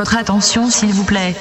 [0.00, 1.36] Votre attention, s'il vous plaît.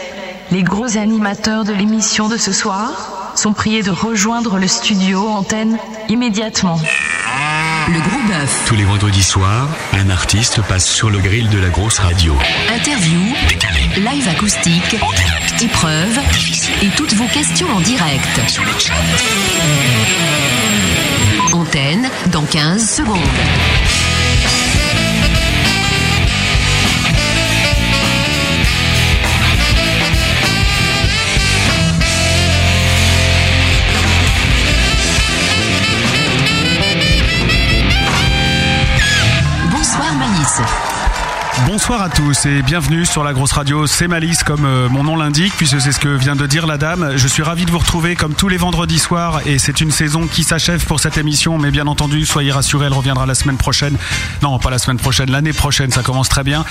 [0.52, 5.78] Les gros animateurs de l'émission de ce soir sont priés de rejoindre le studio antenne
[6.10, 6.78] immédiatement.
[7.88, 8.64] Le gros bœuf.
[8.68, 12.36] Tous les vendredis soirs, un artiste passe sur le grill de la grosse radio.
[12.76, 13.22] Interview,
[13.96, 14.98] live acoustique,
[15.62, 16.20] épreuve
[16.82, 18.42] et toutes vos questions en direct.
[21.54, 24.09] Antenne dans 15 secondes.
[41.70, 43.86] Bonsoir à tous et bienvenue sur la grosse radio.
[43.86, 46.80] C'est Malice comme euh, mon nom l'indique puisque c'est ce que vient de dire la
[46.80, 47.12] dame.
[47.16, 50.26] Je suis ravi de vous retrouver comme tous les vendredis soirs et c'est une saison
[50.26, 53.96] qui s'achève pour cette émission mais bien entendu soyez rassurés elle reviendra la semaine prochaine.
[54.42, 56.66] Non pas la semaine prochaine, l'année prochaine ça commence très bien.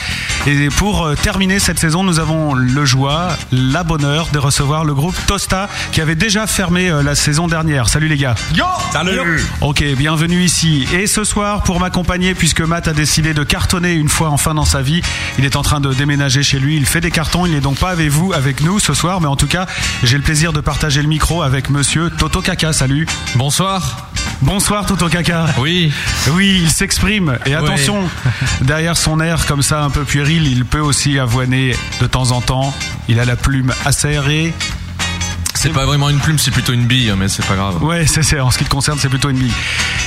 [0.48, 4.94] Et pour euh, terminer cette saison nous avons le joie, la bonheur de recevoir le
[4.94, 7.88] groupe Tosta qui avait déjà fermé euh, la saison dernière.
[7.88, 8.34] Salut les gars.
[8.52, 10.88] Yo Salut Ok, bienvenue ici.
[10.92, 14.64] Et ce soir, pour m'accompagner, puisque Matt a décidé de cartonner une fois enfin dans
[14.64, 14.87] sa vie,
[15.38, 17.78] il est en train de déménager chez lui, il fait des cartons, il n'est donc
[17.78, 19.66] pas avec vous, avec nous ce soir, mais en tout cas,
[20.02, 22.72] j'ai le plaisir de partager le micro avec monsieur Toto Kaka.
[22.72, 23.06] Salut.
[23.34, 24.08] Bonsoir.
[24.40, 25.46] Bonsoir Toto Kaka.
[25.58, 25.92] Oui.
[26.32, 27.38] Oui, il s'exprime.
[27.46, 28.08] Et attention,
[28.60, 32.40] derrière son air comme ça un peu puéril, il peut aussi avoiner de temps en
[32.40, 32.74] temps.
[33.08, 34.52] Il a la plume acérée.
[35.54, 37.82] C'est pas vraiment une plume, c'est plutôt une bille, mais c'est pas grave.
[37.82, 39.52] Ouais, c'est en ce qui te concerne, c'est plutôt une bille.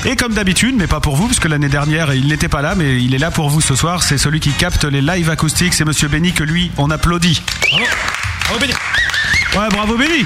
[0.05, 3.01] Et comme d'habitude, mais pas pour vous, puisque l'année dernière il n'était pas là, mais
[3.01, 4.01] il est là pour vous ce soir.
[4.03, 7.41] C'est celui qui capte les live acoustiques, c'est Monsieur Benny que lui on applaudit.
[7.69, 7.85] Bravo.
[8.45, 8.73] Bravo Benny.
[9.57, 10.25] Ouais, bravo Benny.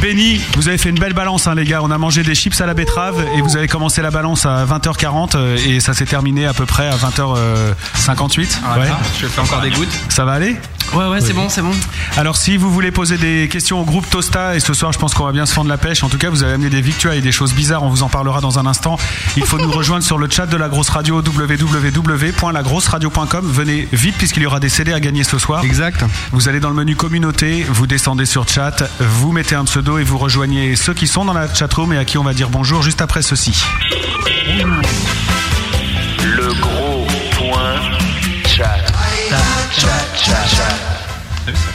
[0.00, 1.80] Benny, vous avez fait une belle balance, hein, les gars.
[1.82, 4.64] On a mangé des chips à la betterave et vous avez commencé la balance à
[4.66, 8.38] 20h40 euh, et ça s'est terminé à peu près à 20h58.
[8.78, 8.88] Ouais.
[9.20, 9.88] Je fais encore des gouttes?
[10.10, 10.56] Ça va aller?
[10.94, 11.72] Ouais, ouais, c'est bon, c'est bon.
[12.16, 15.14] Alors si vous voulez poser des questions au groupe Tosta, et ce soir je pense
[15.14, 17.18] qu'on va bien se fendre la pêche, en tout cas vous avez amené des victuailles
[17.18, 18.98] et des choses bizarres, on vous en parlera dans un instant.
[19.36, 23.46] Il faut nous rejoindre sur le chat de la grosse radio www.lagrosseradio.com.
[23.46, 25.64] Venez vite puisqu'il y aura des CD à gagner ce soir.
[25.64, 26.04] Exact.
[26.32, 30.04] Vous allez dans le menu communauté, vous descendez sur chat, vous mettez un pseudo et
[30.04, 32.82] vous rejoignez ceux qui sont dans la chatroom et à qui on va dire bonjour
[32.82, 33.64] juste après ceci.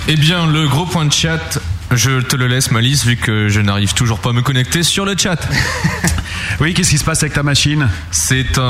[0.07, 1.59] Eh bien, le gros point de chat,
[1.91, 5.05] je te le laisse, Malice, vu que je n'arrive toujours pas à me connecter sur
[5.05, 5.37] le chat.
[6.59, 7.87] Oui, qu'est-ce qui se passe avec ta machine?
[8.11, 8.61] C'est un,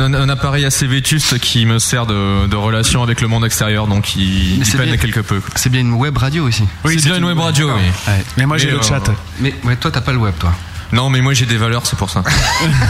[0.00, 3.86] un- un appareil assez vétuste qui me sert de, de relation avec le monde extérieur,
[3.86, 4.96] donc il, il peine bien.
[4.96, 5.40] quelque peu.
[5.54, 6.64] C'est bien une web radio aussi.
[6.84, 7.82] c'est bien une web radio, oui.
[8.08, 8.24] Ouais.
[8.36, 9.02] Mais moi j'ai le euh, chat.
[9.38, 10.52] Mais ouais, toi, t'as pas le web, toi.
[10.92, 12.22] Non, mais moi j'ai des valeurs, c'est pour ça.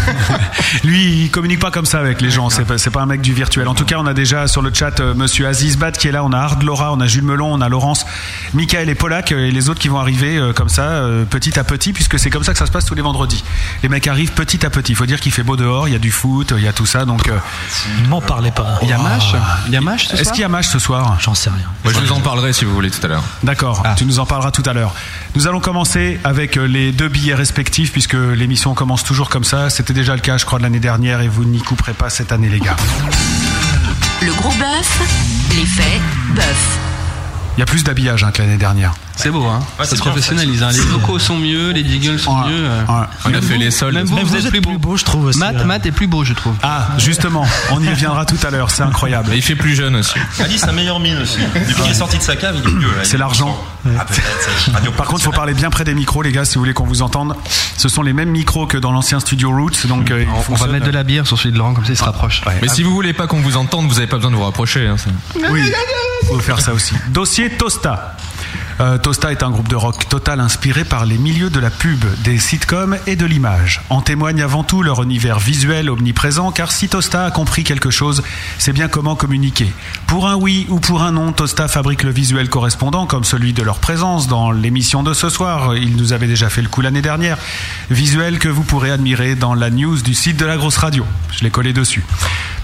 [0.84, 2.51] Lui, il communique pas comme ça avec les gens.
[2.51, 3.69] C'est pas, c'est pas un mec du virtuel.
[3.69, 6.12] En tout cas, on a déjà sur le chat euh, Monsieur Aziz Bad qui est
[6.12, 6.25] là.
[6.25, 8.07] On a Ard Laura, on a Jules Melon, on a Laurence,
[8.55, 11.59] Michael et Polak euh, et les autres qui vont arriver euh, comme ça, euh, petit
[11.59, 13.43] à petit, puisque c'est comme ça que ça se passe tous les vendredis.
[13.83, 14.93] Les mecs arrivent petit à petit.
[14.93, 15.89] Il faut dire qu'il fait beau dehors.
[15.89, 17.05] Il y a du foot, il y a tout ça.
[17.05, 17.39] Donc, euh,
[18.09, 18.78] M'en parlez pas.
[18.83, 19.34] Il y a Mash
[19.67, 21.17] Il y a Mash ce est-ce soir qu'il y a match ce soir?
[21.21, 21.67] J'en sais rien.
[21.84, 23.25] Moi je vous en parlerai si vous voulez tout à l'heure.
[23.43, 23.83] D'accord.
[23.97, 24.95] Tu nous en parleras tout à l'heure.
[25.34, 29.71] Nous allons commencer avec les deux billets respectifs, puisque l'émission commence toujours comme ça.
[29.71, 32.33] C'était déjà le cas, je crois, de l'année dernière, et vous n'y couperez pas cette
[32.33, 32.77] année, les gars.
[34.23, 35.01] Le gros bœuf,
[35.51, 36.01] l'effet
[36.35, 36.79] bœuf.
[37.57, 38.95] Il y a plus d'habillage hein, que l'année dernière.
[39.16, 40.62] C'est beau, hein Ça se professionnalise.
[40.62, 40.69] hein.
[40.72, 42.49] Les locaux sont mieux, les jiggles sont Ouais.
[42.50, 42.65] mieux.
[42.65, 42.84] euh.
[42.87, 43.06] Ouais.
[43.25, 43.94] On a fait les sols.
[43.94, 44.97] Même vous, Mais vous, êtes plus beau.
[44.97, 45.38] je trouve aussi.
[45.38, 45.65] Matt, hein.
[45.65, 46.54] Matt est plus beau, je trouve.
[46.62, 49.28] Ah, justement, on y reviendra tout à l'heure, c'est incroyable.
[49.31, 50.15] Mais il fait plus jeune aussi.
[50.41, 51.38] Ali, sa meilleure mine aussi.
[51.54, 52.88] Depuis qu'il est sorti de sa cave, il est mieux.
[53.03, 53.59] C'est est l'argent.
[53.99, 54.04] Ah,
[54.97, 56.84] Par contre, il faut parler bien près des micros, les gars, si vous voulez qu'on
[56.87, 57.34] vous entende.
[57.77, 60.66] Ce sont les mêmes micros que dans l'ancien studio Roots, donc euh, On, on va
[60.66, 62.43] mettre de la bière sur celui de Laurent, comme ça il se rapproche.
[62.62, 64.87] Mais si vous voulez pas qu'on vous entende, vous avez pas besoin de vous rapprocher.
[64.87, 65.10] hein, ça.
[65.50, 65.62] Oui,
[66.28, 66.94] faut faire ça aussi.
[67.09, 68.16] Dossier Tosta.
[68.81, 72.05] Euh, Tosta est un groupe de rock total inspiré par les milieux de la pub,
[72.25, 73.81] des sitcoms et de l'image.
[73.89, 78.25] En témoigne avant tout leur univers visuel omniprésent, car si Tosta a compris quelque chose,
[78.59, 79.72] c'est bien comment communiquer.
[80.09, 83.63] Pour un oui ou pour un non, Tosta fabrique le visuel correspondant, comme celui de
[83.63, 85.77] leur présence dans l'émission de ce soir.
[85.77, 87.39] Il nous avait déjà fait le coup l'année dernière.
[87.91, 91.07] Visuel que vous pourrez admirer dans la news du site de la grosse radio.
[91.31, 92.04] Je l'ai collé dessus.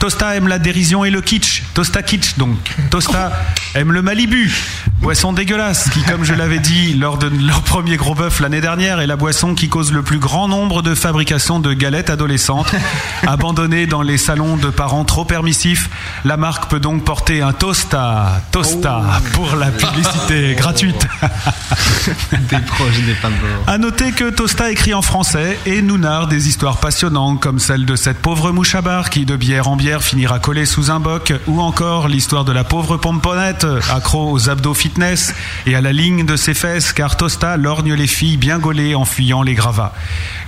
[0.00, 1.62] Tosta aime la dérision et le kitsch.
[1.74, 2.58] Tosta kitsch donc.
[2.90, 3.32] Tosta
[3.76, 4.52] aime le Malibu.
[5.00, 9.00] Boisson dégueulasse qui, comme je l'avais dit lors de leur premier gros bœuf l'année dernière,
[9.00, 12.74] est la boisson qui cause le plus grand nombre de fabrications de galettes adolescentes.
[13.26, 15.90] Abandonnée dans les salons de parents trop permissifs,
[16.24, 18.42] la marque peut donc porter un Tosta.
[18.50, 21.06] Tosta pour la publicité gratuite.
[22.48, 23.28] T'es proche des pas
[23.66, 27.84] À noter que Tosta écrit en français et nous narre des histoires passionnantes comme celle
[27.84, 30.92] de cette pauvre mouche à bar qui, de bière en bière, bière finira collée sous
[30.92, 35.34] un boc, ou encore l'histoire de la pauvre pomponnette, accro aux abdos fitness
[35.66, 39.04] et à la ligne de ses fesses, car Tosta lorgne les filles bien gaulées en
[39.04, 39.92] fuyant les gravats.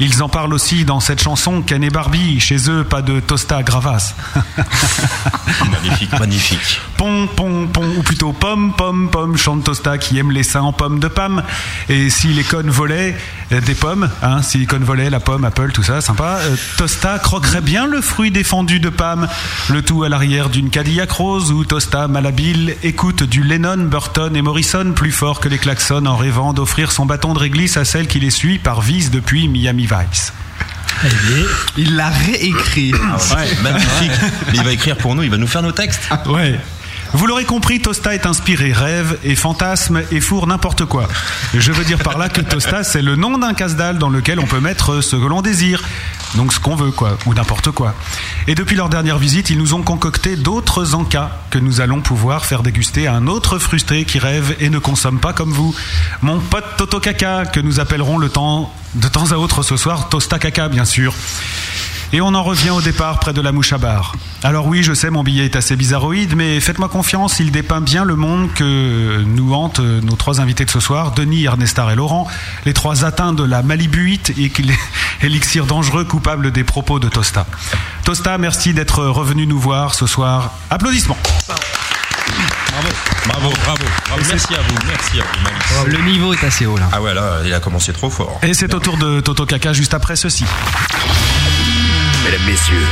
[0.01, 3.63] Ils en parlent aussi dans cette chanson Ken et Barbie, chez eux pas de Tosta
[3.63, 4.15] gravas.
[5.71, 6.81] Magnifique, magnifique.
[6.97, 10.73] Pom, pom, pom, ou plutôt pom, pom, pom, chante Tosta qui aime les seins en
[10.73, 11.43] pommes de Pam.
[11.89, 13.17] Et si les connes volaient
[13.53, 16.57] euh, des pommes, hein, si les connes volaient la pomme, Apple, tout ça, sympa, euh,
[16.77, 19.29] Tosta croquerait bien le fruit défendu de Pam.
[19.69, 24.43] Le tout à l'arrière d'une Cadillac rose où Tosta, malhabile, écoute du Lennon, Burton et
[24.43, 28.07] Morrison plus fort que les klaxons en rêvant d'offrir son bâton de réglisse à celle
[28.07, 30.35] qui les suit par Vice depuis Miami Vice.
[31.79, 32.93] Il l'a réécrit.
[33.63, 34.11] Magnifique.
[34.53, 36.03] Mais il va écrire pour nous, il va nous faire nos textes.
[36.27, 36.61] Ouais.
[37.15, 41.07] Vous l'aurez compris, Tosta est inspiré rêve et fantasme et fourre n'importe quoi.
[41.55, 44.47] Je veux dire par là que Tosta, c'est le nom d'un casse-dalle dans lequel on
[44.47, 45.81] peut mettre ce que l'on désire.
[46.35, 47.95] Donc ce qu'on veut, quoi, ou n'importe quoi.
[48.49, 52.47] Et depuis leur dernière visite, ils nous ont concocté d'autres encas que nous allons pouvoir
[52.47, 55.73] faire déguster à un autre frustré qui rêve et ne consomme pas comme vous.
[56.21, 60.09] Mon pote Toto Kaka, que nous appellerons le temps, de temps à autre ce soir,
[60.09, 61.15] Tosta Kaka, bien sûr.
[62.15, 64.15] Et on en revient au départ près de la mouche à bar.
[64.45, 68.05] Alors oui, je sais, mon billet est assez bizarroïde, mais faites-moi confiance, il dépeint bien
[68.05, 71.97] le monde que nous hantent euh, nos trois invités de ce soir, Denis, Ernestar et
[71.97, 72.29] Laurent,
[72.67, 74.53] les trois atteints de la malibuite et
[75.23, 77.47] élixir dangereux coupable des propos de Tosta.
[78.05, 80.53] Tosta, merci d'être revenu nous voir ce soir.
[80.71, 81.19] Applaudissements.
[83.27, 84.23] Bravo, bravo, bravo.
[84.29, 85.43] Merci à vous, merci à vous.
[85.43, 85.99] Malice.
[85.99, 86.89] Le niveau est assez haut là.
[86.93, 88.39] Ah ouais, là, il a commencé trop fort.
[88.45, 90.45] Et c'est au tour de Toto Kaka juste après ceci.
[92.25, 92.87] Mesdames, Messieurs,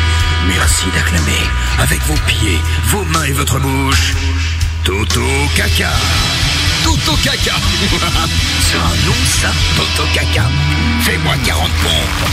[0.47, 1.41] merci d'acclamer
[1.79, 4.15] avec vos pieds, vos mains et votre bouche
[4.85, 5.23] Toto
[5.57, 5.91] Caca.
[6.85, 7.55] Toto Caca.
[8.61, 10.45] C'est un nom ça, Toto Caca.
[11.01, 12.31] Fais-moi 40 pompes.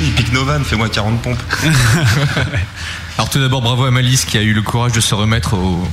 [0.00, 1.42] Il pique Novan, fais-moi 40 pompes.
[3.18, 5.86] Alors tout d'abord, bravo à Malice qui a eu le courage de se remettre aux,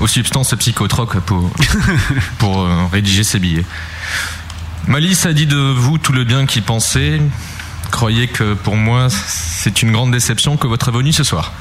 [0.00, 1.50] aux substances psychotroques pour,
[2.38, 3.64] pour euh, rédiger ses billets.
[4.86, 7.20] Malice a dit de vous tout le bien qu'il pensait.
[7.92, 11.52] Croyez que pour moi, c'est une grande déception que votre venue ce soir.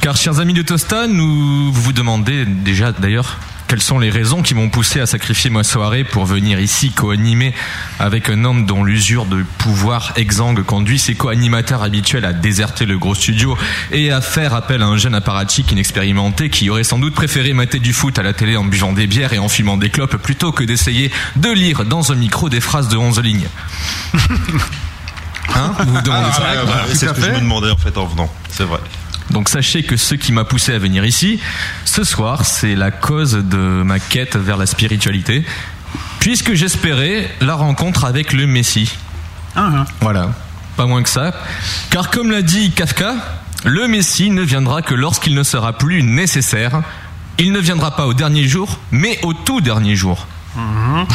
[0.00, 3.36] Car, chers amis de Tosta, nous vous demandez déjà d'ailleurs
[3.70, 7.52] quelles sont les raisons qui m'ont poussé à sacrifier ma soirée pour venir ici co-animer
[7.98, 12.98] avec un homme dont l'usure de pouvoir exsangue conduit ses co-animateurs habituels à déserter le
[12.98, 13.56] gros studio
[13.92, 17.78] et à faire appel à un jeune apparatchik inexpérimenté qui aurait sans doute préféré mater
[17.78, 20.50] du foot à la télé en buvant des bières et en fumant des clopes plutôt
[20.50, 23.48] que d'essayer de lire dans un micro des phrases de 11 lignes.
[25.56, 27.26] Hein Vous vous demandez Ah, ça ouais, ouais, Tout c'est ce que fait.
[27.28, 28.32] je me demandais en fait en venant.
[28.50, 28.78] C'est vrai.
[29.30, 31.38] Donc sachez que ce qui m'a poussé à venir ici,
[31.84, 35.44] ce soir, c'est la cause de ma quête vers la spiritualité,
[36.18, 38.90] puisque j'espérais la rencontre avec le Messie.
[40.00, 40.30] Voilà,
[40.76, 41.32] pas moins que ça.
[41.90, 43.14] Car comme l'a dit Kafka,
[43.64, 46.82] le Messie ne viendra que lorsqu'il ne sera plus nécessaire.
[47.38, 50.26] Il ne viendra pas au dernier jour, mais au tout dernier jour.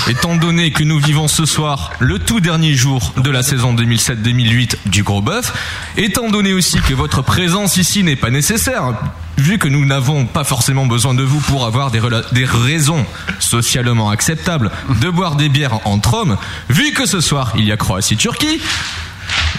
[0.07, 4.75] Étant donné que nous vivons ce soir le tout dernier jour de la saison 2007-2008
[4.85, 5.53] du Gros Bœuf,
[5.97, 8.93] étant donné aussi que votre présence ici n'est pas nécessaire,
[9.37, 12.01] vu que nous n'avons pas forcément besoin de vous pour avoir des,
[12.31, 13.05] des raisons
[13.39, 14.71] socialement acceptables
[15.01, 16.37] de boire des bières entre hommes,
[16.69, 18.61] vu que ce soir il y a Croatie-Turquie,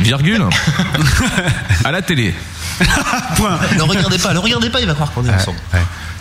[0.00, 0.46] virgule,
[1.84, 2.34] à la télé.
[3.76, 5.58] Ne regardez pas, ne regardez pas, il va croire qu'on est ensemble.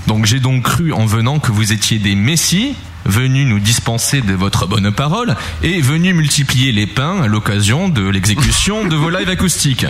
[0.08, 4.34] Donc j'ai donc cru en venant que vous étiez des messies, venus nous dispenser de
[4.34, 9.30] votre bonne parole et venus multiplier les pains à l'occasion de l'exécution de vos lives
[9.30, 9.86] acoustiques.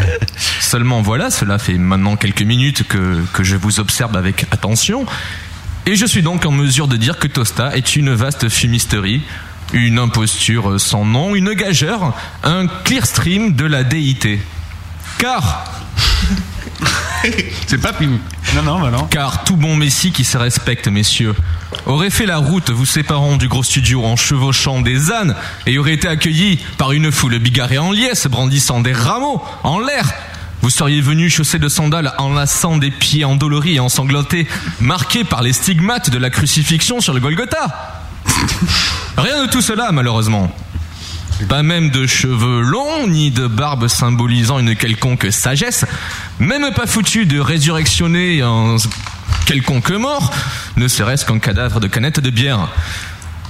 [0.60, 5.06] Seulement voilà, cela fait maintenant quelques minutes que, que je vous observe avec attention
[5.86, 9.22] et je suis donc en mesure de dire que Tosta est une vaste fumisterie,
[9.72, 12.14] une imposture sans nom, une gageure,
[12.44, 14.40] un clear stream de la déité.
[15.20, 15.64] Car
[17.66, 18.18] C'est pas fini.
[18.54, 19.04] Non, non, bah non.
[19.04, 21.34] Car tout bon messie qui se respecte, messieurs,
[21.84, 25.36] aurait fait la route vous séparant du gros studio en chevauchant des ânes
[25.66, 30.10] et aurait été accueilli par une foule bigarrée en liesse, brandissant des rameaux en l'air.
[30.62, 34.46] Vous seriez venu chaussé de sandales, enlaçant des pieds endoloris et ensanglantés,
[34.80, 38.06] marqués par les stigmates de la crucifixion sur le Golgotha.
[39.18, 40.50] Rien de tout cela, malheureusement.
[41.48, 45.84] Pas même de cheveux longs, ni de barbe symbolisant une quelconque sagesse,
[46.38, 48.76] même pas foutu de résurrectionner un
[49.46, 50.32] quelconque mort,
[50.76, 52.68] ne serait-ce qu'un cadavre de canette de bière.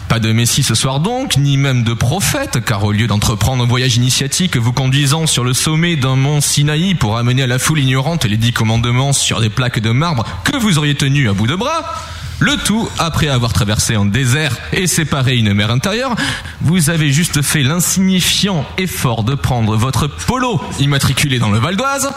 [0.09, 3.67] Pas de messie ce soir donc, ni même de prophète, car au lieu d'entreprendre un
[3.67, 7.81] voyage initiatique vous conduisant sur le sommet d'un mont Sinaï pour amener à la foule
[7.81, 11.47] ignorante les dix commandements sur des plaques de marbre que vous auriez tenus à bout
[11.47, 11.95] de bras,
[12.41, 16.15] Le tout après avoir traversé un désert et séparé une mer intérieure.
[16.63, 22.11] Vous avez juste fait l'insignifiant effort de prendre votre polo immatriculé dans le Val d'Oise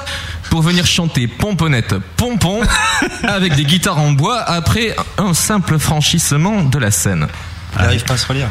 [0.50, 2.62] pour venir chanter pomponnette pompon
[3.24, 7.28] avec des guitares en bois après un simple franchissement de la scène.
[7.76, 8.48] Il n'arrive pas à se relire.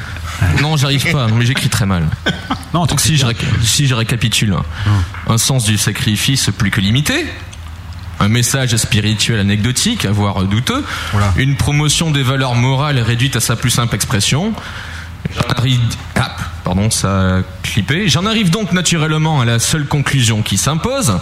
[0.61, 2.05] Non, j'arrive pas, mais j'écris très mal.
[2.75, 4.55] Non, Donc si je, réca- si je récapitule,
[5.29, 7.26] un sens du sacrifice plus que limité,
[8.23, 10.85] un message spirituel anecdotique, à voire douteux,
[11.37, 14.52] une promotion des valeurs morales réduite à sa plus simple expression.
[15.35, 15.81] J'en arrive,
[16.17, 18.09] ah, pardon, ça a clippé.
[18.09, 21.19] J'en arrive donc naturellement à la seule conclusion qui s'impose.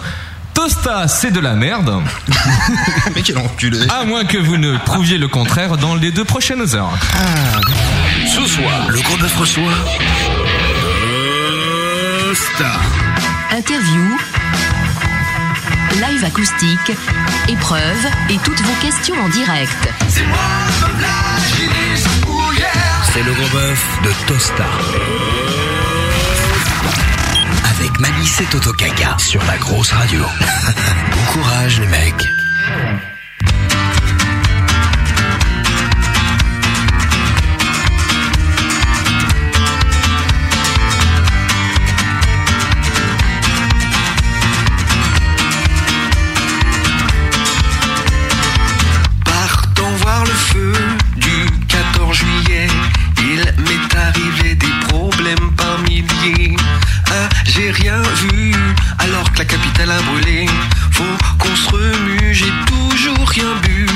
[0.53, 2.01] Tosta, c'est de la merde.
[3.15, 3.79] Mais quel enculé.
[3.89, 6.93] À moins que vous ne prouviez le contraire dans les deux prochaines heures.
[8.27, 9.73] Ce soir, le gros bœuf reçoit.
[12.27, 12.71] Tosta.
[13.51, 14.17] Interview,
[15.99, 16.91] live acoustique,
[17.47, 19.89] épreuve et toutes vos questions en direct.
[23.13, 24.65] C'est le gros bœuf de Tosta.
[27.75, 30.23] Avec Malice et Toto Kaka sur la grosse radio.
[31.11, 32.29] bon courage les mecs.
[57.53, 58.53] J'ai rien vu
[58.99, 60.45] alors que la capitale a brûlé.
[60.91, 63.87] Faut qu'on se remue, j'ai toujours rien bu.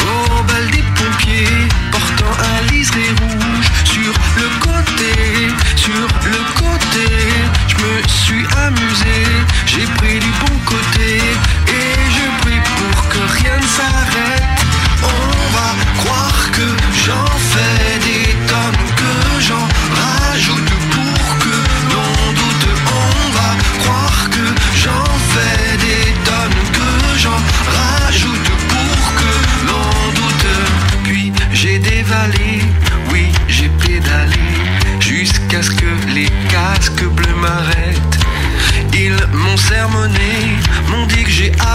[0.00, 5.14] Au bal des pompiers, portant un liseré rouge sur le côté,
[5.76, 7.08] sur le côté,
[7.68, 9.18] je me suis amusé,
[9.66, 11.18] j'ai pris du bon côté
[11.68, 14.15] et je prie pour que rien ne s'arrête.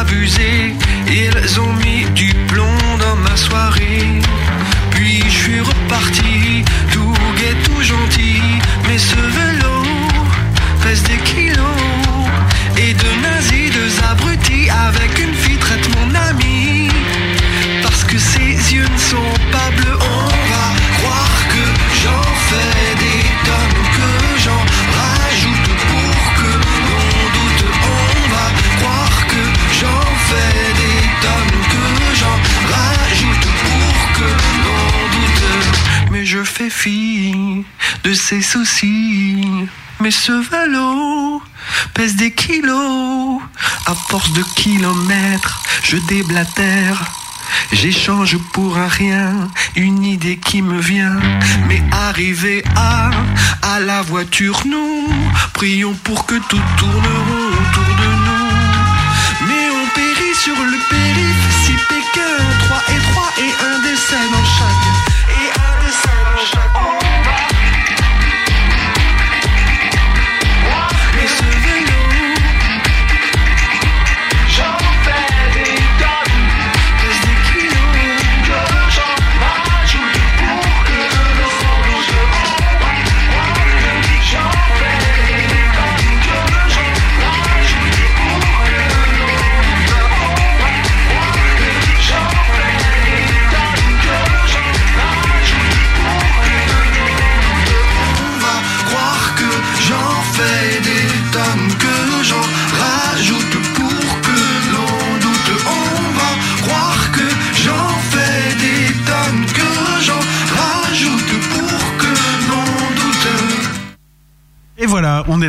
[0.01, 0.73] Abusé.
[1.07, 2.00] Ils ont mis
[38.11, 39.47] de ces soucis.
[40.01, 41.41] Mais ce vélo
[41.93, 43.39] pèse des kilos.
[43.85, 46.99] À force de kilomètres, je déblatère.
[47.71, 51.19] J'échange pour un rien une idée qui me vient.
[51.69, 55.07] Mais arrivé à la voiture, nous
[55.53, 57.30] prions pour que tout tourne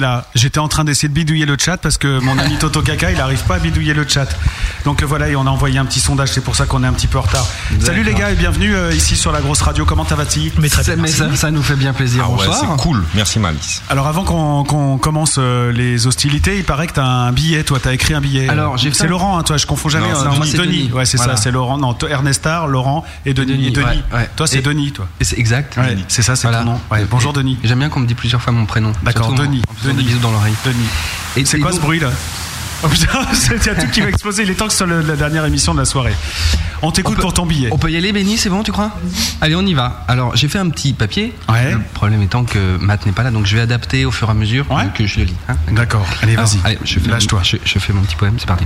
[0.02, 0.26] là.
[0.35, 3.16] J'étais en train d'essayer de bidouiller le chat parce que mon ami Toto Kaka, il
[3.16, 4.26] n'arrive pas à bidouiller le chat.
[4.85, 6.87] Donc euh, voilà, et on a envoyé un petit sondage, c'est pour ça qu'on est
[6.87, 7.47] un petit peu en retard.
[7.80, 9.87] Salut les gars et bienvenue euh, ici sur la grosse radio.
[9.87, 12.25] Comment ça va-t-il Mais, ça, mais ça, ça nous fait bien plaisir.
[12.26, 13.02] Ah ouais, c'est cool.
[13.14, 13.82] Merci Malice.
[13.88, 17.92] Alors avant qu'on commence euh, les hostilités, il paraît que t'as un billet, toi, t'as
[17.94, 18.49] écrit un billet.
[18.49, 20.12] Alors, j'ai c'est Laurent, hein, toi, je confonds jamais.
[20.12, 20.90] Non, non, moi, Denis, c'est Denis.
[20.92, 21.37] ouais, c'est Voilà.
[21.37, 21.78] ça, c'est Laurent.
[21.78, 23.52] Non, Ernestar, Laurent et Denis.
[23.52, 23.85] Denis, et Denis.
[23.87, 24.30] ouais, ouais.
[24.37, 25.06] Toi, c'est Denis, toi.
[25.21, 25.78] C'est exact.
[26.09, 26.64] C'est ça, c'est Voilà.
[26.64, 26.80] ton nom.
[27.11, 27.59] Bonjour Denis.
[27.62, 28.92] J'aime bien qu'on me dise plusieurs fois mon prénom.
[29.02, 29.62] D'accord, Denis.
[29.92, 30.02] Denis.
[30.04, 30.54] des bisous dans l'oreille.
[30.64, 30.76] Denis.
[31.37, 32.11] Et- C'est quoi ce bruit là
[32.84, 34.42] Oh, Il y a tout qui va exploser.
[34.42, 36.14] Il est temps que ce soit le- la dernière émission de la soirée.
[36.84, 37.68] On t'écoute pour ton billet.
[37.70, 38.90] On peut y aller, Benny, c'est bon, tu crois
[39.40, 40.04] Allez, on y va.
[40.08, 41.32] Alors, j'ai fait un petit papier.
[41.49, 41.70] Ouais.
[41.75, 44.30] Le problème étant que Matt n'est pas là, donc je vais adapter au fur et
[44.32, 45.37] à mesure que je le lis.
[45.49, 45.54] hein.
[45.70, 46.04] D'accord.
[46.22, 46.58] Allez, vas-y.
[46.64, 47.40] Allez, je fais, Lâche-toi.
[47.44, 48.64] Je, je fais mon petit poème, c'est parti.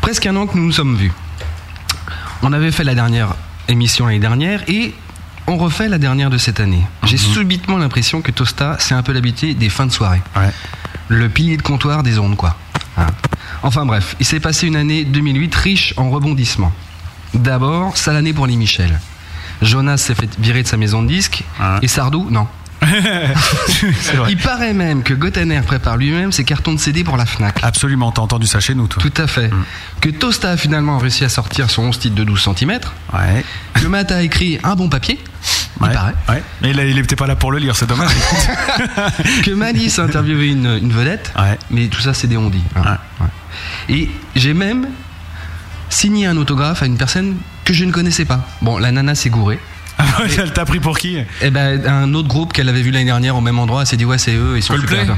[0.00, 1.10] Presque un an que nous nous sommes vus.
[2.42, 3.34] On avait fait la dernière
[3.66, 4.94] émission l'année dernière et
[5.46, 6.82] on refait la dernière de cette année.
[7.04, 7.22] J'ai Mhm.
[7.34, 10.22] subitement l'impression que Tosta, c'est un peu l'habitude des fins de soirée.
[11.08, 12.56] Le pilier de comptoir des ondes, quoi.
[12.96, 13.06] Hein.
[13.62, 16.72] Enfin bref, il s'est passé une année 2008 riche en rebondissements.
[17.34, 19.00] D'abord, sale année pour les Michel.
[19.62, 21.44] Jonas s'est fait virer de sa maison de disques
[21.82, 22.46] et Sardou, non.
[24.28, 27.58] Il paraît même que Gottener prépare lui-même ses cartons de CD pour la Fnac.
[27.62, 29.02] Absolument, t'as entendu ça chez nous, toi.
[29.02, 29.50] Tout à fait.
[30.00, 32.80] Que Tosta a finalement réussi à sortir son 11 titres de 12 cm.
[33.12, 33.44] Ouais.
[33.74, 35.18] Que Matt a écrit un bon papier.
[35.80, 35.92] Il Ouais.
[35.94, 36.14] paraît.
[36.28, 36.42] Ouais.
[36.60, 38.12] Mais il, a- il était pas là pour le lire, c'est dommage.
[39.44, 41.32] que Malice a interviewé une, une vedette.
[41.70, 42.62] Mais tout ça, c'est des ondits.
[42.76, 42.98] hein.
[43.20, 43.26] Ouais.
[43.88, 44.86] Et j'ai même
[45.88, 48.46] signé un autographe à une personne que je ne connaissais pas.
[48.60, 49.58] Bon, la nana s'est gourée.
[50.38, 53.36] Elle t'a pris pour qui Eh ben, un autre groupe qu'elle avait vu l'année dernière
[53.36, 55.16] au même endroit, elle s'est dit ouais, c'est eux, ils sont Coldplay super.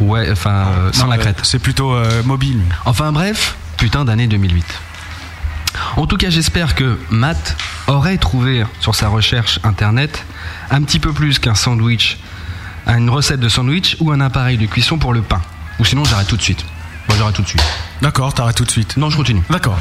[0.00, 1.40] Ouais, enfin, euh, sans Non, la euh, crête.
[1.42, 2.60] C'est plutôt euh, mobile.
[2.84, 4.64] Enfin bref, putain d'année 2008.
[5.96, 7.56] En tout cas, j'espère que Matt
[7.86, 10.24] aurait trouvé sur sa recherche internet
[10.70, 12.18] un petit peu plus qu'un sandwich,
[12.86, 15.40] une recette de sandwich ou un appareil de cuisson pour le pain.
[15.78, 16.64] Ou sinon, j'arrête tout de suite.
[17.08, 17.64] Moi, j'arrête tout de suite.
[18.00, 18.96] D'accord, t'arrêtes tout de suite.
[18.96, 19.42] Non, je continue.
[19.50, 19.78] D'accord.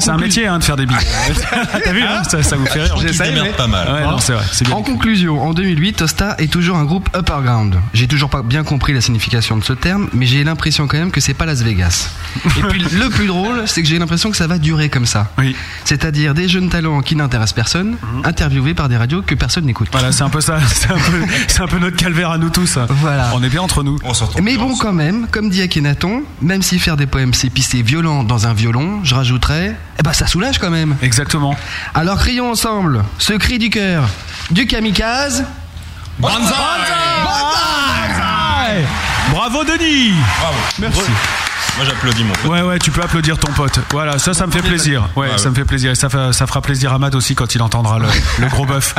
[0.00, 0.98] C'est un métier hein, de faire des billets.
[1.84, 2.96] T'as vu, hein, ça, ça vous fait rire.
[3.00, 3.52] J'essaie, mais-
[3.92, 4.44] Ouais, non, c'est vrai.
[4.52, 4.74] C'est bien.
[4.76, 7.76] En conclusion, en 2008, Tosta est toujours un groupe upper ground.
[7.92, 11.10] J'ai toujours pas bien compris la signification de ce terme, mais j'ai l'impression quand même
[11.10, 12.10] que c'est pas Las Vegas.
[12.58, 15.30] Et puis le plus drôle, c'est que j'ai l'impression que ça va durer comme ça.
[15.84, 19.88] C'est-à-dire des jeunes talents qui n'intéressent personne, interviewés par des radios que personne n'écoute.
[19.92, 20.58] Voilà, c'est un peu ça.
[20.66, 22.78] C'est un peu, c'est un peu notre calvaire à nous tous.
[22.88, 23.30] Voilà.
[23.34, 23.98] On est bien entre nous.
[24.42, 28.24] Mais bon, quand même, comme dit Akhenaton, même si faire des poèmes c'est pisser violent
[28.24, 30.96] dans un violon, je rajouterais, eh ben ça soulage quand même.
[31.02, 31.54] Exactement.
[31.94, 34.08] Alors crions ensemble ce cri du cœur
[34.50, 35.44] du kamikaze.
[39.30, 40.58] Bravo Denis Bravo.
[40.78, 41.10] Merci.
[41.76, 42.44] Moi j'applaudis mon pote.
[42.52, 43.80] Ouais, ouais, tu peux applaudir ton pote.
[43.90, 45.08] Voilà, ça, ça me fait plaisir.
[45.16, 45.50] Ouais, Ah ça ouais.
[45.50, 45.90] me fait plaisir.
[45.90, 48.06] Et ça, fait- ça fera plaisir à Matt aussi quand il entendra le,
[48.38, 48.94] le gros bœuf.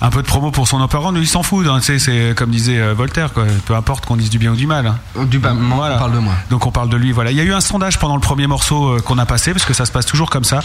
[0.00, 1.66] Un peu de promo pour son opérant, il s'en fout.
[1.66, 3.46] hein, tu sais, c'est comme disait euh, Voltaire, quoi.
[3.66, 4.86] Peu importe qu'on dise du bien ou du mal.
[4.86, 5.24] hein.
[5.24, 6.34] Du bas, on parle de moi.
[6.50, 7.32] Donc on parle de lui, voilà.
[7.32, 9.64] Il y a eu un sondage pendant le premier morceau euh, qu'on a passé, parce
[9.64, 10.60] que ça se passe toujours comme ça.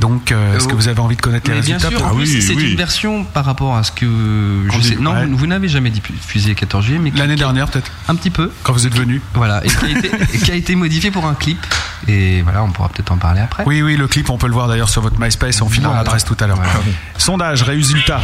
[0.00, 2.14] Donc, euh, est-ce que vous avez envie de connaître les Mais bien résultats sûr, en
[2.14, 4.06] plus, c'est une version par rapport à ce que
[4.72, 4.96] je sais.
[4.96, 5.26] Non, ouais.
[5.26, 8.50] vous, vous n'avez jamais diffusé le 14 juillet, mais L'année dernière, peut-être Un petit peu.
[8.62, 11.34] Quand vous êtes venu Voilà, et qui a, été, qui a été modifié pour un
[11.34, 11.58] clip.
[12.06, 13.64] Et voilà, on pourra peut-être en parler après.
[13.66, 16.24] Oui, oui, le clip, on peut le voir d'ailleurs sur votre MySpace, on filera l'adresse
[16.24, 16.60] tout à l'heure.
[17.16, 18.20] Sondage, résultat.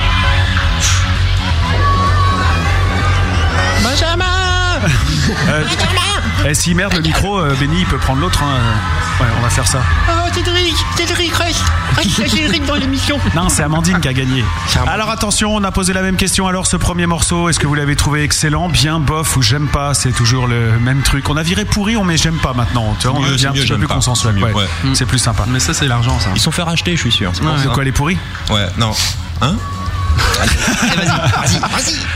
[3.82, 4.24] Benjamin
[5.48, 5.64] Euh,
[6.46, 8.42] eh, si merde le micro, euh, Benny, il peut prendre l'autre.
[8.42, 8.58] hein.
[9.20, 9.80] Ouais, on va faire ça.
[10.08, 11.62] Oh, Cédric Cédric, reste
[11.96, 14.44] Reste Cédric dans l'émission Non, c'est Amandine qui a gagné.
[14.88, 16.48] Alors attention, on a posé la même question.
[16.48, 19.94] Alors ce premier morceau, est-ce que vous l'avez trouvé excellent, bien, bof ou j'aime pas?
[19.94, 21.28] C'est toujours le même truc.
[21.30, 22.96] On a viré pourri, on met j'aime pas maintenant.
[22.98, 23.94] Tu vois, on mieux, devient c'est un mieux, petit peu j'aime plus pas.
[23.94, 24.34] consensuel.
[24.34, 24.62] C'est mieux, ouais.
[24.84, 24.94] ouais.
[24.94, 25.44] C'est plus sympa.
[25.48, 26.30] Mais ça, c'est l'argent, ça.
[26.34, 27.30] Ils sont fait racheter, je suis sûr.
[27.32, 27.68] c'est pour De ça.
[27.68, 28.18] quoi les pourris?
[28.50, 28.90] Ouais, non.
[29.42, 29.54] Hein?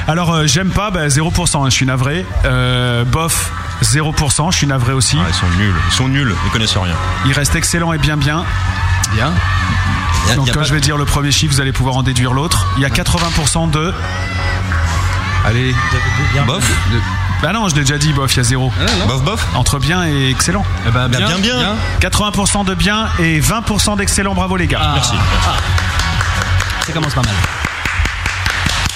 [0.07, 2.25] Alors euh, j'aime pas, bah, 0%, hein, je suis navré.
[2.45, 3.51] Euh, bof,
[3.83, 5.19] 0%, je suis navré aussi.
[5.21, 6.95] Ah, ils sont nuls, ils sont nuls, ils connaissent rien.
[7.27, 8.45] Il reste excellent et bien bien.
[9.13, 9.33] Bien.
[10.29, 11.73] Y a- Donc y a quand pas- je vais dire le premier chiffre, vous allez
[11.73, 12.67] pouvoir en déduire l'autre.
[12.77, 13.93] Il y a 80% de...
[15.47, 15.75] Allez.
[16.47, 16.65] Bof
[17.41, 18.73] Bah non, je l'ai déjà dit, bof, il y a zéro.
[19.07, 20.65] Bof, bof Entre bien et excellent.
[20.87, 21.77] Eh ben, Bien, bien, bien.
[22.01, 24.35] 80% de bien et 20% d'excellent.
[24.35, 24.91] Bravo les gars.
[24.95, 25.15] Merci.
[26.87, 27.35] Ça commence pas mal.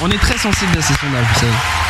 [0.05, 1.82] On est très sensible à ces sondages, vous savez.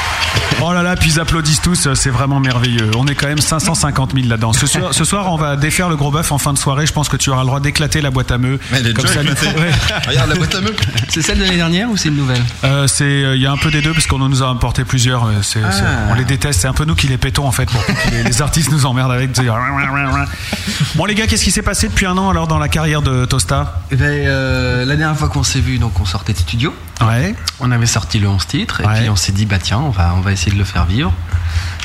[0.61, 2.91] Oh là là, puis ils applaudissent tous, c'est vraiment merveilleux.
[2.97, 4.53] On est quand même 550 000 là-dedans.
[4.53, 6.87] Ce soir, ce soir, on va défaire le gros bœuf en fin de soirée.
[6.87, 8.61] Je pense que tu auras le droit d'éclater la boîte à meux.
[8.73, 9.47] Elle est Comme déjà ça, éclatée.
[9.59, 9.71] Ouais.
[10.09, 10.75] Regarde la boîte à meux.
[11.09, 12.43] C'est celle de l'année dernière ou c'est une nouvelle?
[12.65, 14.85] Euh, c'est, euh, il y a un peu des deux parce qu'on nous a apporté
[14.85, 15.25] plusieurs.
[15.25, 16.11] euh, c'est- c'est- Ah.
[16.11, 16.61] on les déteste.
[16.61, 18.87] C'est un peu nous qui les pétons en fait pour que les, les artistes nous
[18.87, 19.31] emmerdent avec.
[20.95, 23.25] Bon les gars, qu'est-ce qui s'est passé depuis un an alors dans la carrière de
[23.25, 23.81] Tosta?
[23.91, 26.75] Eh ben, euh, La dernière fois qu'on s'est vu, donc on sortait de studio.
[27.01, 27.35] Ouais.
[27.59, 29.01] On avait sorti le 11 titres et Ouais.
[29.01, 31.13] puis on s'est dit bah tiens on va on va essayer de le faire vivre.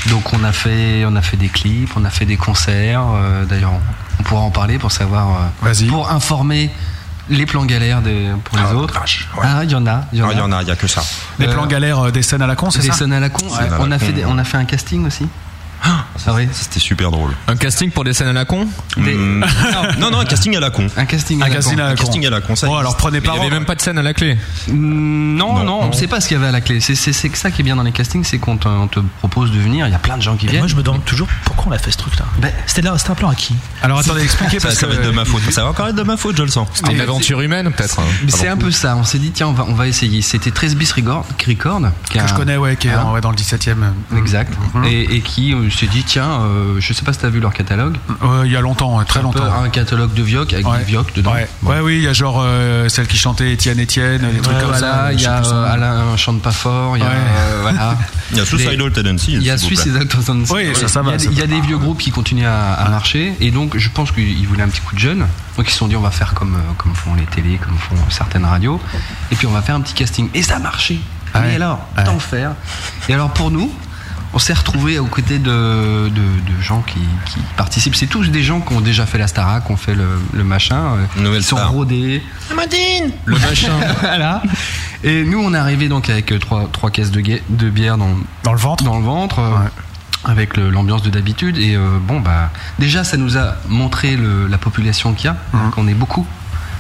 [0.10, 3.02] Donc on a fait on a fait des clips, on a fait des concerts.
[3.15, 3.72] euh, D'ailleurs
[4.20, 5.86] on, pourra en parler pour savoir euh, Vas-y.
[5.88, 6.72] pour informer
[7.30, 8.93] les plans galères des, pour les Ah, autres.
[9.00, 9.43] vache, ouais.
[9.46, 10.34] Ah il y en a il y en Ah, a.
[10.34, 11.04] Il y en a, il y a que ça.
[11.39, 13.20] Des Euh, plans galères, euh, des scènes à la con, c'est Des ça scènes à
[13.20, 13.48] la con.
[13.50, 14.06] Scènes à on la a con.
[14.06, 15.28] fait des- on a fait un casting aussi.
[15.84, 16.48] Ah oui.
[16.52, 17.32] C'était super drôle.
[17.48, 19.44] Un casting pour des scènes à la con Hmm.
[20.00, 20.88] non, non, un casting à la con.
[20.98, 21.80] Un casting à Un la casting con.
[21.82, 22.04] à la Un con.
[22.04, 22.56] casting à la con.
[22.56, 23.00] ça Bon, alors existe.
[23.00, 23.34] prenez Il n'y pas.
[23.42, 24.36] avait même pas de scène à la clé.
[24.68, 26.80] Mm, Non, non, on ne sait pas ce qu'il y avait à la clé.
[26.80, 29.00] C'est c'est- c'est ça qui est bien dans les castings, c'est qu'on te, on te
[29.20, 30.62] propose de venir, il y a plein de gens qui Et viennent.
[30.62, 32.26] moi, je me demande toujours pourquoi on a fait ce truc-là.
[32.40, 34.94] Ben, C'était là, c'était un plan à qui Alors attendez, expliquez Ça, parce ça va
[34.96, 35.16] être de que.
[35.16, 35.44] ma faute.
[35.52, 36.68] Ça va encore être de ma faute, je le sens.
[36.74, 38.00] C'était une aventure humaine, peut-être.
[38.26, 40.22] Mais c'est un peu ça, on s'est dit tiens on va, on va essayer.
[40.22, 43.12] C'était 13 bis record, record qui est Que je un- connais, ouais, qui est Hein
[43.13, 44.52] ouais, dans le 17 e Exact.
[44.86, 47.54] et, et qui euh, s'est dit tiens, euh, je sais pas si t'as vu leur
[47.54, 47.96] catalogue.
[48.46, 49.62] il y a longtemps, très Un peu longtemps.
[49.64, 50.80] un catalogue de Vioc avec Ouais.
[50.80, 51.34] des Vioc dedans.
[51.34, 51.48] Ouais.
[51.64, 54.68] ouais, oui, il y a genre euh, celle qui chantait Étienne Étienne, des trucs comme
[54.70, 55.14] voilà, ça.
[55.14, 57.98] il je y a euh, Alain chante pas fort, il y a euh, voilà.
[58.32, 59.58] Il y a Suicidal Tendencies, Il y a.
[59.58, 60.52] Suicidal Tendencies.
[60.54, 62.46] Oui, ça, ça Il y va, a, il y a des vieux groupes qui continuent
[62.46, 65.26] à, à marcher et donc je pense qu'ils voulaient un petit coup de jeune.
[65.56, 67.96] Donc ils se sont dit on va faire comme comme font les télés, comme font
[68.10, 68.82] certaines radios
[69.32, 71.00] et puis on va faire un petit casting et ça a marché.
[71.34, 71.54] Ah ouais.
[71.54, 72.04] Et alors, Ouais.
[72.04, 72.52] tant faire.
[73.08, 73.72] Et alors pour nous,
[74.34, 77.96] on s'est retrouvés aux côtés de, de, de gens qui, qui participent.
[77.96, 80.44] C'est tous des gens qui ont déjà fait la Starac, qui ont fait le, le
[80.44, 80.76] machin,
[81.18, 81.72] euh, Nouvelle qui sont star.
[81.72, 82.22] rodés.
[82.52, 83.72] Amandine Le machin.
[84.02, 84.42] voilà.
[85.04, 88.16] Et nous, on est arrivé donc avec euh, trois, trois caisses de, de bière dans,
[88.44, 89.70] Dans le ventre dans le ventre, euh, Ouais.
[90.26, 91.58] avec l'ambiance de d'habitude.
[91.58, 95.38] Et euh, bon, bah, déjà, ça nous a montré le- la population qu'il y a,
[95.54, 96.26] hein, qu'on est beaucoup.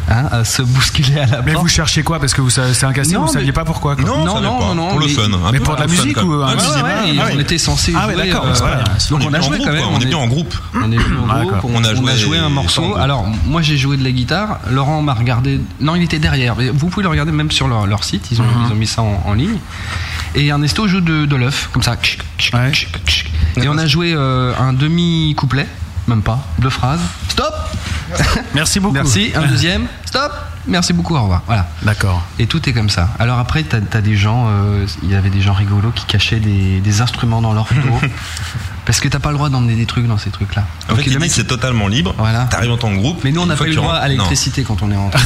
[0.09, 1.63] Hein, à se bousculer à la Mais porte.
[1.63, 3.95] vous cherchiez quoi Parce que vous c'est un casting, Non, vous saviez mais- pas pourquoi
[3.95, 4.05] quoi.
[4.05, 4.73] Non, Non, non, pas.
[4.73, 5.21] non, Pour le mais- fun.
[5.33, 7.93] un mais peu pour de la musique ou un Ouais, ouais, ouais, on était censé
[7.95, 8.83] Ah oui, jouer, d'accord, euh, voilà.
[9.09, 9.83] donc On a joué groupe, quand même.
[9.91, 10.55] On est bien en groupe.
[10.73, 11.01] On est en
[11.43, 12.95] groupe, on, a on joué a joué un morceau.
[12.95, 14.59] Alors, moi j'ai joué de la guitare.
[14.69, 15.59] Laurent m'a regardé.
[15.79, 16.55] Non, il était derrière.
[16.73, 18.27] Vous pouvez le regarder même sur leur, leur site.
[18.31, 18.63] Ils ont, Mhm.
[18.67, 19.57] ils ont mis ça en, en ligne.
[20.35, 21.95] Et Ernesto joue de, de l'œuf, comme ça.
[22.53, 22.71] Ouais.
[23.61, 25.67] Et on a joué euh, un demi-couplet,
[26.07, 27.01] même pas, deux phrases.
[27.29, 27.53] Stop
[28.53, 28.95] Merci beaucoup.
[28.95, 29.31] Merci.
[29.35, 29.87] Un deuxième.
[30.05, 30.31] Stop
[30.67, 31.43] Merci beaucoup, au revoir.
[31.47, 31.67] Voilà.
[31.83, 32.23] D'accord.
[32.39, 33.09] Et tout est comme ça.
[33.19, 36.39] Alors après, t'as as des gens, euh, il y avait des gens rigolos qui cachaient
[36.39, 38.07] des, des instruments dans leur dos.
[38.85, 40.63] parce que t'as pas le droit d'emmener des trucs dans ces trucs-là.
[40.89, 42.13] En Donc, fait, le mec- c'est totalement libre.
[42.17, 42.45] Voilà.
[42.45, 43.21] T'arrives en tant que groupe.
[43.23, 45.19] mais nous, on n'a pas eu le droit à l'électricité quand on est rentré.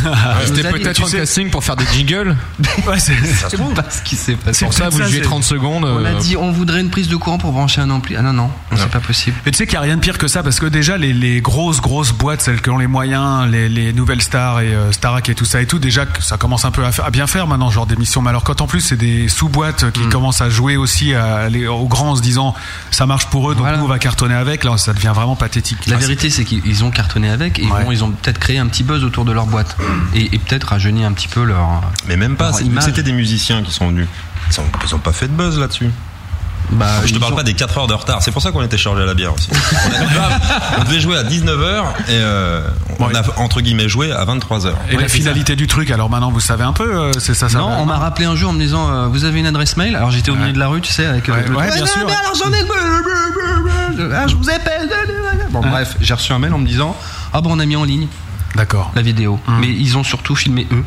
[0.45, 2.35] C'était peut-être tu un sais- casting pour faire des jingles.
[2.87, 3.13] Ouais, c'est-
[3.49, 4.65] C'est pas ce qui s'est passé.
[4.65, 5.85] Pour ça, vous c'est- 30 secondes.
[5.85, 8.15] On a euh, dit, on voudrait une prise de courant pour brancher un ampli.
[8.15, 9.35] Ah non, non, c'est pas possible.
[9.45, 11.13] Mais tu sais qu'il n'y a rien de pire que ça parce que déjà les,
[11.13, 14.91] les grosses grosses boîtes, celles qui ont les moyens, les, les nouvelles stars et euh,
[14.91, 17.25] Starac et tout ça et tout, déjà ça commence un peu à, faire- à bien
[17.27, 18.21] faire maintenant ce genre d'émission.
[18.21, 19.91] Mais alors quand en plus c'est des sous-boîtes Hmm.
[19.91, 22.53] qui commencent à jouer aussi à aller aux grands en se disant
[22.91, 23.77] ça marche pour eux donc Voilà.
[23.77, 25.87] nous on va cartonner avec, là ça devient vraiment pathétique.
[25.87, 27.83] La vérité, c'est qu'ils ont cartonné avec et Ouais.
[27.85, 29.75] bon, ils ont peut-être créé un petit buzz autour de leur boîte
[30.13, 31.81] et, et peut-être rajeuni un petit peu leur.
[32.07, 32.51] Mais même pas.
[32.81, 34.07] C'était des musiciens qui sont venus.
[34.51, 35.89] Ils ont, ils ont pas fait de buzz là-dessus.
[36.71, 38.21] Bah, Je te parle pas des 4 heures de retard.
[38.23, 39.49] C'est pour ça qu'on était chargé à la bière aussi.
[40.79, 42.61] On, devait jouer à 19h et euh,
[42.99, 43.15] on Ouais.
[43.15, 44.73] a entre guillemets joué à 23h.
[44.91, 47.57] Et la finalité du truc, alors maintenant vous savez un peu, euh, c'est ça, ça
[47.57, 49.75] Non, va on m'a rappelé un jour en me disant euh, Vous avez une adresse
[49.75, 49.95] mail?
[49.95, 51.27] Alors j'étais au milieu de la rue, tu sais, avec.
[51.27, 52.05] euh, Ouais, bien non, sûr.
[52.07, 52.61] mais alors j'en ai.
[54.15, 54.89] Ah, je vous appelle.
[55.51, 56.95] Bon, bref, j'ai reçu un mail en me disant
[57.33, 58.07] Ah, bon, on a mis en ligne
[58.55, 58.91] D'accord.
[58.95, 59.39] la vidéo.
[59.47, 59.59] Hum.
[59.59, 60.83] Mais ils ont surtout filmé eux.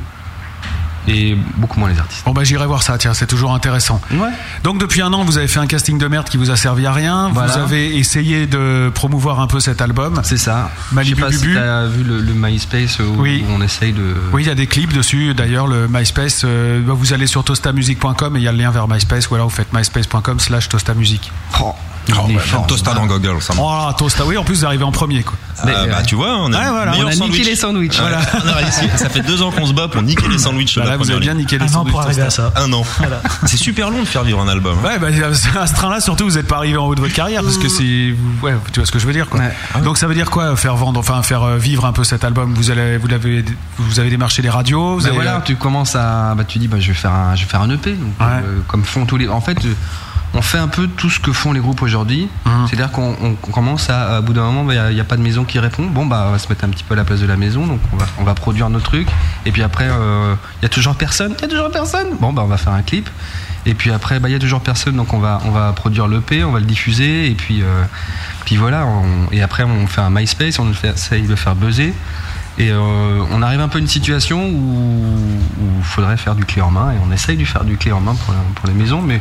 [1.07, 2.25] Et beaucoup moins les artistes.
[2.25, 4.01] Bon bah j'irai voir ça, tiens, c'est toujours intéressant.
[4.13, 4.29] Ouais.
[4.63, 6.87] Donc depuis un an, vous avez fait un casting de merde qui vous a servi
[6.87, 7.29] à rien.
[7.33, 7.53] Voilà.
[7.53, 10.21] Vous avez essayé de promouvoir un peu cet album.
[10.25, 10.71] C'est ça.
[10.93, 11.55] Malibu je sais pas si Bubu.
[11.55, 13.45] t'as vu le, le MySpace où, Oui.
[13.47, 14.15] où on essaye de.
[14.33, 15.35] Oui, il y a des clips dessus.
[15.35, 18.71] D'ailleurs, le MySpace, euh, bah, vous allez sur tostamusic.com et il y a le lien
[18.71, 19.29] vers MySpace.
[19.31, 21.31] Ou alors vous faites myspace.com slash tostamusic.
[21.61, 21.75] Oh,
[22.13, 22.67] Oh, fort.
[22.67, 25.23] Tosta dans Goggle, ça Oh Tosta, oui, en plus vous arrivez en premier.
[25.23, 25.35] Quoi.
[25.63, 26.91] Ah, bah, tu vois, on a, Ouais, voilà.
[26.93, 27.39] meilleur On a sandwich.
[27.39, 27.99] niqué les sandwichs.
[27.99, 28.21] Voilà.
[28.97, 30.77] Ça fait deux ans qu'on se bat pour niquer les sandwichs.
[30.79, 32.53] Bah là, vous avez bien niqué les Un an sandwichs pour arriver à Tosta.
[32.55, 32.63] ça.
[32.63, 32.85] Un an.
[33.47, 34.77] C'est super long de faire vivre un album.
[34.85, 34.87] hein.
[34.89, 35.09] Ouais, bah,
[35.61, 37.69] à ce train-là, surtout, vous n'êtes pas arrivé en haut de votre carrière parce que
[37.69, 39.41] c'est, ouais, tu vois ce que je veux dire, quoi.
[39.41, 39.81] Ouais.
[39.83, 42.53] Donc, ça veut dire quoi, faire vendre, enfin, faire euh, vivre un peu cet album?
[42.55, 43.45] Vous allez, vous l'avez,
[43.79, 46.69] vous avez démarché les radios, vous Bah avez, voilà, tu commences à, bah tu dis
[46.69, 48.27] bah je vais faire un, je vais faire un EP, donc, Ouais.
[48.45, 49.29] euh, comme font tous les.
[49.29, 49.75] En fait, euh,
[50.35, 52.29] on fait un peu tout ce que font les groupes aujourd'hui.
[52.45, 52.67] Mhm.
[52.69, 55.17] C'est-à-dire qu'on on- on commence à, à bout d'un moment, bah, il n'y a, pas
[55.17, 55.85] de maison qui répond.
[55.85, 57.67] Bon bah on va se mettre un petit peu à la place de la maison,
[57.67, 59.09] donc on va, on va produire notre truc.
[59.47, 61.35] Et puis après, euh, il y a toujours personne.
[61.39, 62.09] Il y a toujours personne.
[62.21, 63.09] Bon bah on va faire un clip.
[63.67, 66.07] Et puis après, bah il y a toujours personne, donc on va, on va produire
[66.09, 67.83] l'EP, on va le diffuser, et puis, euh,
[68.45, 68.85] puis voilà.
[68.87, 71.95] on- et après on fait un MySpace, on essaye de le faire buzzer.
[72.59, 75.17] Et euh, on arrive un peu à une situation où
[75.79, 78.01] il faudrait faire du clé en main et on essaye de faire du clé en
[78.01, 79.21] main pour, la- pour les maisons, mais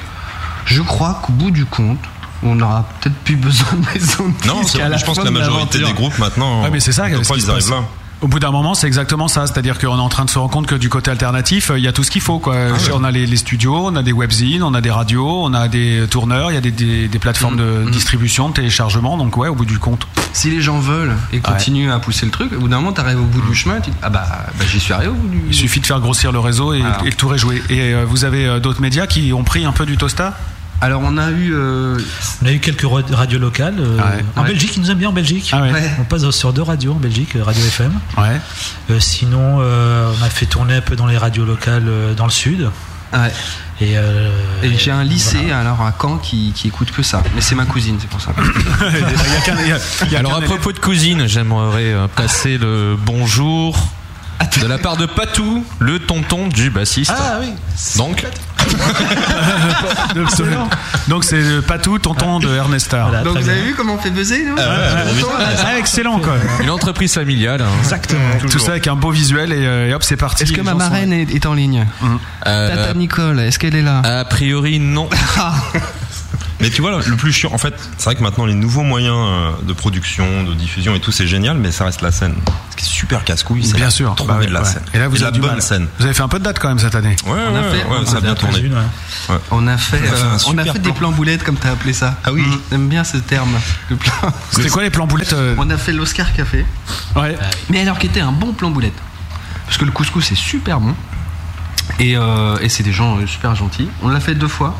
[0.65, 1.99] je crois qu'au bout du compte,
[2.43, 5.17] on n'aura peut-être plus besoin de maison de Non, disque c'est à vrai, je pense
[5.19, 6.63] que la majorité des groupes maintenant.
[6.63, 7.83] Ouais, mais c'est ça, on qui ils arrivent là.
[8.21, 9.47] Au bout d'un moment, c'est exactement ça.
[9.47, 11.89] C'est-à-dire qu'on est en train de se rendre compte que du côté alternatif, il y
[11.89, 12.39] a tout ce qu'il faut.
[12.39, 12.55] Quoi.
[12.93, 15.67] On a les, les studios, on a des webzines, on a des radios, on a
[15.67, 19.17] des tourneurs, il y a des, des- des plateformes de distribution, de téléchargement.
[19.17, 20.07] Donc ouais, au bout du compte.
[20.31, 23.01] Si les gens veulent et continuent à pousser le truc, au bout d'un moment, tu
[23.01, 24.25] arrives au bout du chemin, tu dis Ah bah,
[24.57, 25.41] bah, j'y suis arrivé au bout du.
[25.49, 27.61] Il suffit de faire grossir le réseau et, et le tour est joué.
[27.69, 30.37] Et euh, vous avez euh, d'autres médias qui ont pris un peu du tosta?
[30.81, 31.53] Alors on a eu.
[31.53, 31.97] euh,
[32.41, 33.75] On a eu quelques ra- radios locales.
[33.79, 33.97] euh,
[34.35, 34.47] en Ouais.
[34.49, 35.49] Belgique, ils nous aiment bien en Belgique.
[35.53, 35.71] Ah ouais.
[35.99, 37.93] On passe sur deux radios en Belgique, euh, Radio FM.
[38.17, 38.39] Ouais.
[38.89, 42.25] Euh, sinon, euh, on a fait tourner un peu dans les radios locales euh, dans
[42.25, 42.69] le sud.
[43.13, 43.31] Ouais.
[43.81, 44.29] Et, euh,
[44.63, 47.21] Et j'ai un lycée alors à Caen qui, qui écoute que ça.
[47.35, 48.31] Mais c'est ma cousine, c'est pour ça.
[50.17, 53.77] Alors à propos de cousine, j'aimerais passer le bonjour
[54.61, 57.13] de la part de Patou, le tonton du bassiste.
[57.15, 57.47] Ah oui.
[57.97, 58.25] Donc,
[61.07, 63.09] Donc c'est euh, Patou, tonton de Ernesta.
[63.23, 66.35] Donc vous avez vu comment on fait buzzer nous Ah, excellent quoi.
[66.61, 67.61] une entreprise familiale.
[67.61, 67.65] hein.
[67.81, 68.21] Exactement.
[68.49, 70.43] Tout ça avec un beau visuel et, euh, et hop, c'est parti.
[70.43, 71.85] Est-ce que ma sont- marraine est, en ligne?
[72.47, 74.01] Euh, Tata Nicole, est-ce qu'elle est là?
[74.03, 75.09] A priori, non.
[76.63, 79.15] Mais tu vois, le plus chiant, en fait, c'est vrai que maintenant les nouveaux moyens
[79.15, 82.35] euh, de production, de diffusion et tout, c'est génial, mais ça reste la scène.
[82.71, 84.15] Ce qui est super casse-couille, c'est Bien sûr.
[84.15, 84.65] trouver Bah ouais, de la ouais.
[84.65, 84.81] scène.
[84.93, 85.61] Et là, vous avez la du bonne mal.
[85.61, 85.87] scène.
[85.99, 87.15] Vous avez fait un peu de date quand même cette année.
[87.25, 88.59] Ouais, On a ouais, fait- ouais, on ça a bien fait tourné.
[88.61, 88.79] Une, ouais.
[89.29, 89.35] Ouais.
[89.51, 90.93] On a fait, euh, on a super fait des plan.
[90.93, 92.15] plans boulettes comme t'as appelé ça.
[92.23, 92.43] Ah oui.
[92.71, 93.53] J'aime bien ce terme.
[93.89, 94.11] Le plan.
[94.51, 96.65] C'était quoi les plans boulettes euh, On a fait l'Oscar Café.
[97.15, 97.37] Ouais.
[97.69, 98.93] Mais alors qui était un bon plan boulette.
[99.65, 100.95] Parce que le couscous c'est super bon.
[101.99, 103.89] Et, euh, et c'est des gens super gentils.
[104.01, 104.75] On l'a fait deux fois.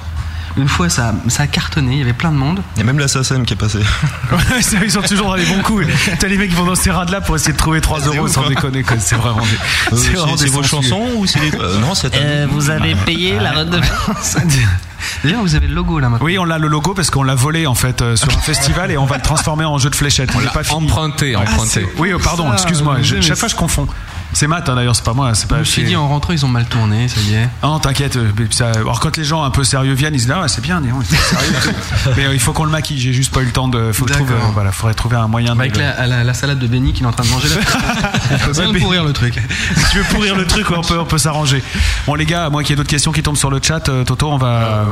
[0.56, 2.62] Une fois ça, ça a cartonné, il y avait plein de monde.
[2.76, 3.58] Il y a même la SACEM qui est.
[3.64, 5.86] Ouais, c'est- ils sont toujours dans les bons coups.
[6.20, 8.28] T'as les mecs qui vont dans ces rades-là pour essayer de trouver 3 C'est euros
[8.28, 8.50] sans hein.
[8.50, 8.84] déconner.
[9.00, 11.56] C'est vraiment des, Euh, c'est vraiment des vos chansons ou c'est les.
[11.56, 14.38] Euh, non, c'est Euh, vous avez payé la redevance
[15.24, 16.26] D'ailleurs vous avez le logo là maintenant.
[16.26, 18.90] Oui, on a le logo parce qu'on l'a volé en fait euh, sur un festival
[18.92, 20.30] et on va le transformer en jeu de fléchettes.
[20.36, 20.84] On On l'a pas fini.
[20.84, 21.86] emprunté, emprunté.
[21.98, 22.98] Oui, oh, pardon, ça, excuse-moi.
[23.00, 23.88] euh, chaque fois je confonds.
[24.34, 25.34] C'est Matt hein, d'ailleurs, c'est pas moi.
[25.36, 25.56] C'est pas.
[25.56, 27.50] Je me suis dit en rentrant ils ont mal tourné, ça y est.
[27.62, 28.16] Ah non, t'inquiète.
[28.18, 30.62] euh, ça- Alors quand les gens un peu sérieux viennent, ils se disent ah c'est
[30.62, 31.54] bien, sérieux.
[32.18, 33.00] mais euh, il faut qu'on le maquille.
[33.00, 33.92] J'ai juste pas eu le temps de.
[33.92, 34.30] Faut que je trouve.
[34.30, 34.46] D'accord.
[34.50, 35.56] euh, voilà, faudrait trouver un moyen.
[35.56, 37.56] de Avec la, la- la salade de Benny qu'il est en train de manger là.
[38.32, 39.36] Il faut bien le pourrir le truc.
[39.76, 41.64] si tu veux pourrir le truc, on peut, on peut s'arranger.
[42.08, 44.30] Bon les gars, qu'il y ait d'autres questions qui tombent sur le chat, euh, Toto,
[44.32, 44.48] on va.
[44.48, 44.84] Euh,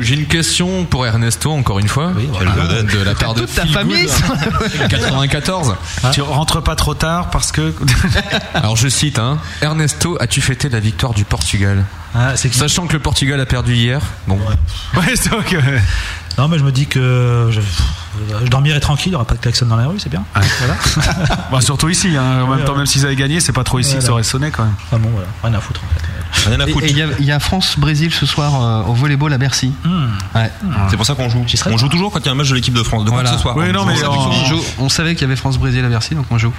[0.00, 2.12] J'ai une question pour Ernesto, encore une fois.
[2.38, 2.92] Quelle vedette.
[2.98, 5.76] De la part de Toute ta famille, Good, 94.
[6.12, 7.74] Tu rentres pas trop tard parce que.
[8.54, 12.98] Alors je cite, hein, Ernesto, as-tu fêté la victoire du Portugal Ah, Sachant que le
[12.98, 14.00] Portugal a perdu hier.
[14.26, 14.36] Bon,
[14.96, 15.30] ouais, c'est.
[16.38, 17.60] Non, mais je me dis que je,
[18.44, 20.24] je dormirai tranquille, il n'y aura pas de klaxon dans la rue, c'est bien.
[20.58, 20.74] Voilà.
[21.52, 22.42] Bah, surtout ici, hein.
[22.44, 24.50] en même temps, même s'ils avaient gagné, c'est pas trop ici que ça aurait sonné
[24.50, 24.74] quand même.
[24.90, 26.88] Ah bon, voilà, rien à foutre en fait.
[26.90, 28.54] Il y a, il y a France-Brésil ce soir
[28.86, 29.72] euh, au volleyball à Bercy.
[30.34, 30.50] Ouais.
[30.90, 31.44] C'est pour ça qu'on joue.
[31.66, 33.04] On joue toujours quand il y a un match de l'équipe de France.
[33.04, 33.30] De quoi Voilà.
[33.30, 33.56] que ce soit.
[33.56, 36.38] Oui, non, mais On joue- on savait qu'il y avait France-Brésil à Bercy, donc on
[36.38, 36.52] joue.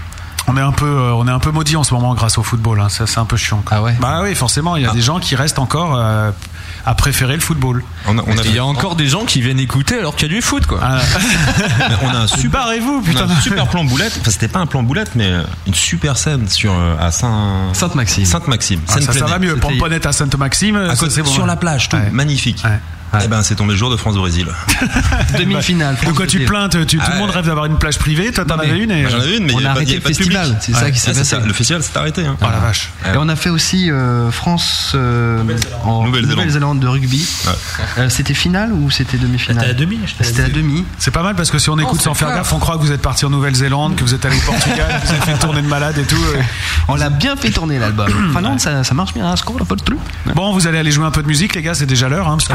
[0.47, 2.43] On est un peu, euh, on est un peu maudit en ce moment grâce au
[2.43, 2.81] football.
[2.81, 2.89] Hein.
[2.89, 3.61] Ça, c'est un peu chiant.
[3.65, 3.77] quoi.
[3.77, 6.31] Ah ouais Bah oui, forcément, il y a des gens qui restent encore euh,
[6.85, 7.81] à préférer le football.
[8.07, 10.27] On a, on a- il y a encore des gens qui viennent écouter alors qu'il
[10.29, 10.79] y a du foot, quoi.
[10.83, 10.99] Ah,
[12.03, 12.65] on a un super.
[12.67, 13.29] On a putain.
[13.29, 14.17] un super plan boulette.
[14.19, 17.69] Enfin, c'était pas un plan boulette, mais euh, une super scène sur euh, à Saint
[17.73, 18.25] Sainte-Maxime.
[18.25, 18.81] Sainte-Maxime.
[18.89, 19.55] Ah, ça, ça va mieux.
[19.55, 20.05] C'était- Pomponette
[20.89, 21.31] à côté- c'est bon.
[21.31, 22.09] sur la plage, tout Ouais.
[22.11, 22.61] magnifique.
[22.65, 22.79] Ouais.
[23.23, 24.47] Eh ben, c'est tombé le jour de France-Brésil.
[25.37, 25.95] Demi-finale.
[26.05, 27.35] De quoi tu te plains tu, Tout Ah le monde ouais.
[27.35, 28.31] rêve d'avoir une plage privée.
[28.31, 29.07] Toi, t'en avais une et.
[29.09, 30.09] J'en avais une, mais On il y a avait pas- il y arrêté le pas
[30.09, 30.37] de public.
[30.37, 31.23] festival, c'est ça qui s'est Ah, passé.
[31.23, 31.39] ça.
[31.39, 32.25] Le festival s'est arrêté.
[32.25, 32.35] hein.
[32.41, 32.89] Oh la vache.
[33.05, 35.41] Et on a fait aussi euh, France euh,
[35.83, 36.79] en Nouvelle-Zélande.
[36.79, 37.25] De rugby.
[37.97, 40.83] Euh, c'était finale ou c'était demi-finale C'était à demi, C'était à demi.
[40.97, 42.91] C'est pas mal parce que si on écoute sans faire gaffe, on croit que vous
[42.91, 45.37] êtes parti en Nouvelle-Zélande, que vous êtes allé au Portugal, que vous avez fait une
[45.37, 46.17] tournée de malade et tout.
[46.87, 48.07] On l'a bien fait tourner l'album.
[48.33, 49.27] Finlande, ça, ça marche bien.
[49.27, 49.35] hein.
[50.35, 52.37] Bon, vous allez aller jouer un peu de musique, les gars, c'est déjà l'heure, hein,
[52.37, 52.53] parce que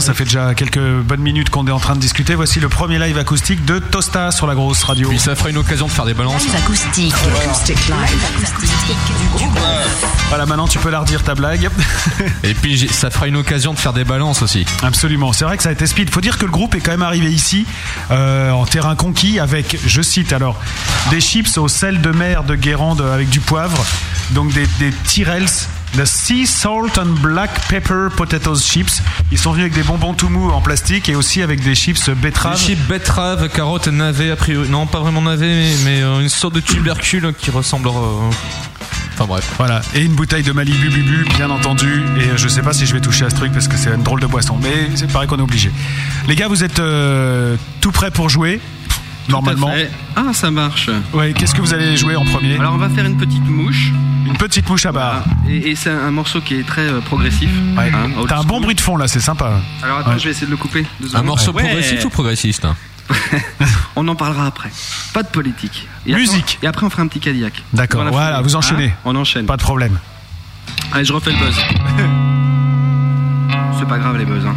[0.00, 2.34] Ça fait déjà quelques bonnes minutes qu'on est en train de discuter.
[2.34, 5.08] Voici le premier live acoustique de Tosta sur la grosse radio.
[5.08, 6.44] Puis ça fera une occasion de faire des balances.
[6.44, 7.14] Live acoustique.
[10.28, 11.68] Voilà, maintenant tu peux la redire ta blague.
[12.44, 14.64] Et puis ça fera une occasion de faire des balances aussi.
[14.82, 16.10] Absolument, c'est vrai que ça a été speed.
[16.10, 17.66] Faut dire que le groupe est quand même arrivé ici
[18.10, 20.58] euh, en terrain conquis avec, je cite alors,
[21.10, 23.84] des chips au sel de mer de Guérande avec du poivre,
[24.30, 29.02] donc des, des Tyrells, the Sea Salt and Black Pepper Potatoes Chips.
[29.30, 32.10] Ils sont venus avec des bonbons tout mous en plastique et aussi avec des chips
[32.10, 32.56] betteraves.
[32.58, 34.68] Des chips betterave, carotte, navet, a priori.
[34.68, 37.88] Non, pas vraiment navet, mais, mais, euh, une sorte de tubercule qui ressemble.
[37.88, 38.30] euh,
[39.14, 39.44] Enfin bref.
[39.58, 42.02] Voilà, et une bouteille de Malibu Bubu, bien entendu.
[42.18, 43.90] Et euh, je sais pas si je vais toucher à ce truc parce que c'est
[43.90, 45.70] une drôle de boisson, mais c'est pareil qu'on est obligé.
[46.28, 48.60] Les gars, vous êtes euh, tout prêts pour jouer?
[49.28, 49.68] Normalement.
[49.68, 49.90] Tout à fait.
[50.16, 50.90] Ah, ça marche.
[51.12, 53.90] Ouais, qu'est-ce que vous allez jouer en premier Alors on va faire une petite mouche.
[54.26, 55.24] Une petite mouche à barre.
[55.48, 57.50] Et, et c'est un morceau qui est très euh, progressif.
[57.76, 57.90] Ouais.
[57.94, 59.60] Hein, old T'as un bon bruit de fond là, c'est sympa.
[59.82, 60.18] Alors attends, Ouais.
[60.18, 60.84] je vais essayer de le couper.
[61.00, 61.26] Deux Un secondes.
[61.26, 61.62] morceau Ouais.
[61.64, 62.76] progressif ou progressiste hein
[63.96, 64.70] On en parlera après.
[65.12, 65.86] Pas de politique.
[66.06, 66.54] Et Musique.
[66.54, 67.62] Après, et après on fera un petit Cadillac.
[67.72, 68.48] D'accord, Dans la voilà, foulée.
[68.48, 68.86] vous enchaînez.
[68.86, 69.46] Hein on enchaîne.
[69.46, 69.98] Pas de problème.
[70.92, 71.56] Allez, je refais le buzz.
[73.78, 74.44] C'est pas grave les buzz.
[74.46, 74.54] Hein.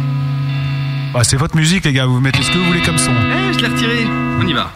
[1.12, 3.12] Bah, c'est votre musique, les gars, vous mettez ce que vous voulez comme son.
[3.12, 4.06] Eh, je l'ai retiré.
[4.40, 4.70] On y va.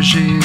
[0.00, 0.37] j'ai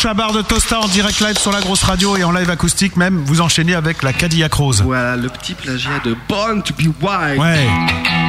[0.00, 2.48] touche à barre de Tosta en direct live sur la grosse radio et en live
[2.48, 3.18] acoustique même.
[3.18, 4.80] Vous enchaînez avec la Cadillac Rose.
[4.82, 7.38] Voilà, le petit plagiat de Born to be Wild.
[7.38, 8.19] Ouais.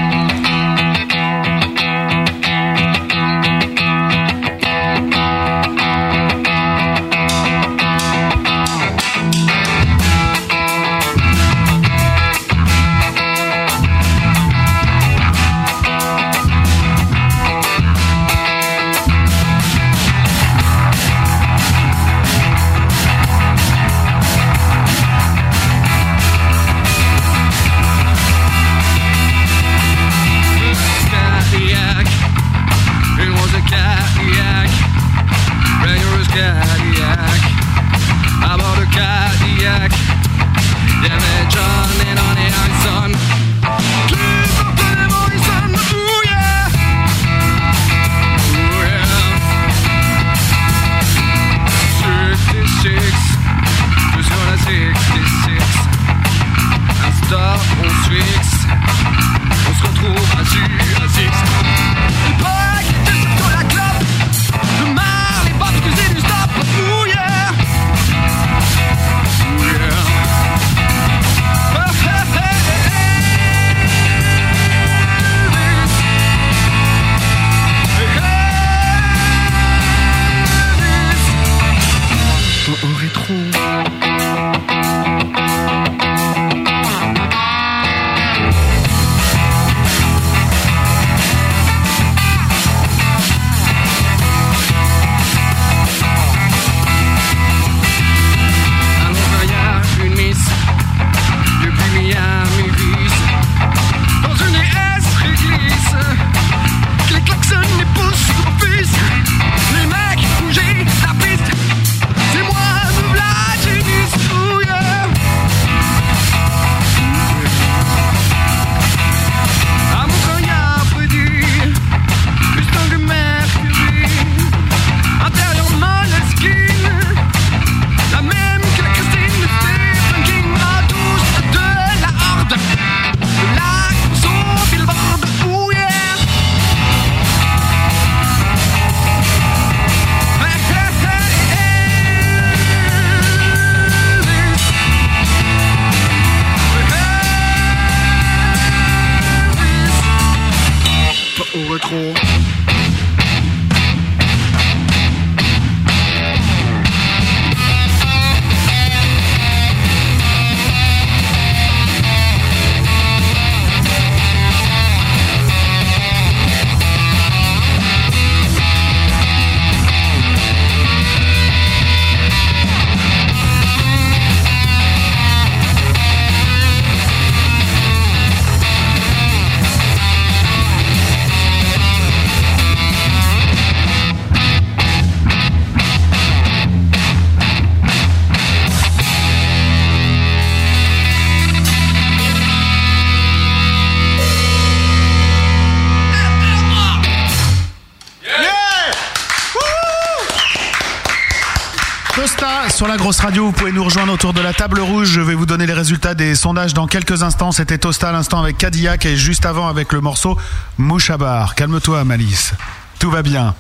[203.40, 205.10] Vous pouvez nous rejoindre autour de la table rouge.
[205.12, 207.52] Je vais vous donner les résultats des sondages dans quelques instants.
[207.52, 210.38] C'était Tosta à l'instant avec Cadillac et juste avant avec le morceau
[210.77, 211.56] Mouchabar.
[211.56, 212.54] Calme-toi, Malice.
[213.00, 213.56] Tout va bien.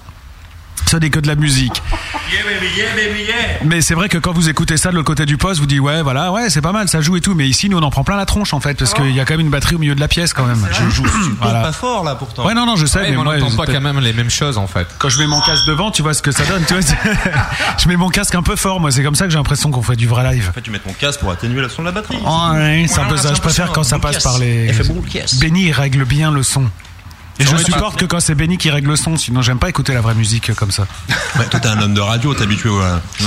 [0.89, 1.81] Ce n'est que de la musique.
[3.65, 5.79] Mais c'est vrai que quand vous écoutez ça de l'autre côté du poste, vous dites
[5.79, 7.35] ouais, voilà, ouais, c'est pas mal, ça joue et tout.
[7.35, 9.25] Mais ici, nous, on en prend plein la tronche en fait, parce qu'il y a
[9.25, 10.65] quand même une batterie au milieu de la pièce quand même.
[10.71, 11.05] Je joue
[11.41, 11.61] Voilà.
[11.61, 12.45] pas fort là pourtant.
[12.45, 14.13] Ouais, non, non, je sais, Ouais, mais mais on moi, n'entend pas quand même les
[14.13, 14.87] mêmes choses en fait.
[14.99, 16.63] Quand je mets mon casque devant, tu vois ce que ça donne.
[16.65, 16.81] Tu vois,
[17.77, 18.91] je mets mon casque un peu fort, moi.
[18.91, 20.47] C'est comme ça que j'ai l'impression qu'on fait du vrai live.
[20.49, 22.17] En fait, tu mets ton casque pour atténuer le son de la batterie.
[22.17, 23.33] Ouais, c'est un peu ça.
[23.33, 24.71] Je préfère quand ça passe par les.
[25.39, 26.65] Benny il règle bien le son.
[27.41, 29.93] Et je supporte que quand c'est Benny qui règle le son, sinon j'aime pas écouter
[29.93, 30.85] la vraie musique comme ça.
[31.37, 32.79] Ouais, toi, t'es un homme de radio, t'es habitué au,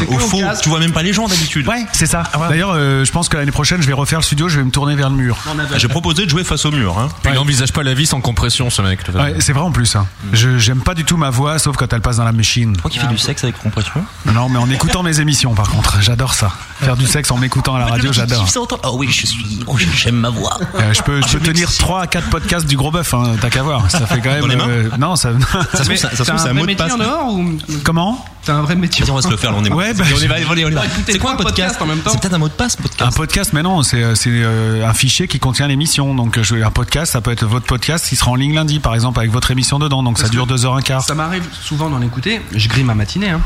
[0.08, 0.40] au faux.
[0.62, 1.66] Tu vois même pas les gens d'habitude.
[1.68, 2.22] Ouais, c'est ça.
[2.48, 4.70] D'ailleurs, euh, je pense que l'année prochaine, je vais refaire le studio, je vais me
[4.70, 5.38] tourner vers le mur.
[5.76, 6.98] J'ai proposé de jouer face au mur.
[6.98, 7.08] Hein.
[7.24, 9.00] Il n'envisage pas la vie sans compression, ce mec.
[9.14, 9.96] Ouais, c'est vrai en plus.
[9.96, 10.06] hein.
[10.32, 12.76] Je j'aime pas du tout ma voix, sauf quand elle passe dans la machine.
[12.76, 15.98] Toi qui fais du sexe avec compression Non, mais en écoutant mes émissions, par contre,
[16.00, 16.52] j'adore ça.
[16.80, 18.46] Faire du sexe en m'écoutant à la radio, j'adore.
[18.84, 19.60] Oh oui, je suis.
[19.66, 20.58] Oh, j'aime ma voix.
[20.76, 23.50] Euh, je peux, je peux tenir 3 à 4 podcasts du gros bœuf, hein, t'as
[23.50, 23.90] qu'à voir.
[23.90, 24.40] Ça fait quand même.
[24.40, 25.30] Dans les mains euh, non, ça.
[25.72, 26.92] Ça se trouve, ça- ça c'est un mot de passe.
[26.92, 27.44] en dehors ou
[27.84, 28.24] Comment?
[28.44, 30.04] T'as un vrai métier Vas-y, on va se le faire, là, on est Ouais, bah,
[30.14, 30.82] on y va, on y va.
[31.06, 33.02] C'est quoi un podcast en même temps C'est peut-être un mot de passe, podcast.
[33.02, 36.14] Un podcast, mais non, c'est euh, c'est, euh, un fichier qui contient l'émission.
[36.14, 39.18] Donc, un podcast, ça peut être votre podcast qui sera en ligne lundi, par exemple,
[39.18, 40.02] avec votre émission dedans.
[40.02, 41.06] Donc, ça dure que 2h15.
[41.06, 42.42] Ça m'arrive souvent d'en écouter.
[42.54, 43.30] Je grille ma matinée.
[43.30, 43.40] Hein.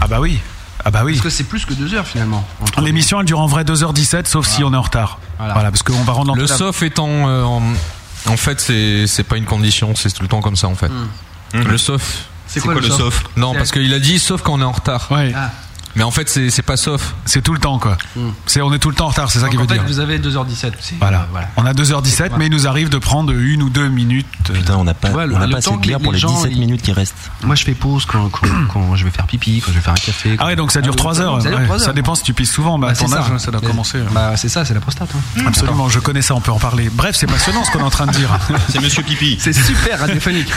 [0.00, 0.38] Ah, bah oui.
[0.84, 1.12] Ah, bah oui.
[1.14, 2.46] Parce que c'est plus que deux heures finalement.
[2.82, 5.18] L'émission, elle dure en vrai 2h17, sauf si on est en retard.
[5.38, 5.70] Voilà, Voilà.
[5.70, 7.08] parce qu'on va rendre Le sauf étant.
[7.28, 7.62] euh, en,
[8.26, 10.90] en fait, c'est c'est pas une condition, c'est tout le temps comme ça en fait.
[11.52, 12.26] Le sauf.
[12.46, 15.08] C'est quoi, le sauf Non, parce qu'il a dit sauf quand on est en retard.
[15.10, 15.32] Ouais.
[15.34, 15.50] Ah.
[15.96, 17.14] Mais en fait, c'est c'est pas sauf.
[17.24, 17.96] C'est tout le temps, quoi.
[18.46, 19.84] C'est, on est tout le temps en retard, c'est ça Donc, qui veut fait, dire.
[19.86, 20.72] vous avez 2h17.
[20.80, 21.26] c'est- Voilà.
[21.30, 21.48] voilà.
[21.56, 24.26] On a 2h17, mais il nous arrive de prendre une ou deux minutes.
[24.50, 26.12] euh, Putain, on n'a pas, Ouais, le- on n'a le pas assez de bière pour
[26.12, 27.30] les les gens, 17 ils- minutes qui restent.
[27.42, 29.92] Moi, je fais pause quand, quand, quand je vais faire pipi, quand je vais faire
[29.92, 30.36] un café.
[30.38, 31.40] Ah ouais, donc ça dure 3 heures.
[31.78, 32.78] Ça dépend si tu pisses souvent.
[32.78, 33.38] Bah, Bah, ton âge, ça.
[33.38, 33.98] ça doit commencer.
[34.12, 35.10] Bah, c'est ça, c'est la prostate.
[35.14, 35.42] hein.
[35.46, 36.90] Absolument, je connais ça, on peut en parler.
[36.92, 38.28] Bref, c'est passionnant ce qu'on est en train de dire.
[38.68, 39.36] C'est Monsieur Pipi.
[39.40, 40.50] C'est super radiophonique.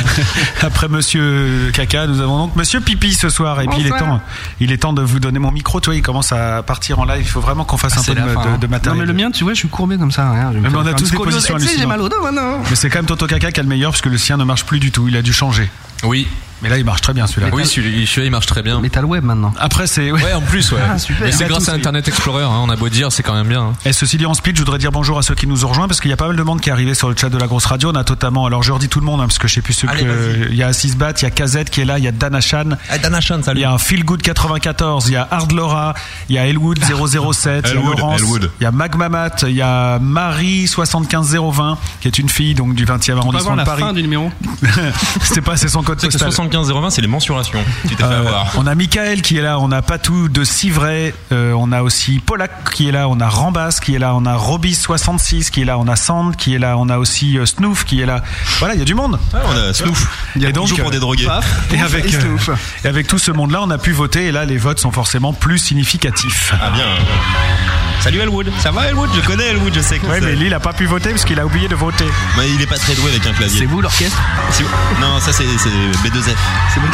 [0.62, 3.60] Après Monsieur Caca, nous avons donc Monsieur Pipi ce soir.
[3.60, 4.20] Et puis il est temps,
[4.60, 5.80] il est temps de vous donner mon micro.
[5.80, 7.22] Tu vois, il commence à partir en live.
[7.22, 8.58] Il faut vraiment qu'on fasse un peu C'est de, la fin, de- hein.
[8.60, 8.98] de matériel.
[9.00, 10.26] Non, mais le mien, tu vois, je suis courbé comme ça.
[10.26, 10.48] hein.
[10.48, 12.20] Je vais me Mais faire on a tous des positions Eh, J'ai mal au dos
[12.20, 12.58] maintenant.
[12.68, 14.44] Mais c'est quand même Toto Caca qui est le meilleur parce que le sien ne
[14.44, 15.06] marche plus du tout.
[15.08, 15.70] Il a dû changer.
[16.02, 16.26] Oui.
[16.62, 17.48] Mais là, il marche très bien celui-là.
[17.52, 18.80] Oui, celui-là, il marche très bien.
[18.80, 19.52] Metal Web maintenant.
[19.58, 20.12] Après, c'est.
[20.12, 20.22] Ouais.
[20.22, 20.32] ouais.
[20.32, 20.80] en plus, ouais.
[20.82, 23.72] Ah, c'est grâce à Internet Explorer, hein, on a beau dire, c'est quand même bien.
[23.84, 25.88] Et ceci dit, en split, je voudrais dire bonjour à ceux qui nous ont rejoints
[25.88, 27.38] parce qu'il y a pas mal de monde qui est arrivé sur le chat de
[27.38, 27.90] la grosse radio.
[27.90, 28.46] On a totalement.
[28.46, 30.48] Alors, je redis tout le monde, hein, parce que je sais plus ce que.
[30.50, 32.12] Il y a Assis Bat, il y a Kazette qui est là, il y a
[32.12, 32.70] Danachan.
[32.88, 33.60] Ah, salut.
[33.60, 35.94] Il y a Feel Good 94, il y a Hard Laura,
[36.28, 38.50] il y a Elwood 007, il y a Laurence, Elwood.
[38.60, 42.84] il y a Magmamat, il y a Marie 75020, qui est une fille donc du
[42.84, 43.82] 20e arrondissement de Paris.
[45.22, 46.32] C'est pas, c'est son code postal.
[46.60, 47.64] 020, c'est les mensurations.
[48.02, 51.82] Euh, on a Michael qui est là, on a Patou de Civray, euh, on a
[51.82, 55.62] aussi Polak qui est là, on a Rambas qui est là, on a Robis66 qui
[55.62, 58.06] est là, on a Sand qui est là, on a aussi euh, Snoof qui est
[58.06, 58.22] là.
[58.58, 59.18] Voilà, il y a du monde.
[59.32, 60.06] Ah, on a Snoof.
[60.36, 61.26] Il y a et donc, joue pour euh, des drogués.
[61.72, 61.80] et,
[62.88, 65.58] avec, tout ce monde-là, on a pu voter et là, les votes sont forcément plus
[65.58, 66.54] significatifs.
[66.60, 66.86] Ah bien.
[68.00, 69.10] Salut Elwood, ça va Elwood?
[69.14, 70.06] Je connais Elwood, je sais que.
[70.06, 72.06] Ouais, mais lui, il a pas pu voter parce qu'il a oublié de voter.
[72.56, 73.60] Il est pas très doué avec un clavier.
[73.60, 74.20] C'est vous l'orchestre?
[75.00, 76.36] Non, ça c'est B2F.
[76.72, 76.86] C'est vous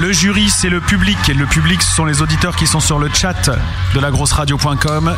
[0.00, 1.18] Le jury, c'est le public.
[1.28, 3.50] Et le public, ce sont les auditeurs qui sont sur le chat
[3.94, 5.14] de lagrosseradio.com.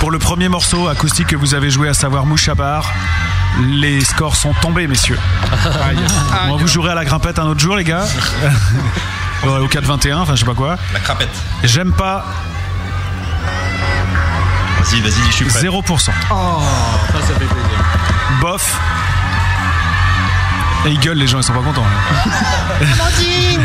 [0.00, 2.92] Pour le premier morceau acoustique que vous avez joué, à savoir Mouchabar,
[3.60, 5.18] les scores sont tombés, messieurs.
[6.48, 8.04] Bon, vous jouerez à la grimpette un autre jour, les gars.
[9.44, 10.76] Au 4-21, enfin, je sais pas quoi.
[10.92, 11.28] La crapette.
[11.64, 12.24] J'aime pas
[14.82, 15.60] Vas-y, vas-y, je suis prêt.
[15.60, 16.10] 0%.
[16.30, 16.62] Oh,
[17.12, 17.78] ça, ça fait plaisir.
[18.40, 18.80] Bof.
[20.84, 21.84] Et ils gueulent, les gens, ils sont pas contents.
[22.80, 23.60] Amandine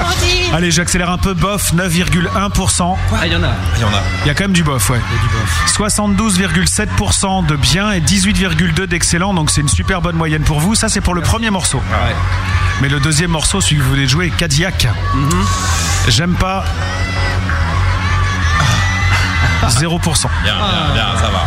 [0.00, 1.34] Amandine Allez, j'accélère un peu.
[1.34, 2.96] Bof, 9,1%.
[3.12, 3.48] Ah, il y en a.
[3.76, 4.02] Il y en a.
[4.24, 5.00] Il y a quand même du bof, ouais.
[5.66, 9.34] 72,7% de bien et 18,2% d'excellent.
[9.34, 10.74] Donc c'est une super bonne moyenne pour vous.
[10.74, 11.82] Ça, c'est pour le premier morceau.
[12.80, 14.86] Mais le deuxième morceau, celui que vous venez de jouer, est Cadillac.
[16.08, 16.64] J'aime pas.
[19.66, 20.28] 0%.
[20.44, 21.44] Bien, bien, bien, ça va.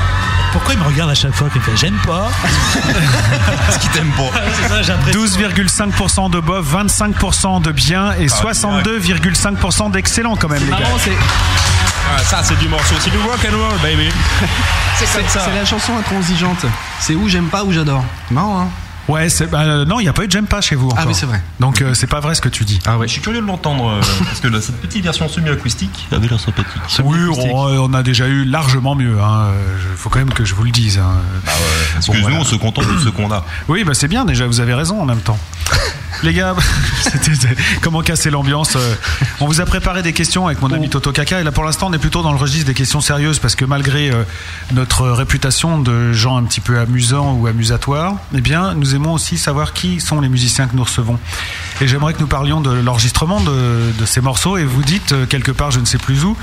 [0.52, 2.30] Pourquoi il me regarde à chaque fois qu'il me fait j'aime pas
[3.66, 4.32] Parce qu'il t'aime pas.
[4.62, 5.22] C'est ça, j'ai l'impression.
[5.26, 10.80] 12,5% de bof, 25% de bien et 62,5% d'excellent quand même, les gars.
[10.80, 10.98] Marrant,
[12.18, 12.96] Ah, ça, c'est du morceau.
[13.00, 14.10] C'est du rock and roll, baby.
[14.98, 16.66] c'est c'est la chanson intransigeante.
[17.00, 18.04] C'est où j'aime pas ou j'adore.
[18.30, 18.68] Marrant, hein
[19.08, 20.90] Ouais, c'est- bah, euh, non, il n'y a pas eu de J'aime pas chez vous.
[20.92, 21.08] Ah encore.
[21.08, 21.42] oui, c'est vrai.
[21.60, 22.80] Donc euh, c'est pas vrai ce que tu dis.
[22.86, 23.08] Ah ouais.
[23.08, 26.40] Je suis curieux de l'entendre euh, parce que là, cette petite version semi-acoustique avait l'air
[26.40, 26.82] sympathique.
[27.04, 29.18] Oui, on, on a déjà eu largement mieux.
[29.18, 30.98] Il faut quand même que je vous le dise.
[31.00, 31.16] hein.
[31.46, 32.38] Bah ouais, Excuse-nous, voilà.
[32.40, 33.46] on se contente de ce qu'on a.
[33.68, 35.38] Oui, bah c'est bien déjà, vous avez raison en même temps.
[36.24, 36.56] Les gars,
[37.82, 38.96] comment casser l'ambiance euh,
[39.40, 41.88] On vous a préparé des questions avec mon ami Toto Kaka et là pour l'instant
[41.90, 44.24] on est plutôt dans le registre des questions sérieuses parce que malgré euh,
[44.74, 49.38] notre réputation de gens un petit peu amusants ou amusatoires, eh bien nous aimons aussi
[49.38, 51.20] savoir qui sont les musiciens que nous recevons.
[51.82, 55.26] Et j'aimerais que nous parlions de l'enregistrement de, de ces morceaux et vous dites euh,
[55.26, 56.38] quelque part, je ne sais plus où,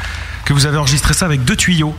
[0.45, 1.95] que vous avez enregistré ça avec deux tuyaux.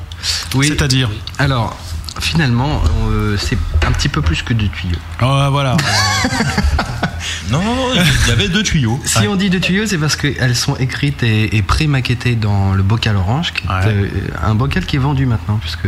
[0.56, 0.68] Oui.
[0.68, 1.78] C'est-à-dire Alors,
[2.20, 4.98] finalement, euh, c'est un petit peu plus que deux tuyaux.
[5.22, 5.78] Oh, voilà.
[7.52, 9.00] Non, non, non, il y avait deux tuyaux.
[9.06, 12.84] Si on dit deux tuyaux, c'est parce qu'elles sont écrites et, et pré-maquettées dans le
[12.84, 14.08] bocal orange, qui est euh,
[14.42, 15.88] un bocal qui est vendu maintenant, puisque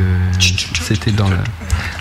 [0.81, 1.37] c'était dans le.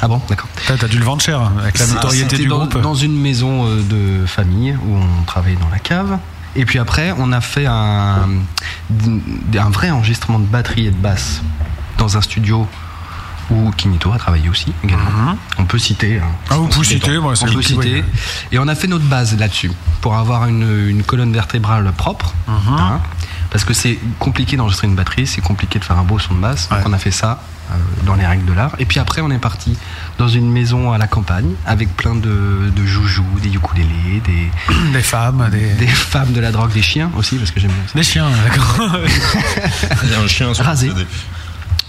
[0.01, 0.49] Ah bon, d'accord.
[0.67, 2.81] T'as t'as dû le vendre cher avec la notoriété c'était du dans, groupe.
[2.81, 6.19] Dans une maison euh, de famille où on travaillait dans la cave.
[6.57, 8.29] Et puis après, on a fait un,
[9.55, 11.43] un vrai enregistrement de batterie et de basse
[11.97, 12.67] dans un studio
[13.51, 15.37] où Kinito a travaillé aussi également.
[15.59, 16.19] On peut citer.
[16.19, 16.31] hein.
[16.51, 18.03] Ah, vous pouvez citer, moi, c'est On peut citer.
[18.03, 18.05] oui.
[18.53, 22.33] Et on a fait notre base là-dessus pour avoir une, une colonne vertébrale propre.
[22.49, 22.55] Mhm.
[22.79, 23.01] hein,
[23.51, 26.41] parce que c'est compliqué d'enregistrer une batterie, c'est compliqué de faire un beau son de
[26.41, 26.69] basse.
[26.69, 27.43] Donc on a fait ça
[27.73, 27.75] euh,
[28.07, 28.71] dans les règles de l'art.
[28.79, 29.77] Et puis après, on est parti
[30.19, 34.51] dans une maison à la campagne avec plein de, de joujoux, des ukulélés, des,
[34.93, 35.73] des femmes, des...
[35.79, 37.95] des femmes de la drogue, des chiens aussi, parce que j'aime bien ça.
[37.99, 38.97] Des chiens, d'accord.
[40.05, 40.91] Il y a un chien sur le Rasé.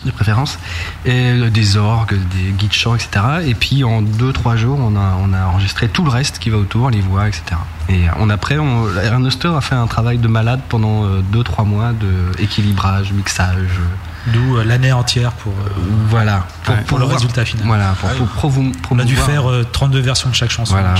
[0.04, 0.58] De préférence,
[1.06, 3.10] et euh, des orgues, des guides chants, etc.
[3.46, 6.58] Et puis en 2-3 jours, on a, on a enregistré tout le reste qui va
[6.58, 7.44] autour, les voix, etc.
[7.88, 12.42] Et on après, on, Ernest a fait un travail de malade pendant 2-3 mois de
[12.42, 13.80] équilibrage, mixage.
[14.28, 15.70] D'où euh, l'année entière pour, euh,
[16.10, 16.46] Voilà.
[16.64, 17.66] pour, pour le résultat final.
[17.66, 20.74] Voilà, pour, pour promou- On a dû faire euh, 32 versions de chaque chanson.
[20.74, 20.94] Voilà.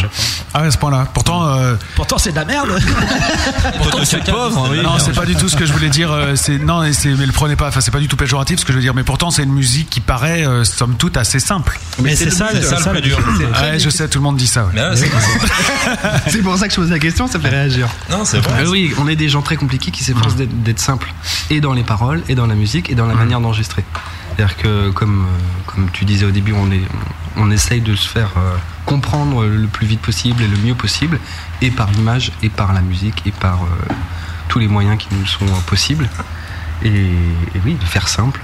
[0.54, 1.08] Ah, à ce point-là.
[1.14, 2.70] Pourtant, euh, Pourtant, c'est de la merde.
[3.78, 4.82] Pourtant, c'est pauvre, oui.
[4.82, 6.12] non, c'est pas du tout ce que je voulais dire.
[6.12, 7.68] euh, C'est non, mais le prenez pas.
[7.68, 8.94] Enfin, c'est pas du tout péjoratif ce que je veux dire.
[8.96, 11.80] Mais pourtant, c'est une musique qui paraît, euh, somme toute, assez simple.
[12.02, 13.20] Mais c'est ça, c'est ça ça le dur.
[13.62, 14.68] Ouais, je sais, tout le monde dit ça.
[14.74, 14.96] là,
[16.28, 17.88] c'est- pour ça que je pose la question, ça fait réagir.
[18.10, 18.64] Non, c'est vrai.
[18.64, 21.14] Euh, oui, on est des gens très compliqués qui s'efforcent d'être d'être simples,
[21.50, 23.84] et dans les paroles, et dans la musique, et dans la manière d'enregistrer.
[24.36, 26.82] C'est-à-dire que, comme, euh, comme tu disais au début, on, est,
[27.38, 28.56] on essaye de se faire euh,
[28.86, 31.20] comprendre le plus vite possible et le mieux possible,
[31.62, 33.94] et par l'image, et par la musique, et par euh,
[34.48, 36.10] tous les moyens qui nous sont possibles.
[36.84, 38.42] Et, et oui, de faire simple,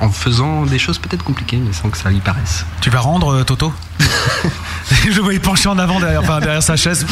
[0.00, 2.66] en faisant des choses peut-être compliquées, mais sans que ça y paraisse.
[2.82, 3.72] Tu vas rendre Toto?
[5.10, 7.06] Je le voyais pencher en avant derrière, enfin, derrière sa chaise.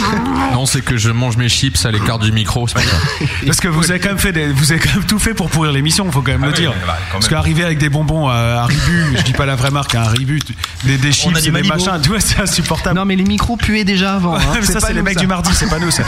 [0.53, 2.67] Non, c'est que je mange mes chips à l'écart du micro.
[2.67, 2.97] c'est pas ça.
[3.47, 5.51] Parce que vous avez quand même fait, des- vous avez quand même tout fait pour
[5.51, 6.73] pourrir l'émission, faut quand même Ah le oui, dire.
[6.87, 9.95] bah, quand Parce qu'arriver avec des bonbons à Haribu, je dis pas la vraie marque,
[9.95, 10.41] un Haribu,
[10.85, 12.97] des, des chips, des machins, tu vois, c'est insupportable.
[12.99, 14.37] Non, mais les micros puaient déjà avant.
[14.37, 14.41] hein.
[14.61, 15.21] Mais ça, c'est les mecs ça.
[15.21, 15.91] du mardi, c'est pas nous.
[15.91, 16.03] ça.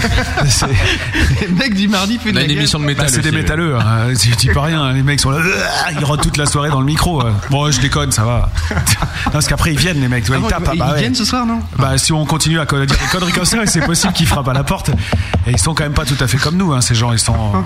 [1.41, 3.07] Les mecs du mardi puent On de une émission métal.
[3.07, 4.09] Bah, c'est des métalleux, hein.
[4.21, 5.41] tu dis pas rien, les mecs sont là,
[5.99, 7.23] ils rodent toute la soirée dans le micro.
[7.51, 8.51] Bon, je déconne, ça va.
[9.27, 10.68] Non, parce qu'après ils viennent, les mecs, tu vois, Ah ils bon, tapent.
[10.75, 11.01] Ils bah, ouais.
[11.01, 13.85] viennent ce soir, non Bah, si on continue à dire des conneries comme ça, c'est
[13.85, 14.91] possible qu'ils frappent à la porte.
[15.47, 17.19] Et ils sont quand même pas tout à fait comme nous, hein, ces gens, ils
[17.19, 17.65] sont.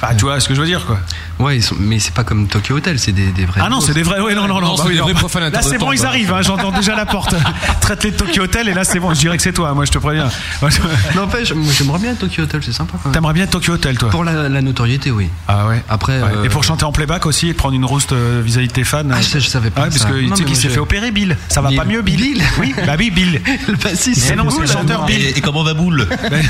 [0.00, 0.98] Ah, tu vois ce que je veux dire, quoi.
[1.38, 3.60] Ouais, ils sont- mais c'est pas comme Tokyo Hotel, c'est des, des vrais.
[3.64, 4.20] Ah non, c'est des vrais.
[4.20, 4.60] Oui, non, non, non.
[4.60, 5.04] Non, bah c'est oui, des non.
[5.04, 6.32] vrais profanateurs Là, c'est bon, temps, ils arrivent.
[6.32, 7.34] hein, J'entends déjà la porte.
[7.80, 9.14] Traite-les de Tokyo Hotel, et là, c'est bon.
[9.14, 9.72] Je dirais que c'est toi.
[9.74, 10.28] Moi, je te préviens.
[10.62, 10.78] Je-
[11.16, 13.14] N'empêche, j'aimerais bien Tokyo Hotel, c'est sympa quand même.
[13.14, 15.28] T'aimerais bien Tokyo Hotel, toi Pour la, la notoriété, oui.
[15.46, 15.82] Ah ouais.
[15.88, 16.20] Après.
[16.20, 16.28] Ouais.
[16.38, 18.84] euh, Et pour chanter en playback aussi et prendre une rouste euh, vis-à-vis de tes
[18.84, 19.02] fans.
[19.12, 20.08] Ah, ça, je savais pas Ouais, parce ça.
[20.08, 21.36] que tu Non, sais mais qu'il s'est fait opérer, Bill.
[21.48, 21.78] Ça va Bill.
[21.78, 22.16] pas mieux, Bill.
[22.20, 23.40] Bill Oui, bah oui, Bill.
[23.68, 24.26] le bassiste.
[24.30, 25.04] Mais non, c'est le chanteur.
[25.06, 25.32] Bill.
[25.36, 26.42] Et, comment va Boule Ben,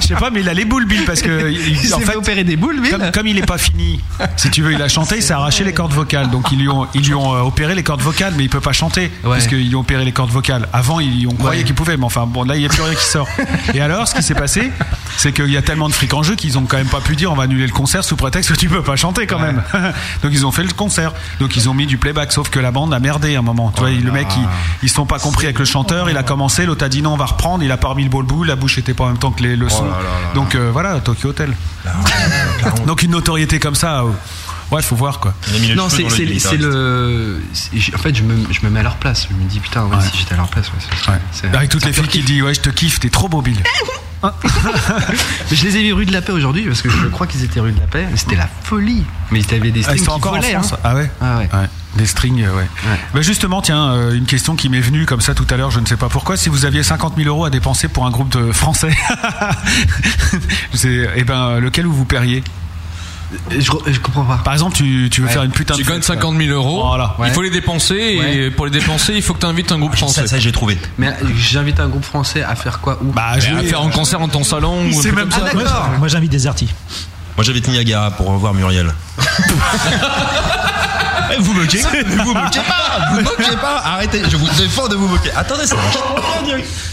[0.00, 2.44] je sais pas, mais il a les boules, Bill, parce que il- s'est fait, opérer
[2.44, 2.92] des boules, Bill.
[2.92, 4.00] comme, comme il est pas fini,
[4.36, 6.30] si tu veux, il a chanté, il s'est arraché les cordes vocales.
[6.30, 8.60] Donc ils lui ont, ils lui ont euh, opéré les cordes vocales, mais il peut
[8.60, 9.30] pas chanter Ouais.
[9.30, 10.68] parce qu'ils lui ont opéré les cordes vocales.
[10.72, 11.64] Avant, ils, on croyait Ouais.
[11.64, 13.28] qu'il pouvait, mais enfin bon, là il y a plus rien qui sort.
[13.74, 14.70] Et alors, ce qui s'est passé,
[15.16, 17.16] c'est qu'il y a tellement de fric en jeu qu'ils ont quand même pas pu
[17.16, 19.62] dire on va annuler le concert sous prétexte que tu peux pas chanter quand même.
[20.22, 21.12] Donc ils ont fait le concert.
[21.40, 23.72] Donc ils ont mis du playback, sauf que la bande a merdé à un moment.
[23.74, 24.46] Tu vois, le mec, ils,
[24.84, 26.10] ils se sont pas compris avec le chanteur.
[26.10, 27.62] Il a commencé, l'autre a dit non, on va reprendre.
[27.64, 28.44] Il a pas remis le le bout.
[28.44, 29.84] La bouche était pas en même temps que les, le son.
[29.84, 31.52] là là là Donc euh, voilà, Tokyo Hotel.
[32.86, 34.04] Donc une notoriété comme ça.
[34.72, 35.32] Ouais, faut voir quoi.
[35.76, 37.40] Non, c'est c'est- c'est le.
[37.94, 39.28] En fait, je me, je me mets à leur place.
[39.30, 41.92] Je me dis, putain, ouais, si j'étais à leur place, ouais, c'est- Avec toutes les
[41.92, 43.62] filles qui disent ouais, je te kiffe, t'es trop beau, Bill.
[44.24, 47.44] Mais je les ai vus rue de la Paix aujourd'hui parce que je crois qu'ils
[47.44, 48.06] étaient rue de la Paix.
[48.10, 49.04] Mais c'était la folie.
[49.30, 50.78] Mais ils avaient des Ah, ils strings sont qui encore en France hein.
[50.82, 51.48] Ah ouais Ah ouais.
[51.96, 52.66] Des strings, euh, ouais.
[53.14, 55.80] Bah justement, tiens, euh, une question qui m'est venue comme ça tout à l'heure, je
[55.80, 56.36] ne sais pas pourquoi.
[56.36, 58.94] Si vous aviez 50 000 euros à dépenser pour un groupe de français,
[60.74, 62.42] c'est, eh ben, lequel vous vous paieriez?
[63.50, 64.40] Je, comprends pas.
[64.44, 65.32] Par exemple, tu, tu veux Ouais.
[65.32, 65.88] faire une putain Tu de.
[65.88, 67.16] gagnes fête, 50 000 euros, Voilà.
[67.26, 69.96] il faut les dépenser, et pour les dépenser, il faut que tu invites un groupe
[69.96, 70.26] français.
[70.26, 70.78] Ça, j'ai trouvé.
[70.98, 73.12] Mais euh, j'invite un groupe français à faire quoi où?
[73.12, 75.40] Bah, à faire un concert en ton salon ou un truc comme ça.
[75.54, 75.64] Moi,
[75.98, 76.68] moi, j'invite des artis.
[77.36, 78.94] Moi j'avais Niagara pour revoir Muriel.
[81.40, 85.30] Vous moquez Vous moquez pas Vous moquez pas Arrêtez, je vous défends de vous moquer.
[85.36, 85.96] Attendez, ça marche.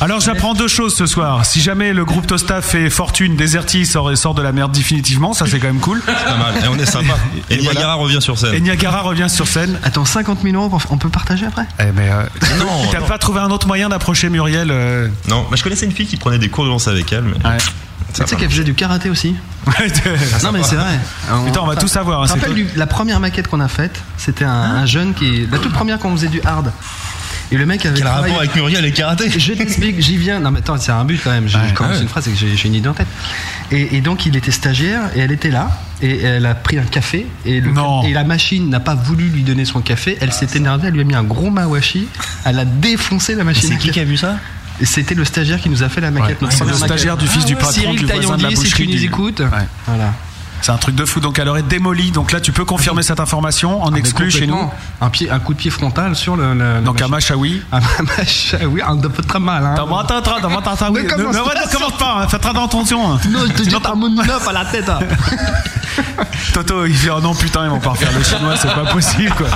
[0.02, 1.46] Alors j'apprends deux choses ce soir.
[1.46, 5.34] Si jamais le groupe Tosta fait fortune, Deserti sort, et sort de la merde définitivement,
[5.34, 6.02] ça c'est quand même cool.
[6.06, 6.56] C'est pas mal.
[6.64, 7.16] Et on est sympa.
[7.50, 8.54] Et, Niagara revient sur scène.
[8.54, 9.80] Et Niagara revient sur scène.
[9.84, 11.66] Attends, 50 000 euros, on peut partager après?
[11.80, 12.24] Eh mais euh,
[12.60, 15.92] Non, t'as pas trouvé un autre moyen d'approcher Muriel euh, Non, bah, je connaissais une
[15.92, 17.24] fille qui prenait des cours de danse avec elle.
[17.24, 17.58] Mais...
[18.14, 19.36] Tu sais qu'elle faisait du karaté aussi
[20.44, 21.00] Non mais c'est vrai.
[21.46, 23.48] Putain, on va tout savoir, hein, Tu te c'est rappelles quoi du- la première maquette
[23.48, 25.48] qu'on a faite C'était un, un jeune qui.
[25.52, 26.72] La toute première quand on faisait du hard.
[27.52, 27.98] Et le mec avait.
[27.98, 30.40] Quel rapport avec Muriel et karaté Je t'explique, j'y viens.
[30.40, 31.48] Non mais attends, c'est un but quand même.
[31.48, 32.02] Je, je commence ouais.
[32.02, 33.08] une phrase et j'ai une idée en tête.
[33.72, 35.70] Et, et donc il était stagiaire et elle était là
[36.02, 37.72] et elle a pris un café et, le-
[38.06, 40.18] et la machine n'a pas voulu lui donner son café.
[40.22, 42.08] Elle s'est énervée, elle lui a mis un gros mawashi.
[42.46, 43.70] Elle a défoncé la machine.
[43.70, 44.38] c'est qui qui a vu ça?
[44.86, 46.42] C'était le stagiaire qui nous a fait la maquette.
[46.42, 46.84] Ouais, c'est le maquette.
[46.86, 48.94] stagiaire du fils du patron, Cyril du voisin de la Taillandier, si tu boucherie nous
[49.00, 49.40] du- écoutes.
[49.40, 49.68] Ouais.
[49.88, 50.14] Voilà.
[50.62, 51.20] C'est un truc de fou.
[51.20, 52.12] Donc elle aurait démoli.
[52.12, 54.72] Donc là, tu peux confirmer cette information en Ah, exclu chez nous.
[55.02, 56.54] Un, pied, un coup de pied frontal sur le.
[56.54, 57.12] le- Donc machine.
[57.12, 57.62] machaoui.
[57.74, 57.80] Un
[58.18, 59.66] machaoui, un de très mal.
[59.66, 59.74] Hein.
[59.76, 61.04] T'as moi, t'as, t'as, t'as, t'as, t'as, oui.
[61.04, 61.78] Ne commence pas ne ça.
[61.78, 63.12] commence pas, hein, fais très attention.
[63.14, 63.20] hein.
[63.30, 64.90] Non, je te dis, t'as mon neuf à la tête.
[66.54, 69.32] Toto, il fait oh non putain, ils vont pas refaire le chinois, c'est pas possible
[69.38, 69.48] quoi.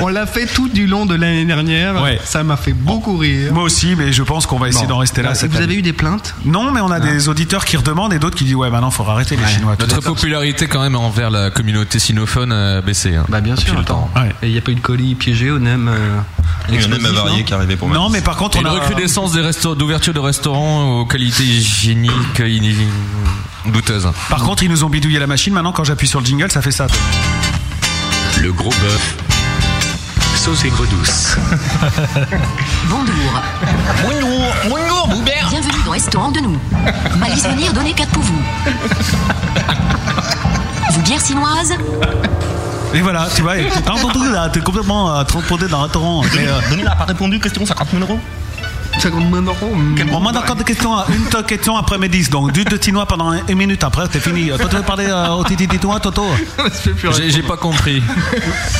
[0.00, 2.00] On l'a fait tout du long de l'année dernière.
[2.02, 2.18] Ouais.
[2.24, 3.52] Ça m'a fait beaucoup rire.
[3.52, 4.94] Moi aussi, mais je pense qu'on va essayer Bon.
[4.94, 5.34] d'en rester là.
[5.34, 5.64] Cette vous année.
[5.66, 8.44] avez eu des plaintes Non, mais on a des auditeurs qui redemandent et d'autres qui
[8.44, 9.76] disent ouais, maintenant faut arrêter les Chinois.
[9.78, 13.16] Notre popularité quand même envers la communauté sinophone a baissé.
[13.16, 13.74] hein, Bah bien sûr.
[13.76, 14.10] le temps.
[14.42, 15.88] Et il n'y a pas eu de colis piégé, on aime.
[15.88, 16.18] euh,
[16.68, 18.62] Il y en a même avarié qui arrivait pour Non, mais par contre, Et on
[18.62, 19.42] une a recrudescence des
[19.76, 24.08] d'ouverture de restaurants aux qualités hygiéniques in- douteuses.
[24.28, 25.52] Par contre, ils nous ont bidouillé la machine.
[25.52, 26.86] Maintenant, quand j'appuie sur le jingle, ça fait ça.
[28.40, 29.16] Le gros bœuf.
[30.36, 31.36] Sauce aigre douce.
[32.88, 33.42] Bonjour.
[34.02, 35.48] Bonjour, bonjour, Boubert.
[35.50, 36.58] Bienvenue dans Restaurant de nous.
[37.18, 38.42] Malice venir donner 4 pour vous.
[40.92, 41.74] Vous bière chinoise
[42.94, 43.56] Et voilà, tu vois,
[44.52, 46.22] t'es complètement euh, transporté dans un.
[46.34, 48.20] Mais, euh, Denis n'a pas répondu, question 50 000 euros 50 000 euros.
[49.08, 52.28] On m'a encore des questions, euh, une question après-midi.
[52.30, 54.50] Donc, du de chinois pendant une minute après, t'es fini.
[54.50, 56.24] Euh, Toi, tu veux parler euh, au titi chinois, Toto?
[57.16, 58.02] J'ai j'ai pas compris.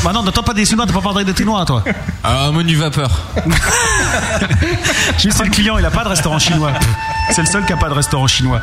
[0.04, 1.84] Bah non, t'as pas des chinois, t'as pas parlé de chinois, toi.
[2.24, 3.10] Ah, un menu vapeur.
[5.18, 6.72] Juste, c'est le client, il a pas de restaurant chinois.
[7.32, 8.60] C'est le seul qui a pas de restaurant chinois.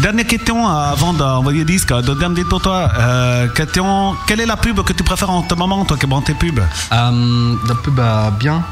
[0.00, 1.92] Dernière question euh, avant d'envoyer le disque.
[1.92, 2.90] De dernier toi.
[2.98, 6.20] Euh, question, quelle est la pub que tu préfères en ce moment, toi, qui prends
[6.20, 6.60] tes pubs?
[6.92, 8.00] Euh, la pub
[8.38, 8.62] bien.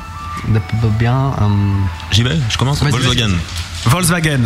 [0.98, 1.32] Bien.
[1.40, 1.46] euh,
[2.10, 2.82] J'y vais, je commence.
[2.82, 3.30] Vas-y, Volkswagen.
[3.84, 4.40] Volkswagen.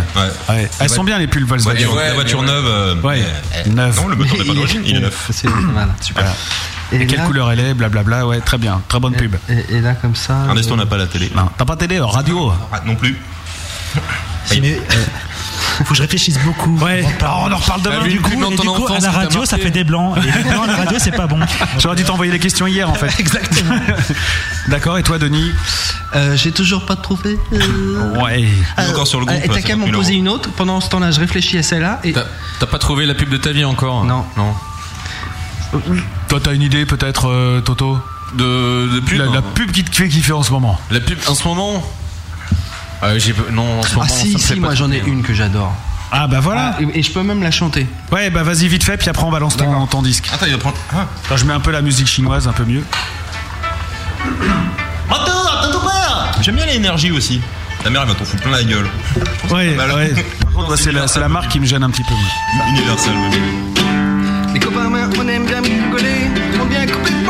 [0.49, 0.69] Ouais.
[0.81, 1.89] Elles sont bien les pulls Volkswagen.
[1.89, 2.67] Ouais, la voiture neuve.
[2.67, 3.97] euh, Ouais, euh, neuf.
[4.01, 5.27] Non, le moteur n'est pas d'origine, il est neuf.
[5.33, 5.89] C'est mal.
[6.01, 6.25] Super.
[6.93, 8.27] Et, quelle là- couleur elle est, blablabla.
[8.27, 8.81] Ouais, très bien.
[8.89, 9.35] Très bonne pub.
[9.49, 10.45] Et, et là, comme ça.
[10.47, 11.31] Ernesto euh, n'a pas la télé.
[11.35, 13.17] Non, t'as pas télé, radio Ah, non plus.
[14.53, 14.81] Euh,
[15.79, 16.77] faut que je réfléchisse beaucoup.
[16.79, 19.45] Ouais, on en reparle demain, du du coup, et ton du coup, à la radio,
[19.45, 20.17] ça fait des blancs.
[20.19, 21.39] Et blancs à la radio, c'est pas bon.
[21.79, 23.11] J'aurais dû t'envoyer les questions hier, en fait.
[23.19, 23.75] Exactement.
[24.69, 25.51] D'accord, et toi, Denis?
[26.15, 27.39] Euh, J'ai toujours pas trouvé.
[27.53, 28.43] euh, Ouais.
[28.79, 29.41] Est encore sur le groupe.
[29.45, 30.51] Et t'as qu'à m'en 50 000 poser une autre.
[30.57, 32.01] Pendant ce temps-là, je réfléchis à celle-là.
[32.05, 32.13] Et...
[32.13, 34.05] T'as pas trouvé la pub de ta vie encore?
[34.05, 34.25] Non.
[34.37, 34.55] Non.
[36.29, 37.99] Toi, t'as une idée, peut-être, euh, Toto?
[38.35, 41.19] De, de pub la, la pub qui te fait kiffer en ce moment La pub
[41.29, 41.85] en ce moment?
[43.05, 44.07] Euh, j'ai- Non, en ce moment.
[44.09, 45.73] Ah si, ça me si, fait moi pas j'en ai trop une que j'adore.
[46.13, 46.77] Ah, bah voilà.
[46.79, 47.87] Ah, et, et je peux même la chanter.
[48.13, 50.29] Ouais, bah vas-y vite fait, puis après on balance ton, ton disque.
[50.33, 50.77] Attends, il va prendre.
[50.93, 51.07] Ah.
[51.27, 52.85] Attends, je mets un peu la musique chinoise, un peu mieux.
[56.41, 57.41] J'aime bien l'énergie aussi.
[57.83, 58.87] Ta mère, elle va t'en foutre plein la gueule.
[59.51, 59.93] Ouais, mal.
[59.93, 60.09] ouais.
[60.43, 62.13] Par contre, moi, c'est la, c'est la marque qui me gêne un petit peu.
[62.15, 62.67] moi.
[62.69, 64.53] Universal, ouais.
[64.53, 66.31] Les copains, on aime bien rigoler,
[66.61, 67.24] on bien complètement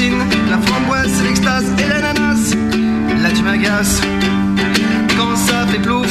[0.00, 2.54] la framboise, l'extase et l'ananas.
[3.22, 4.00] Là tu m'agaces.
[5.16, 6.08] Quand ça fait plouf,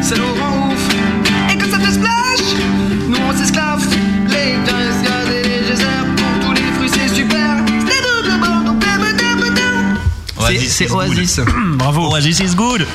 [0.00, 0.88] ça nous rend ouf.
[1.52, 2.54] Et quand ça fait splash,
[3.08, 3.84] nous on s'esclave.
[4.28, 7.56] Les deux et les geysers, pour tous les fruits c'est super.
[7.88, 8.84] C'est double bord, donc
[10.68, 11.40] C'est Oasis.
[11.74, 12.12] Bravo.
[12.12, 12.86] Oasis is good.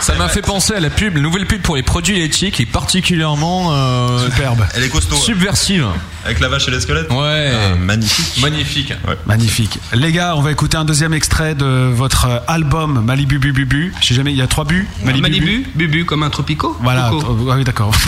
[0.00, 2.62] Ça m'a fait penser à la pub, la nouvelle pub pour les produits laitiers qui
[2.62, 4.64] est particulièrement euh, superbe.
[4.74, 5.16] Elle est costaud.
[5.16, 5.86] Subversive.
[6.24, 7.52] Avec la vache et les squelettes Ouais.
[7.52, 8.40] Ah, magnifique.
[8.42, 8.92] Magnifique.
[9.26, 9.78] Magnifique.
[9.92, 13.94] Les gars, on va écouter un deuxième extrait de votre euh, album Malibu Bubu Bubu.
[14.00, 14.86] Je sais jamais, il y a trois buts.
[15.04, 16.76] Malibu, Bubu comme un tropico.
[16.82, 17.10] Voilà.
[17.12, 17.92] Ah oui, d'accord.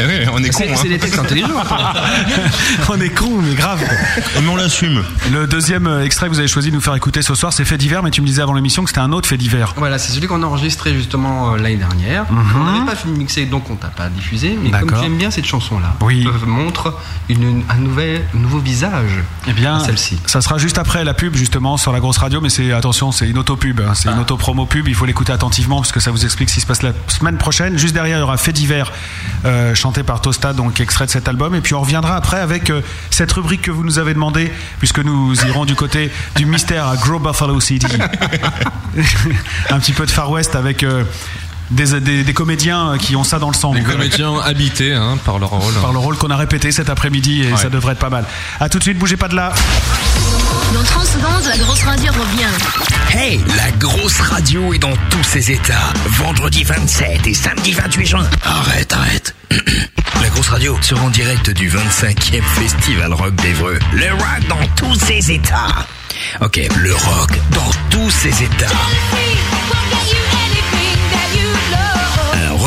[0.00, 0.62] Eh oui, on est con.
[0.76, 1.48] C'est des textes intelligents.
[2.88, 3.80] on est con, mais grave.
[4.40, 5.02] Mais on l'assume.
[5.32, 7.64] Le deuxième euh, extrait que vous avez choisi de nous faire écouter ce soir, c'est
[7.64, 9.72] fait divers, mais tu me disais avant l'émission que c'était un autre fait divers.
[9.76, 12.26] Voilà, c'est celui qu'on a enregistré justement euh, l'année dernière.
[12.30, 14.58] On n'avait pas mixer, donc on t'a pas diffusé.
[14.60, 16.26] Mais comme aimes bien cette chanson-là, Oui.
[16.26, 16.94] euh, montre
[17.28, 19.10] une, un nouvel, nouveau visage.
[19.46, 20.18] Eh bien, celle-ci.
[20.26, 23.28] ça sera juste après la pub justement sur la grosse radio, mais c'est attention, c'est
[23.28, 24.88] une auto-pub, hein, c'est une auto-promo pub.
[24.88, 27.36] Il faut l'écouter attentivement parce que ça vous explique ce qui se passe la semaine
[27.38, 27.76] prochaine.
[27.78, 28.92] Juste derrière, il y aura fait divers
[29.44, 32.70] euh, chanté par Tosta, donc extrait de cet album, et puis on reviendra après avec
[32.70, 36.86] euh, cette rubrique que vous nous avez demandé, puisque nous irons du côté du mystère
[36.86, 37.86] à Gros Buffalo City,
[39.70, 40.82] un petit peu de Far West avec.
[40.82, 41.04] euh,
[41.70, 43.72] des, des- des comédiens qui ont ça dans le sang.
[43.74, 45.74] Les Donc, comédiens habités hein, par leur rôle.
[45.74, 47.58] par le rôle qu'on a répété cet après-midi et Ouais.
[47.58, 48.24] ça devrait être pas mal.
[48.60, 49.52] À tout de suite, bougez pas de là.
[50.74, 53.16] Dans 30 secondes, la grosse radio revient.
[53.18, 55.92] Hey, la grosse radio est dans tous ses états.
[56.06, 58.26] Vendredi 27 et samedi 28 juin.
[58.44, 59.34] Arrête, arrête.
[60.20, 63.78] La grosse radio sera en direct du 25e Festival Rock d'Evreux.
[63.92, 65.86] Le rock dans tous ses états.
[66.40, 68.66] Ok, le rock dans tous ses états.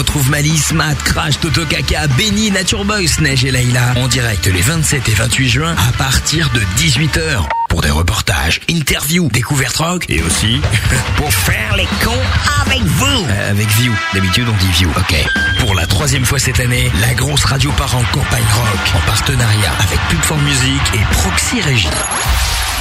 [0.02, 4.60] Retrouve Malice, Matt, Crash, Toto Kaka, Benny, Nature Boy, Neige et Layla en direct les
[4.60, 10.24] 27 et 28 juin à partir de 18h pour des reportages, interviews, découvertes rock et
[10.24, 10.60] aussi
[11.18, 12.18] pour faire les cons
[12.66, 13.26] avec vous.
[13.30, 15.16] Euh, avec View, d'habitude on dit View, ok.
[15.60, 19.72] Pour la troisième fois cette année, la grosse radio part en campagne rock en partenariat
[19.88, 21.90] avec Pub for Music et Proxy Régie.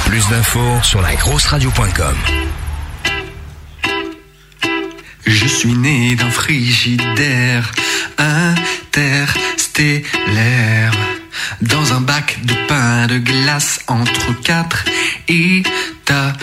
[0.05, 2.15] Plus d'infos sur lagrosseradio.com.
[5.25, 7.71] Je suis né d'un frigidaire
[8.17, 10.91] interstellaire
[11.61, 14.83] dans un bac de pain de glace entre quatre
[15.27, 16.35] étagères.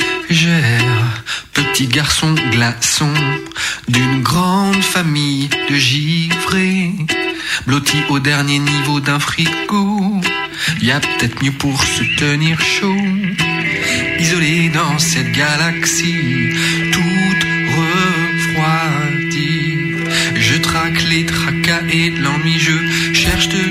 [1.53, 3.13] Petit garçon glaçon
[3.89, 6.93] d'une grande famille de givrés,
[7.67, 10.21] blotti au dernier niveau d'un frigo.
[10.83, 12.95] Y a peut-être mieux pour se tenir chaud,
[14.19, 16.51] isolé dans cette galaxie
[21.91, 23.68] et l'ennui, je cherche de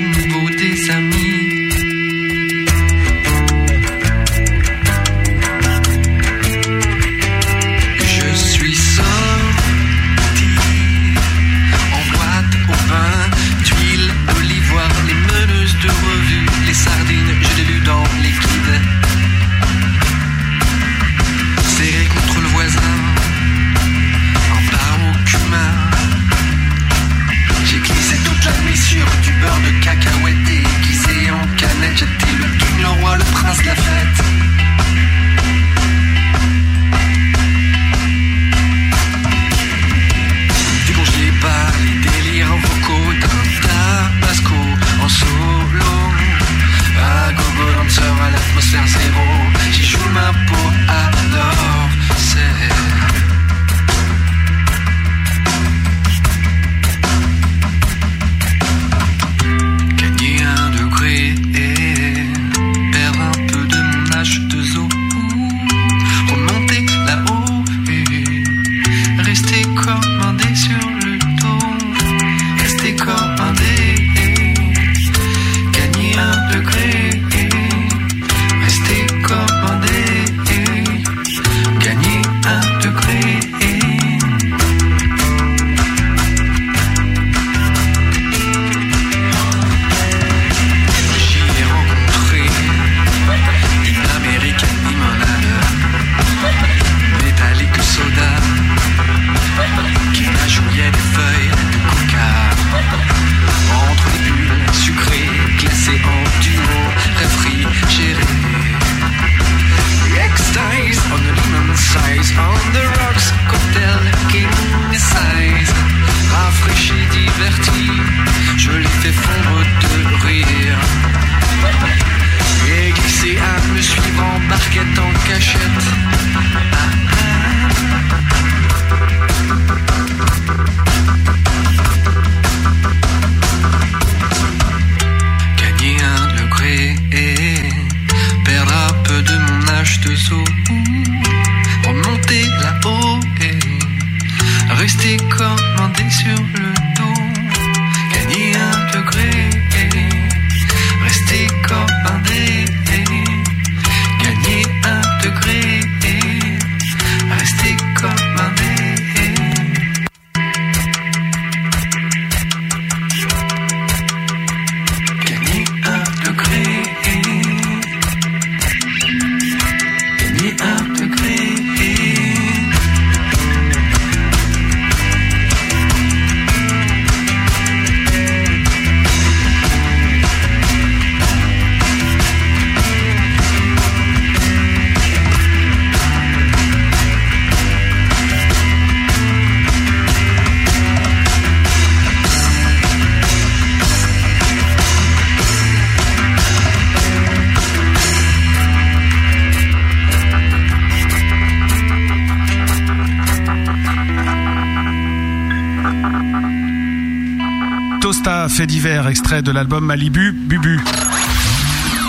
[208.58, 210.80] fait divers, extrait de l'album Malibu, Bubu.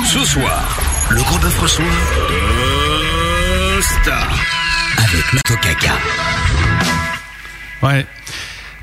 [0.03, 0.79] Ce soir,
[1.11, 1.85] le gros bœuf reçoit
[3.77, 4.17] Tosta
[4.97, 5.91] avec Mato Caca.
[7.83, 8.07] Ouais.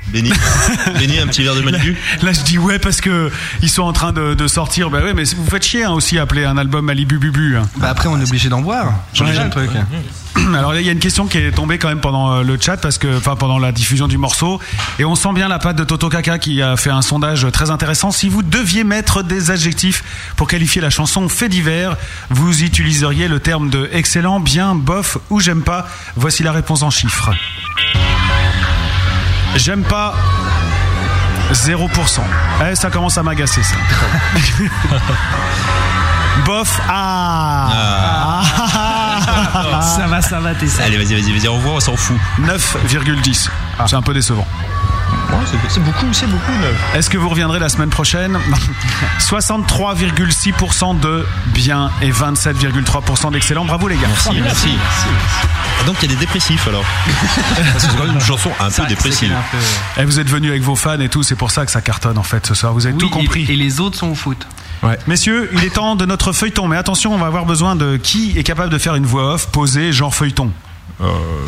[0.07, 0.31] Benny,
[0.97, 1.97] Benny, un petit verre de Malibu?
[2.21, 3.29] Là, je dis ouais parce que
[3.61, 4.89] ils sont en train de, de sortir.
[4.89, 7.57] Bah ouais, mais vous faites chier hein, aussi à appeler un album Malibu Bubu.
[7.57, 7.67] hein.
[7.75, 8.93] Bah après, on est obligé d'en boire.
[9.13, 9.43] Change Ouais.
[9.43, 9.69] le truc.
[10.55, 12.57] Alors là, il y a une question qui est tombée quand même pendant euh, le
[12.59, 14.59] chat, parce que, enfin, pendant la diffusion du morceau,
[14.99, 17.71] et on sent bien la patte de Toto Kaka qui a fait un sondage très
[17.71, 18.11] intéressant.
[18.11, 20.03] Si vous deviez mettre des adjectifs
[20.35, 21.95] pour qualifier la chanson fait divers,
[22.29, 25.87] vous utiliseriez le terme de excellent, bien, bof ou j'aime pas.
[26.15, 27.31] Voici la réponse en chiffres.
[29.55, 30.13] J'aime pas
[31.53, 32.21] 0%.
[32.69, 33.75] Eh, ça commence à m'agacer ça.
[36.45, 38.96] Bof, ah, Ah.
[39.27, 40.83] Ça va, ça va, t'es ça.
[40.83, 42.17] Allez, vas-y, vas-y, vas-y, on voit, on s'en fout.
[42.39, 43.49] 9,10.
[43.85, 44.47] C'est un peu décevant.
[45.69, 46.95] c'est beaucoup, c'est beaucoup, 9.
[46.95, 48.37] Est-ce que vous reviendrez la semaine prochaine
[49.19, 53.65] 63,6% de bien et 27,3% d'excellent.
[53.65, 54.07] Bravo les gars.
[54.07, 54.69] Merci, merci.
[55.79, 56.85] Ah, Donc il y a des dépressifs alors.
[57.77, 59.33] C'est quand même une chanson un peu dépressive.
[59.97, 62.17] Et vous êtes venus avec vos fans et tout, c'est pour ça que ça cartonne
[62.17, 62.73] en fait ce soir.
[62.73, 63.45] Vous avez tout compris.
[63.49, 64.47] Et, les autres sont au foot.
[65.07, 66.67] Messieurs, il est temps de notre feuilleton.
[66.67, 69.47] Mais attention, on va avoir besoin de qui est capable de faire une voix off
[69.47, 70.51] posée, genre feuilleton?
[70.99, 71.05] Euh,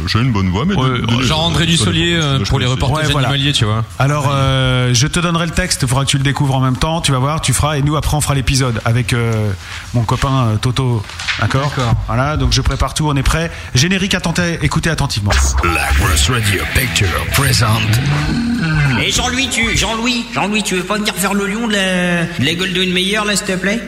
[0.08, 0.76] J'ai une bonne voix, mais.
[1.24, 3.30] Genre André Dussolier euh, pour les reportages Ouais, voilà.
[3.30, 3.84] animaliers, tu vois.
[3.98, 6.78] Alors, euh, je te donnerai le texte, il faudra que tu le découvres en même
[6.78, 9.52] temps, tu vas voir, tu feras, et nous après on fera l'épisode avec euh,
[9.94, 11.04] mon copain euh, Toto.
[11.42, 11.72] D'accord?
[12.08, 13.52] Voilà, donc je prépare tout, on est prêt.
[13.74, 15.32] Générique, attendez, écoutez attentivement.
[15.64, 18.00] La Radio Picture présente.
[19.02, 22.46] Et Jean-Louis, tu, Jean-Louis, Jean-Louis, tu veux pas venir faire le lion de la, de
[22.46, 23.82] la Golden Meyer, là, s'il te plaît?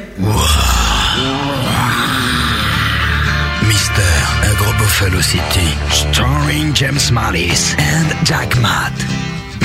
[4.92, 5.74] Un gros Buffalo City.
[5.90, 8.92] Starring James Mallis and Jack Matt.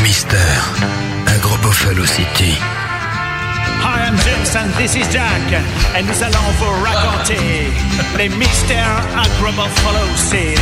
[0.02, 0.38] Mister,
[1.26, 2.54] un gros Buffalo City.
[3.82, 5.52] Hi, I'm James and this is Jack.
[5.98, 7.70] Et nous allons vous raconter
[8.16, 10.56] les mystères Agrabah Follow City.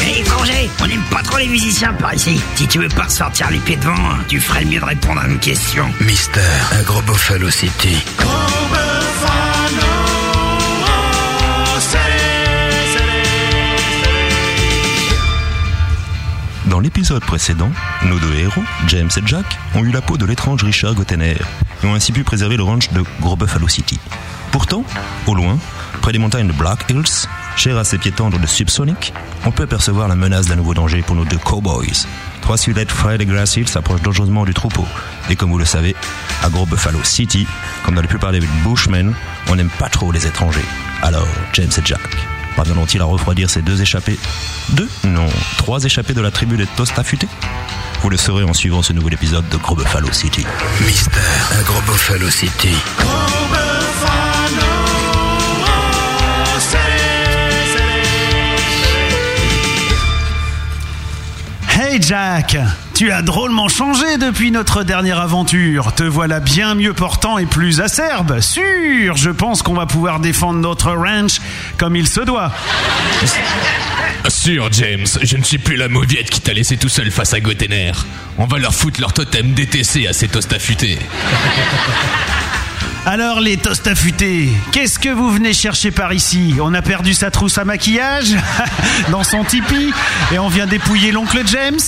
[0.00, 2.40] Hé, étranger, on n'aime pas trop les musiciens par ici.
[2.56, 5.26] Si tu veux pas sortir les pieds devant, tu ferais le mieux de répondre à
[5.26, 5.84] une question.
[6.00, 6.40] Mister,
[6.72, 8.02] un gros Buffalo City.
[16.66, 17.70] Dans l'épisode précédent,
[18.04, 19.46] nos deux héros, James et Jack,
[19.76, 21.36] ont eu la peau de l'étrange Richard Gottener
[21.82, 24.00] et ont ainsi pu préserver le ranch de Gros Buffalo City.
[24.50, 24.84] Pourtant,
[25.26, 25.58] au loin,
[26.02, 29.12] près des montagnes de Black Hills, chères à ces pieds tendres de Subsonic,
[29.44, 32.06] on peut apercevoir la menace d'un nouveau danger pour nos deux cowboys.
[32.40, 34.86] Trois silhouettes Fred et Grass s'approchent dangereusement du troupeau.
[35.30, 35.94] Et comme vous le savez,
[36.42, 37.46] à Gros Buffalo City,
[37.84, 39.14] comme on a pu parler avec Bushman,
[39.48, 40.64] on n'aime pas trop les étrangers.
[41.02, 42.00] Alors, James et Jack,
[42.56, 44.18] parviendront-ils à refroidir ces deux échappés
[44.70, 45.26] Deux Non,
[45.58, 47.28] trois échappés de la tribu des Toast affûtés
[48.02, 50.44] Vous le saurez en suivant ce nouvel épisode de Gros Buffalo City.
[50.80, 51.20] Mister,
[51.58, 52.74] un gros Buffalo City.
[61.68, 62.56] Hey Jack,
[62.96, 65.92] tu as drôlement changé depuis notre dernière aventure.
[65.92, 68.40] Te voilà bien mieux portant et plus acerbe.
[68.40, 71.40] Sûr, je pense qu'on va pouvoir défendre notre ranch
[71.76, 72.50] comme il se doit.
[74.28, 77.40] Sûr, James, je ne suis plus la mauviette qui t'a laissé tout seul face à
[77.40, 77.92] Gottener.
[78.38, 80.56] On va leur foutre leur totem DTC à ces toasts.
[83.08, 87.30] Alors les toasts affûtés, qu'est-ce que vous venez chercher par ici On a perdu sa
[87.30, 88.34] trousse à maquillage
[89.12, 89.92] dans son tipi
[90.32, 91.78] et on vient dépouiller l'oncle James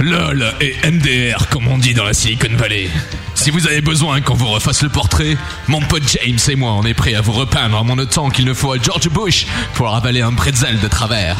[0.00, 2.90] LOL et MDR, comme on dit dans la Silicon Valley.
[3.36, 5.36] Si vous avez besoin qu'on vous refasse le portrait,
[5.68, 8.52] mon pote James et moi, on est prêts à vous repeindre en temps qu'il ne
[8.52, 11.36] faut à George Bush pour avaler un pretzel de travers.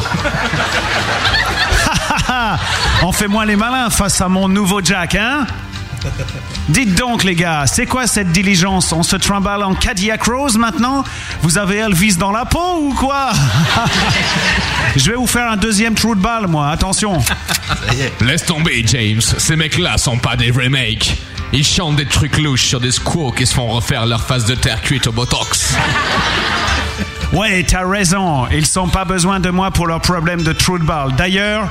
[3.02, 5.46] On fait moins les malins face à mon nouveau Jack, hein?
[6.68, 11.04] Dites donc les gars, c'est quoi cette diligence On se trimballe en Cadillac Rose maintenant
[11.42, 13.30] Vous avez Elvis dans la peau ou quoi
[14.96, 17.22] Je vais vous faire un deuxième trou de balle moi, attention
[18.20, 19.20] Laisse tomber, James.
[19.20, 21.16] Ces mecs-là sont pas des remakes.
[21.52, 24.54] Ils chantent des trucs louches sur des squaws qui se font refaire leur face de
[24.54, 25.74] terre cuite au botox.
[27.32, 30.84] Ouais, t'as raison, ils sont pas besoin de moi pour leurs problèmes de trou de
[30.84, 31.12] balle.
[31.16, 31.68] D'ailleurs,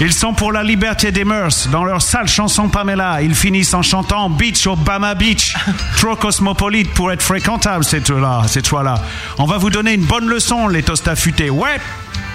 [0.00, 1.68] ils sont pour la liberté des mœurs.
[1.68, 5.54] Dans leur sale chanson Pamela, ils finissent en chantant Beach Obama Beach.
[5.96, 8.42] Trop cosmopolite pour être fréquentable, ces trois-là.
[8.46, 9.02] Ces trois-là.
[9.38, 11.50] On va vous donner une bonne leçon, les toasts affûtés.
[11.50, 11.80] Ouais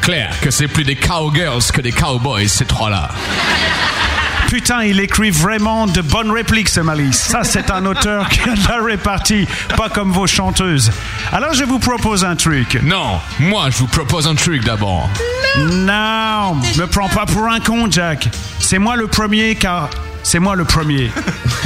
[0.02, 3.10] Clair que c'est plus des cowgirls que des cowboys, ces trois-là.
[4.48, 7.18] Putain, il écrit vraiment de bonnes répliques, ce Malice.
[7.18, 9.46] Ça, c'est un auteur qui a de la répartie,
[9.76, 10.90] pas comme vos chanteuses.
[11.34, 12.80] Alors, je vous propose un truc.
[12.82, 15.10] Non, moi, je vous propose un truc d'abord.
[15.58, 18.30] Non, me prends pas pour un con, Jack.
[18.60, 19.90] C'est moi le premier, car
[20.24, 21.12] c'est moi le premier.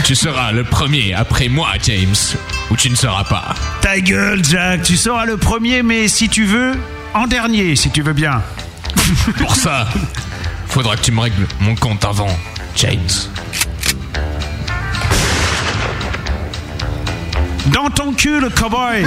[0.04, 2.16] Tu seras le premier après moi, James,
[2.72, 3.54] ou tu ne seras pas.
[3.82, 6.74] Ta gueule, Jack, tu seras le premier, mais si tu veux,
[7.14, 8.42] en dernier, si tu veux bien.
[9.38, 9.88] Pour ça,
[10.68, 12.30] faudra que tu me règles mon compte avant,
[12.76, 13.30] James.
[17.67, 19.05] Dans ton cul, le cowboy.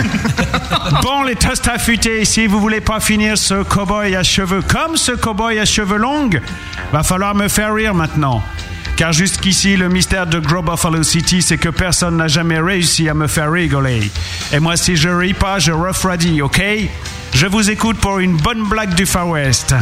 [1.02, 5.12] bon, les toasts affûtés, si vous voulez pas finir ce cowboy à cheveux comme ce
[5.12, 6.30] cowboy à cheveux longs,
[6.92, 8.42] va falloir me faire rire maintenant.
[8.96, 13.14] Car jusqu'ici, le mystère de Gros Buffalo City, c'est que personne n'a jamais réussi à
[13.14, 14.10] me faire rigoler.
[14.52, 16.62] Et moi, si je ris pas, je refroidis, ok?
[17.34, 19.74] Je vous écoute pour une bonne blague du Far West.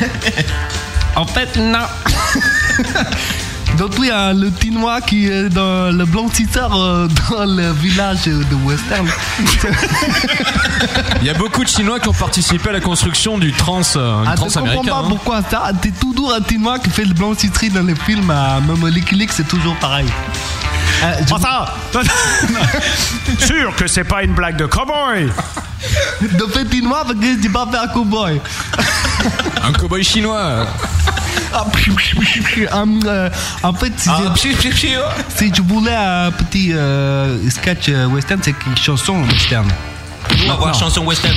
[1.16, 1.78] En fait, non.
[3.78, 8.54] Donc oui, hein, le Tinois qui est dans le blanchisseur euh, dans le village de
[8.64, 9.06] Western.
[11.20, 14.24] Il y a beaucoup de Chinois qui ont participé à la construction du trans, euh,
[14.26, 14.82] Ah, je trans-américain.
[14.82, 15.10] comprends pas hein.
[15.10, 15.72] pourquoi ça.
[15.82, 18.30] T'es toujours un Tinois qui fait le blanchisserie dans les films.
[18.30, 20.06] euh, Même Lick, c'est toujours pareil.
[21.02, 21.66] Euh, Enfin,
[23.38, 25.30] sûr que c'est pas une blague de cowboy.
[26.20, 28.40] De fait Tinois parce que je pas faire cowboy.
[29.62, 30.66] Un cowboy chinois.
[31.52, 31.64] Ah,
[32.72, 33.30] Hum, euh,
[33.62, 34.48] en fait, si, je,
[35.36, 39.66] si je voulais un petit euh, sketch western, c'est une chanson western.
[40.44, 41.34] On va voir chanson western.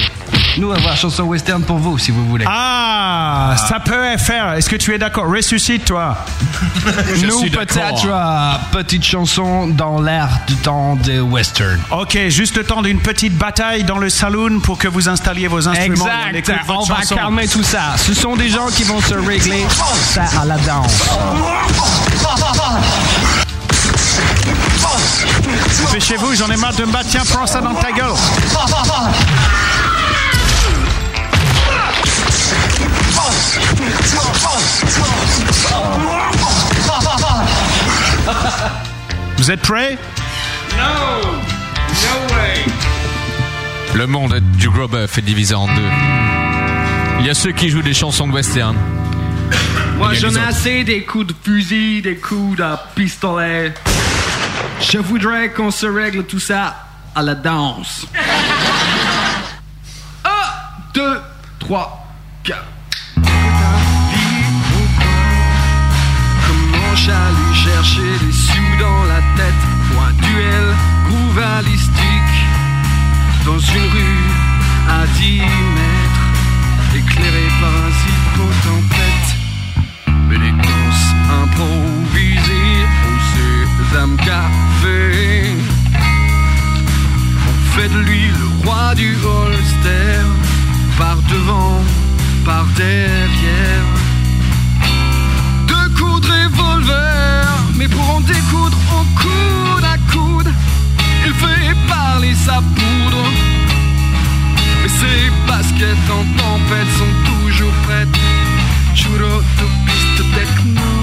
[0.60, 2.43] Nous, on va voir chanson western pour vous, si vous voulez.
[2.45, 4.53] Ah, ça peut faire.
[4.53, 5.26] Est-ce que tu es d'accord?
[5.34, 6.18] Ressuscite, toi.
[7.24, 8.07] Nous, peut-être,
[8.72, 11.80] petite chanson dans l'air du temps des western.
[11.91, 15.66] Ok, juste le temps d'une petite bataille dans le saloon pour que vous installiez vos
[15.66, 16.07] instruments.
[16.07, 17.95] et on Exact, on va calmer tout ça.
[17.95, 19.66] Ce sont des gens qui vont se régler
[20.14, 21.03] ça à la danse.
[25.86, 27.07] Dépêchez-vous, j'en ai marre de me battre.
[27.10, 28.14] Tiens, prends ça dans ta gueule.
[39.38, 39.97] Vous êtes prêts?
[40.78, 41.32] No!
[41.32, 42.66] No way!
[43.95, 45.89] Le monde du gros est divisé en deux.
[47.20, 48.76] Il y a ceux qui jouent des chansons de western.
[49.97, 53.74] Moi, j'en ai assez des coups de fusil, des coups de pistolet.
[54.82, 56.86] Je voudrais qu'on se règle tout ça
[57.16, 58.05] à la danse.
[60.24, 60.30] 1,
[60.93, 61.22] 2,
[61.60, 62.07] 3,
[62.43, 62.64] 4.
[67.10, 69.64] à chercher les sous dans la tête.
[69.88, 70.68] Pour un duel
[71.10, 72.38] grouvalistique
[73.45, 74.28] dans une rue
[74.88, 76.26] à 10 mètres,
[76.95, 79.30] éclairé par un zippo en tête.
[80.28, 81.10] Mais les courses
[81.43, 85.55] improvisées aux âmes café
[87.49, 90.26] on fait de lui le roi du holster,
[90.97, 91.82] par devant,
[92.45, 93.86] par derrière
[97.80, 100.54] mais pour en découdre au coude à coude,
[101.26, 103.24] il fait parler sa poudre.
[104.82, 108.20] Mais ses baskets en tempête sont toujours prêtes.
[109.86, 110.99] Piste techno,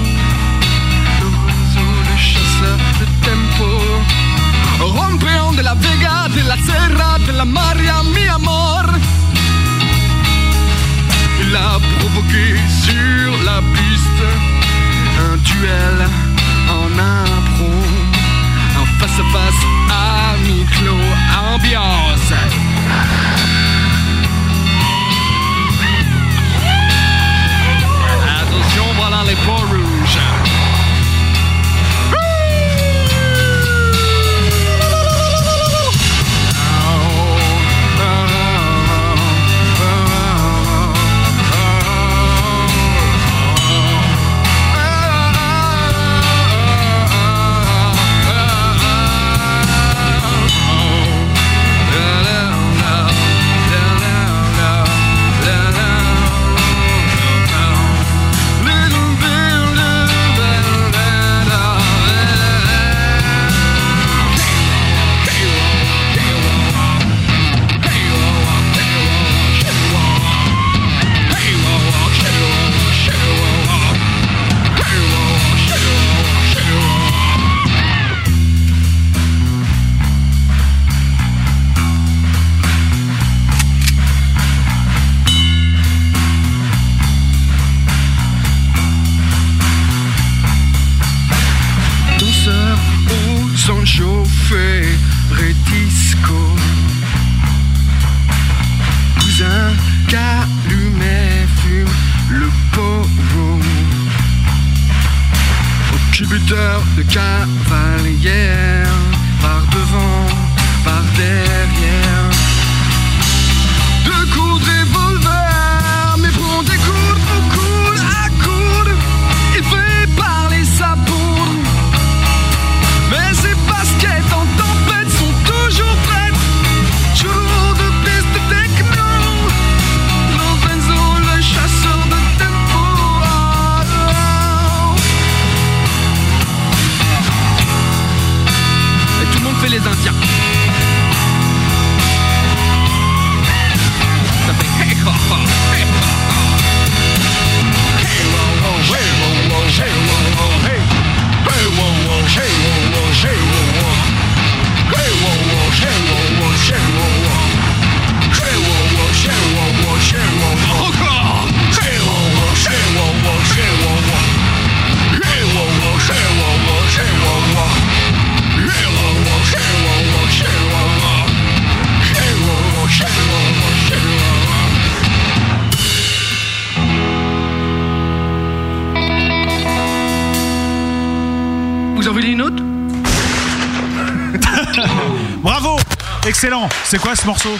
[186.89, 187.57] C'est quoi ce morceau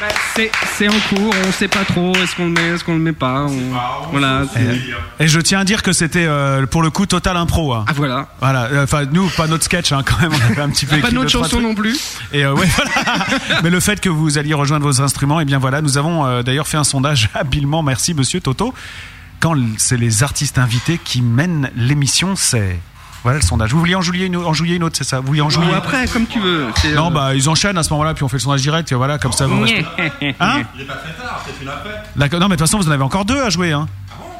[0.00, 0.06] Bah,
[0.76, 3.12] c'est, en cours, on sait pas trop, est-ce qu'on le met, est-ce qu'on le met
[3.12, 3.46] pas.
[3.48, 4.42] on- Voilà.
[5.18, 7.72] Et je tiens à dire que c'était euh, pour le coup total impro.
[7.74, 8.28] Ah voilà.
[8.40, 8.64] Voilà.
[8.66, 10.30] euh, Enfin nous pas notre sketch hein, quand même.
[10.32, 10.98] On avait un petit peu.
[10.98, 11.98] Pas notre chanson non plus.
[12.32, 13.26] Et euh, ouais, voilà.
[13.62, 16.42] Mais le fait que vous alliez rejoindre vos instruments, et bien voilà, nous avons euh,
[16.42, 17.82] d'ailleurs fait un sondage habilement.
[17.82, 18.72] Merci Monsieur Toto.
[19.40, 22.78] Quand c'est les artistes invités qui mènent l'émission, c'est
[23.24, 23.72] voilà le sondage.
[23.72, 25.18] Vous vouliez en jouer une, en jouer une autre, c'est ça?
[25.20, 26.66] Vous vouliez en jouer Ou après, comme tu veux.
[26.94, 28.92] Non, euh, bah ils enchaînent à ce moment-là, puis on fait le sondage direct.
[28.92, 29.60] Et voilà, comme ça vous.
[29.62, 29.84] restez-
[30.40, 30.62] Hein?
[30.76, 32.02] Il est pas très tard, peut-être une après.
[32.14, 32.38] D'accord.
[32.40, 33.72] Non, mais de toute façon, vous en avez encore deux à jouer.
[33.72, 33.88] Hein.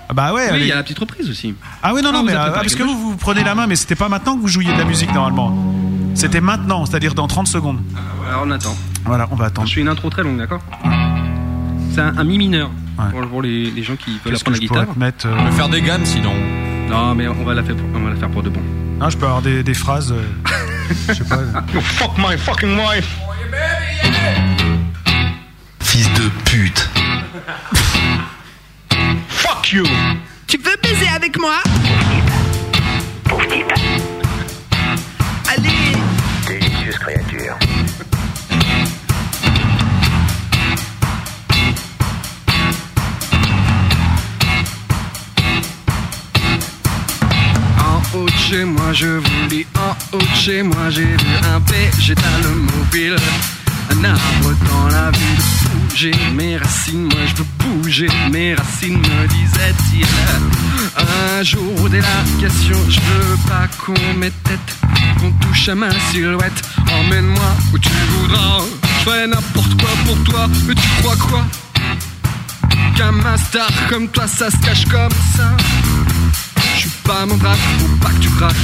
[0.09, 0.49] Ah bah ouais.
[0.53, 1.55] Oui, il y a la petite reprise aussi.
[1.83, 3.67] Ah oui, non, non, Ah, mais euh, ah, parce que vous, vous prenez la main,
[3.67, 5.57] mais c'était pas maintenant que vous jouiez de la musique normalement.
[6.15, 7.81] C'était maintenant, c'est-à-dire dans 30 secondes.
[8.29, 8.77] Alors on attend.
[9.07, 9.67] Voilà, on va attendre.
[9.67, 10.61] Je fais une intro très longue, d'accord?
[11.93, 12.71] C'est un, un mi mineur
[13.11, 14.99] pour, pour les, les gens qui veulent apprendre que la je pourrais guitare.
[14.99, 16.33] mettre, euh, On peut faire des gammes sinon.
[16.89, 18.61] Non, mais on va la faire pour, on va la faire pour de bon.
[19.01, 20.13] Ah, je peux avoir des, des phrases.
[20.13, 20.23] euh,
[21.09, 21.39] je sais pas.
[21.81, 23.09] Fuck my fucking wife.
[25.81, 26.89] Fils de pute.
[29.29, 29.85] Fuck you.
[30.47, 31.57] Tu veux baiser avec moi?
[35.49, 35.71] Allez
[36.47, 37.57] Délicieuse créature.
[48.15, 49.67] Haut de chez moi, je vous lis.
[49.77, 51.17] En haut de chez moi, j'ai vu
[51.53, 53.17] un végétal mobile.
[53.91, 55.45] Un arbre dans la ville.
[55.89, 60.07] Bouger mes racines, moi je veux bouger mes racines, me disait-il.
[60.97, 61.89] Un jour,
[62.41, 64.59] question, je veux pas qu'on m'étête,
[65.21, 66.63] qu'on touche à ma silhouette.
[66.91, 68.63] Emmène-moi où tu voudras.
[68.99, 71.45] Je ferai n'importe quoi pour toi, mais tu crois quoi?
[72.97, 75.57] Qu'un master comme toi, ça se cache comme ça.
[77.05, 78.55] Pas mon brave, faut pas que tu craques.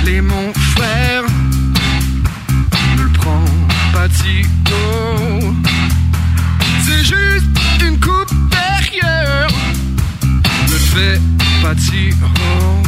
[0.00, 1.22] Allez mon frère,
[2.96, 3.44] ne le prends
[3.92, 5.54] pas si haut.
[6.84, 7.46] C'est juste
[7.80, 9.46] une coupe derrière.
[10.22, 11.20] Ne fais
[11.62, 12.82] pas si haut.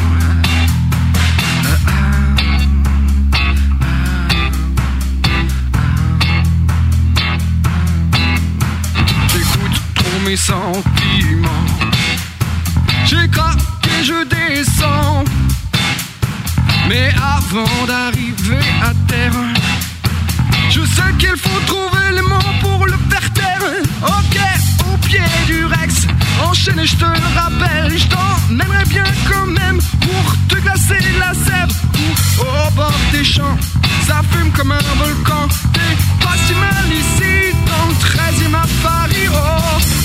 [9.33, 11.67] J'écoute trop mes sentiments.
[13.07, 13.29] J'ai
[14.03, 15.25] je descends.
[16.89, 19.33] Mais avant d'arriver à terre,
[20.71, 23.63] je sais qu'il faut trouver les mots pour le faire taire.
[24.03, 24.37] Ok,
[24.93, 26.07] au pied du Rex,
[26.43, 27.99] enchaîne et je te le rappelle.
[27.99, 31.73] Je t'emmènerai bien quand même pour te glacer la sève.
[32.39, 33.59] Ou au bord des champs,
[34.07, 35.49] ça fume comme un volcan.
[35.73, 35.95] T'es
[36.25, 39.29] pas si mal ici, dans le 13e à Paris.
[39.33, 40.00] Oh,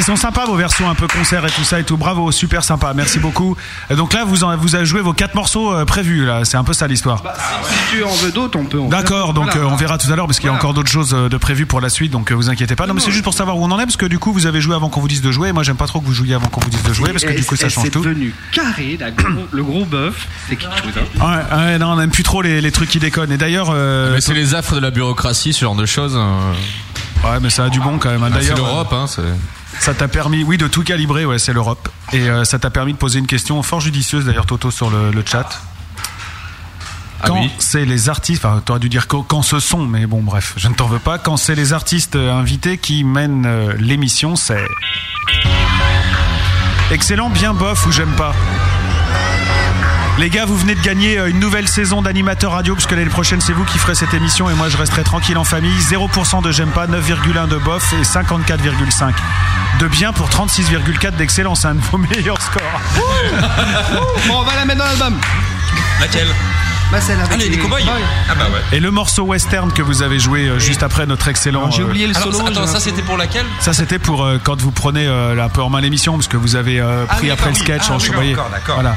[0.00, 1.96] ils sont sympas vos versions un peu concert et tout ça et tout.
[1.96, 2.92] Bravo, super sympa.
[2.94, 3.56] Merci beaucoup.
[3.90, 6.44] Et donc là, vous en- vous avez joué vos quatre morceaux euh, prévus là.
[6.44, 7.22] C'est un peu ça l'histoire.
[7.90, 9.60] Si tu en veux d'autres, on peut en D'accord, donc Voilà.
[9.60, 10.62] euh, on verra tout à l'heure parce qu'il y a Voilà.
[10.64, 12.86] encore d'autres choses euh, de prévues pour la suite, donc vous inquiétez pas.
[12.86, 14.46] Non, mais c'est juste pour savoir où on en est parce que du coup vous
[14.46, 15.50] avez joué avant qu'on vous dise de jouer.
[15.50, 17.24] Et moi j'aime pas trop que vous jouiez avant qu'on vous dise de jouer parce
[17.24, 18.00] que Et- du coup ça change c'est tout.
[18.02, 20.92] devenu carré, la gros- le gros bœuf, c'est quelque chose.
[21.20, 21.46] hein.
[21.52, 23.32] Ouais, ouais, non, on n'aime plus trop les, les trucs qui déconnent.
[23.32, 26.16] Et d'ailleurs, euh, Mais c'est les affres de la bureaucratie, ce genre de choses.
[26.16, 28.22] Ouais, mais ça a du bon quand même.
[28.22, 28.30] hein.
[28.32, 29.20] Ah, c'est D'ailleurs, l'Europe, hein, c'est.
[29.78, 31.88] Ça t'a permis, oui, de tout calibrer, ouais, c'est l'Europe.
[32.12, 35.10] Et euh, ça t'a permis de poser une question fort judicieuse, d'ailleurs, Toto, sur le,
[35.10, 35.48] le chat.
[37.24, 40.54] Quand c'est les artistes, enfin, t'aurais dû dire quand, quand ce sont, mais bon, bref,
[40.56, 41.18] je ne t'en veux pas.
[41.18, 44.64] Quand c'est les artistes euh, invités qui mènent euh, l'émission, c'est.
[46.90, 48.34] Excellent, bien bof ou j'aime pas.
[50.20, 53.40] Les gars, vous venez de gagner euh, une nouvelle saison d'animateur radio, puisque l'année prochaine,
[53.40, 55.72] c'est vous qui ferez cette émission et moi, je resterai tranquille en famille.
[55.80, 59.12] 0% de j'aime pas, 9,1 de bof et 54,5
[59.80, 61.54] de bien pour 36,4 d'excellent.
[61.54, 62.60] C'est un de vos meilleurs scores.
[64.28, 65.18] Bon, on va la mettre dans l'album.
[66.00, 66.28] Laquelle?
[66.92, 67.84] Bah, celle avec Allez, les cowboys
[68.28, 68.76] Ah bah ouais.
[68.76, 71.70] Et le morceau western que vous avez joué euh, juste après notre excellent.
[71.70, 72.32] J'ai oublié le solo.
[72.32, 73.46] ça- attends, j'ai- ça c'était pour laquelle?
[73.60, 76.36] Ça, c'était pour euh, quand vous prenez euh, un peu en main l'émission, parce que
[76.36, 77.82] vous avez euh, Ah pris oui, après le sketch.
[77.88, 78.30] Ah en oui, chevalier.
[78.34, 78.74] d'accord, d'accord.
[78.74, 78.96] Voilà.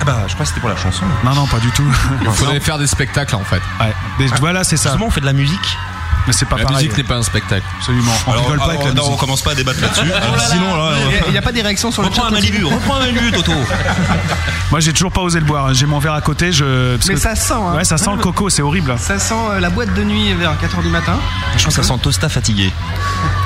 [0.00, 1.04] Ah bah je crois que c'était pour la chanson.
[1.24, 1.84] Non, non, pas du tout.
[2.22, 3.62] Il faudrait faire des spectacles en fait.
[3.80, 3.94] Ouais.
[4.18, 4.90] Des- voilà, c'est ça.
[4.90, 5.78] Justement, on fait de la musique.
[6.26, 6.76] Mais c'est pas La pareil.
[6.86, 7.62] musique n'est pas un spectacle.
[7.78, 8.12] Absolument.
[8.26, 9.14] On Alors, rigole pas avec la alors, non, musique.
[9.14, 10.02] on commence pas à débattre là-dessus.
[10.16, 10.90] Oh Sinon, là,
[11.26, 13.30] il n'y a, pas des réactions sur le reprends chat un Malibu, reprends un Malibu,
[13.32, 13.52] Toto.
[14.70, 15.72] Moi, j'ai toujours pas osé le boire.
[15.74, 16.50] J'ai mon verre à côté.
[16.52, 16.96] Je...
[16.96, 17.74] parce Mais que- ça sent, hein.
[17.76, 18.48] Ouais, ça sent le coco.
[18.50, 18.94] C'est horrible.
[18.98, 21.18] Ça sent euh, la boîte de nuit vers 4h du matin.
[21.56, 22.72] Je pense que ça sent Tosta fatigué.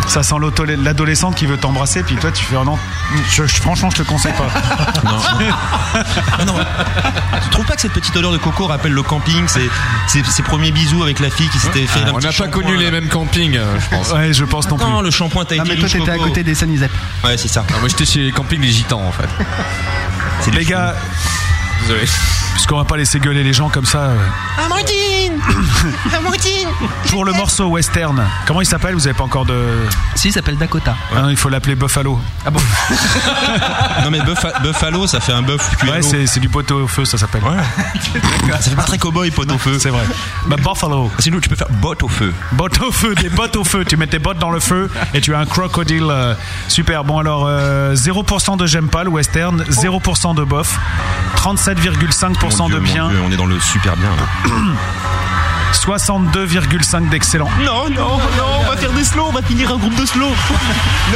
[0.07, 0.35] Ça sent
[0.83, 2.03] l'adolescente qui veut t'embrasser.
[2.03, 2.79] Puis toi, tu fais oh non.
[3.31, 4.49] Je- je- franchement, je te conseille pas.
[5.05, 5.19] Non.
[6.39, 6.55] Ah non.
[7.43, 11.03] Tu trouves pas que cette petite odeur de coco rappelle le camping ses premiers bisous
[11.03, 12.01] avec la fille qui s'était fait.
[12.07, 14.11] Ah, on n'a pas connu les mêmes campings, euh, je pense.
[14.13, 14.87] Ouais, je pense non plus.
[14.87, 16.91] Non, le shampoing Tahiti Ah, mais toi, t'étais à côté des Sanizep.
[17.25, 17.65] Ouais, c'est ça.
[17.69, 19.29] Ah, moi j'étais chez les campings des gitans en fait.
[20.43, 20.95] C'est Les gars,
[21.83, 22.05] Désolé.
[22.55, 23.99] puisqu'on va pas laisser gueuler les gens comme ça.
[23.99, 24.17] euh,
[24.59, 25.10] Amandine Amandine
[27.11, 29.57] Pour le morceau western, comment il s'appelle Vous avez pas encore de.
[30.15, 30.95] Si, il s'appelle Dakota.
[31.17, 32.19] Ah non, il faut l'appeler Buffalo.
[32.47, 32.61] Ah bon
[34.05, 36.07] Non, mais Buffa- Buffalo, ça fait un bœuf cuit à Ouais, l'eau.
[36.09, 37.43] c'est c'est du poteau au feu, ça s'appelle.
[38.51, 39.79] Ça fait pas très cowboy, pote au feu.
[39.79, 40.05] C'est vrai.
[40.47, 41.11] Bah, Buffalo.
[41.19, 42.33] Sinon, tu peux faire botte au feu.
[42.53, 43.85] Bottes au feu, des bottes au feu.
[43.85, 46.07] Tu mets tes bottes dans le feu et tu as un crocodile.
[46.11, 46.35] euh,
[46.69, 47.05] super.
[47.05, 50.79] Bon, alors, euh, 0% de j'aime pas le western, 0% de bof,
[51.37, 54.11] 37,5% Mon de Dieu, mon bien, Dieu, on est dans le super bien.
[54.11, 54.51] là.
[55.73, 57.49] 62,5 d'excellent.
[57.65, 60.31] Non, non, non, on va faire des slow, on va finir un groupe de slow.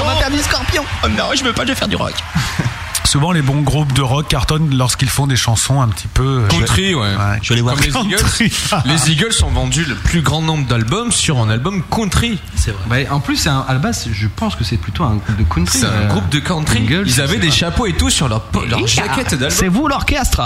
[0.00, 0.84] On va faire du scorpion.
[1.04, 2.14] Oh non, je veux pas, je vais faire du rock.
[3.14, 6.40] Souvent, les bons groupes de rock cartonnent lorsqu'ils font des chansons un petit peu.
[6.42, 7.10] euh, Country, ouais.
[7.42, 7.76] Je vais aller voir.
[7.76, 8.50] Comme les Eagles.
[8.86, 12.40] Les Eagles ont vendu le plus grand nombre d'albums sur un album country.
[12.56, 13.04] C'est vrai.
[13.04, 15.36] Bah, en plus, c'est un- à la base, je pense que c'est plutôt un groupe
[15.36, 15.78] de country.
[15.78, 16.80] C'est un euh, groupe de country.
[16.80, 19.50] Eagles, Ils avaient des chapeaux et tout sur leur, leur jaquette d'album.
[19.50, 20.42] C'est vous l'orchestre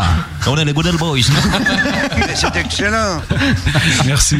[0.46, 1.20] On est les Good Old Boys.
[2.34, 3.22] C'est excellent.
[4.04, 4.36] Merci.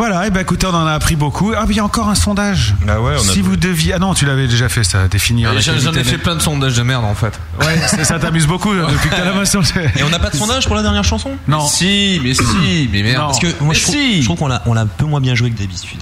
[0.00, 1.52] Voilà, et ben écoutez, on en a appris beaucoup.
[1.54, 2.74] Ah, mais il y a encore un sondage.
[2.88, 3.92] Ah ouais, on a si vous deviez.
[3.92, 5.52] Ah non, tu l'avais déjà fait, ça, définir.
[5.52, 7.38] la J'en j'en ai fait plein de sondages de merde en fait.
[7.60, 10.30] Ouais, ça, ça t'amuse beaucoup euh, depuis que t'as la main Et on n'a pas
[10.30, 11.32] de sondage pour la dernière chanson?
[11.46, 11.66] Non.
[11.66, 13.18] Si, mais si, mais merde.
[13.18, 13.26] Non.
[13.26, 14.20] Parce que moi, Mais je trouve, si.
[14.22, 16.00] je trouve qu'on l'a, on l'a un peu moins bien joué que d'habitude.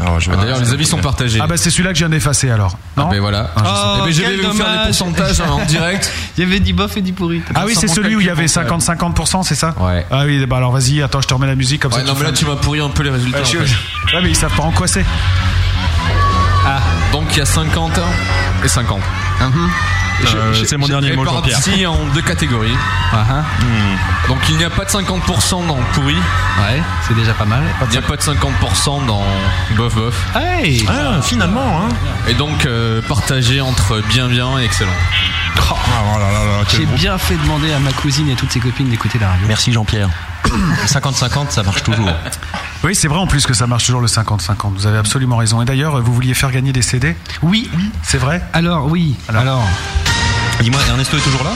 [0.00, 1.38] Alors, je vais Ah, D'ailleurs, les avis sont partagés.
[1.42, 2.76] Ah bah c'est celui-là que je viens d'effacer alors.
[2.96, 3.50] Ah, Non ben voilà.
[3.56, 6.10] Ah, je Oh, Eh ben, je vais vous faire les pourcentages en direct.
[6.38, 7.42] Il y avait du bof et du pourri.
[7.54, 10.06] Ah oui, c'est celui où il y avait 50-50%, c'est ça Ouais.
[10.10, 12.06] Ah oui, bah alors vas-y, attends, je te remets la musique comme Ouais, ça.
[12.06, 13.38] non, mais là, tu m'as pourri un peu les résultats.
[13.38, 14.16] Ouais, en je- fait.
[14.16, 15.04] Ouais, mais ils savent pas en quoi c'est.
[16.66, 16.78] Ah,
[17.12, 17.98] donc il y a 50
[18.64, 19.00] et 50.
[20.34, 21.92] Euh, c'est mon dernier mot, Jean-Pierre.
[21.92, 22.76] en deux catégories.
[23.12, 23.42] Ah, ah.
[24.28, 27.62] Donc il n'y a pas de 50% dans pourri, Ouais, c'est déjà pas mal.
[27.86, 29.22] il n'y a pas de 50% dans
[29.76, 30.14] bof bof.
[30.36, 31.88] Hey Ah, finalement, hein.
[32.28, 34.90] Et donc euh, partagé entre bien bien et excellent.
[35.72, 35.74] Oh
[36.68, 39.46] J'ai bien fait demander à ma cousine et toutes ses copines d'écouter la radio.
[39.46, 40.08] Merci Jean-Pierre.
[40.86, 42.10] 50-50, ça marche toujours.
[42.82, 44.72] Oui, c'est vrai en plus que ça marche toujours le 50-50.
[44.74, 45.60] Vous avez absolument raison.
[45.62, 47.70] Et d'ailleurs, vous vouliez faire gagner des CD Oui.
[48.02, 48.42] C'est vrai?
[48.52, 49.16] Alors, oui.
[49.28, 49.62] Alors.
[50.62, 51.50] Dis-moi, Ernesto est toujours là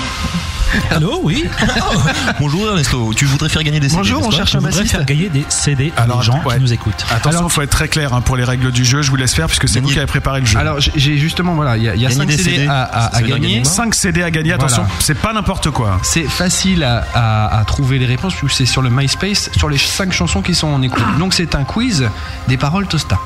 [0.90, 1.44] Allô, oui
[2.40, 4.97] Bonjour Ernesto, tu voudrais faire gagner des CD Bonjour, on cherche Je un voudrais bassiste.
[4.97, 6.56] faire gagner des CD à Alors, des gens ouais.
[6.56, 7.05] qui nous écoutent.
[7.12, 9.01] Attention, il faut être très clair hein, pour les règles du jeu.
[9.02, 10.59] Je vous laisse faire puisque c'est vous qui avez préparé le jeu.
[10.59, 13.10] Alors, j'ai- justement, voilà, il y a, y a Gagner 5 des CD, CD, à,
[13.20, 13.28] gagner.
[13.31, 15.01] gagner 5 CD à gagner, attention, Voilà.
[15.01, 16.01] c'est pas n'importe quoi.
[16.02, 19.78] C'est facile à, à- à trouver les réponses puisque c'est sur le MySpace, sur les
[19.78, 21.05] 5 chansons qui sont en écoute.
[21.20, 22.09] Donc, c'est un quiz
[22.48, 23.18] des paroles Tosta.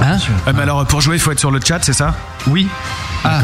[0.00, 0.16] Hein
[0.46, 2.14] Ah, mais alors, pour jouer, il faut être sur le chat, c'est ça?
[2.48, 2.66] Oui.
[3.24, 3.40] Ah,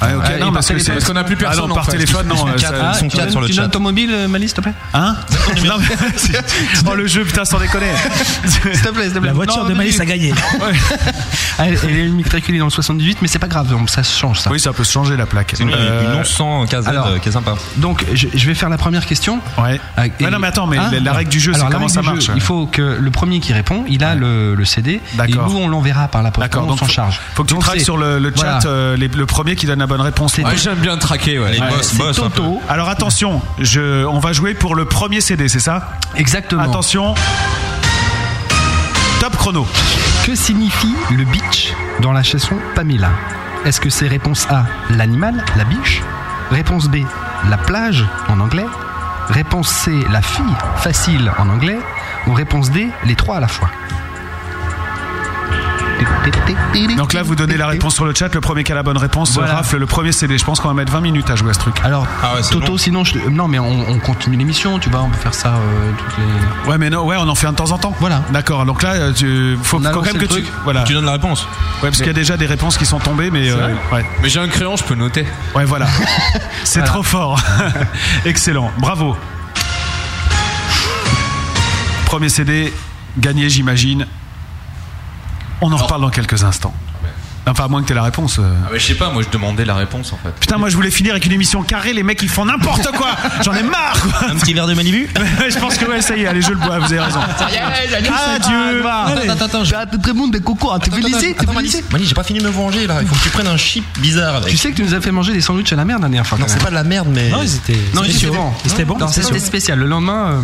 [0.00, 1.16] Ouais, non, parce par que c'est- téléphone.
[1.46, 2.34] Ah non, par téléphone, non.
[2.34, 4.56] Ils sont euh, quatre, ça- ah, tu donnes- tu donnes ton mobile, euh, Malice, s'il
[4.56, 5.16] te plaît Hein
[5.66, 6.38] Non, mais-
[6.90, 7.86] Oh, le jeu, putain, sans déconner.
[8.44, 9.28] S'il te plaît, s'il te plaît.
[9.28, 10.32] La voiture Non, de Malice a gagné.
[11.58, 14.50] Elle, elle est immatriculée dans le 78, mais c'est pas grave, ça se change ça.
[14.50, 15.52] Oui, ça peut se changer la plaque.
[15.56, 17.54] C'est une, Euh, une 1100 KZ alors, euh, qui est sympa.
[17.76, 19.40] Donc, je, je vais faire la première question.
[19.58, 19.80] Ouais.
[19.98, 21.86] Ouais, Ouais, non, mais attends, mais la- la règle du jeu, c'est Alors, la comment
[21.86, 24.64] règle ça du marche Il faut que le premier qui répond, il a le, le
[24.64, 24.92] CD.
[24.94, 25.48] Et D'accord.
[25.50, 26.44] nous, on l'enverra par la poste.
[26.46, 27.18] D'accord, on donc s'en faut- charge.
[27.34, 28.60] Faut que tu Donc, traques c'est- sur le, le chat voilà.
[28.66, 30.34] euh, les- le premier qui donne la bonne réponse.
[30.34, 31.52] C'est Ouais, j'aime bien traquer, ouais.
[31.52, 32.18] Les Ouais, boss, c'est boss.
[32.20, 32.42] un peu.
[32.42, 32.60] Toto.
[32.68, 36.62] Alors attention, je, on va jouer pour le premier CD, c'est ça Exactement.
[36.62, 37.14] Attention.
[39.20, 39.66] Top chrono.
[40.24, 43.10] Que signifie le beach dans la chanson Pamela
[43.64, 46.02] Est-ce que c'est réponse A, l'animal, la biche
[46.50, 46.98] Réponse B,
[47.50, 48.66] la plage en anglais
[49.28, 50.44] Réponse C, la fille,
[50.76, 51.78] facile en anglais
[52.26, 53.70] Ou réponse D, les trois à la fois
[56.96, 58.34] Donc là, vous donnez la réponse sur le chat.
[58.34, 59.54] Le premier qui a la bonne réponse Voilà.
[59.56, 60.38] rafle le premier CD.
[60.38, 61.76] Je pense qu'on va mettre 20 minutes à jouer à ce truc.
[61.84, 65.10] Alors, Ah ouais, Toto, sinon, je- non, mais on, on continue l'émission, tu vois, on
[65.10, 66.70] peut faire ça euh, toutes les.
[66.70, 67.94] Ouais, mais non, ouais, on en fait un de temps en temps.
[68.00, 68.22] Voilà.
[68.32, 68.64] D'accord.
[68.66, 70.44] Donc là, euh, tu, faut quand même que tu, truc.
[70.64, 70.82] voilà.
[70.84, 71.42] Tu donnes la réponse.
[71.82, 74.28] Ouais, parce qu'il y a déjà des réponses qui sont tombées, mais euh, ouais, Mais
[74.28, 75.24] j'ai un crayon, je peux noter.
[75.54, 75.86] ouais, voilà.
[76.64, 76.92] C'est Voilà.
[76.92, 77.40] trop fort.
[78.24, 78.70] Excellent.
[78.78, 79.16] Bravo.
[82.06, 82.72] Premier CD
[83.18, 84.06] gagné, j'imagine.
[85.60, 86.74] On en reparle dans quelques instants.
[87.46, 88.38] Enfin, à moins que tu aies la réponse.
[88.40, 88.42] euh.
[88.66, 90.32] Ah, mais je sais pas, moi je demandais la réponse en fait.
[90.38, 93.08] Putain, moi je voulais finir avec une émission carrée, les mecs ils font n'importe quoi
[93.42, 95.08] J'en ai marre quoi Un petit verre de Malibu
[95.48, 97.20] Je pense que ouais, ça y est, allez, je le bois, vous avez raison.
[97.20, 99.62] Adieu Attends, attends, attends.
[99.74, 101.78] Ah, très bon des cocos, t'es félicité, t'es Attends, félicité.
[101.82, 102.98] Malice, Malice, j'ai pas fini de me venger là.
[103.00, 104.50] Il faut que tu prennes un chip bizarre avec.
[104.50, 106.26] Tu sais que tu nous as fait manger des sandwichs à la merde la dernière
[106.26, 106.36] fois.
[106.36, 107.30] Non, c'est pas de la merde, mais.
[107.30, 107.78] Non, ils étaient.
[107.94, 108.52] Non, c'était c'était bon.
[108.66, 109.08] C'était bon.
[109.08, 109.78] C'était spécial.
[109.78, 110.42] Le lendemain,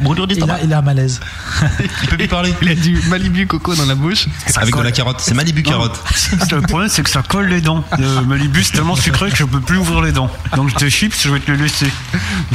[0.00, 0.58] Brûlure Il a, d'estomac.
[0.64, 1.20] il a un malaise.
[2.02, 2.54] Il peut plus parler.
[2.62, 4.26] il a du Malibu coco dans la bouche.
[4.56, 5.20] Avec de la carotte.
[5.20, 5.98] C'est Malibu carotte.
[6.50, 7.84] Le problème, c'est que ça colle les dents.
[7.98, 10.30] Le Malibu, c'est tellement sucré que je peux plus ouvrir les dents.
[10.54, 11.90] Donc, tes chips, je vais te les laisser.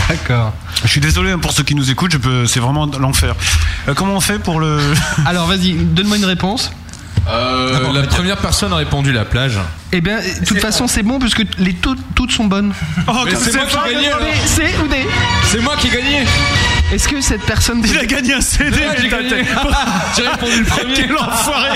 [0.10, 0.54] D'accord.
[0.84, 3.36] Je suis désolé hein, pour ceux qui nous écoutent, je peux, c'est vraiment l'enfer.
[3.88, 4.80] Euh, comment on fait pour le.
[5.26, 6.72] Alors vas-y, donne-moi une réponse.
[7.30, 9.60] Euh, la première personne a répondu la plage.
[9.92, 12.74] Eh bien, de toute façon, c'est bon puisque les toutes, toutes sont bonnes.
[13.08, 15.08] Oh, c'est moi qui D
[15.46, 16.26] C'est moi qui ai gagné
[16.92, 17.82] Est-ce que cette personne.
[17.86, 19.46] Il a gagné un CD, Ouais, gagné.
[20.18, 20.94] J'ai répondu le premier.
[20.94, 21.70] Quel enfoiré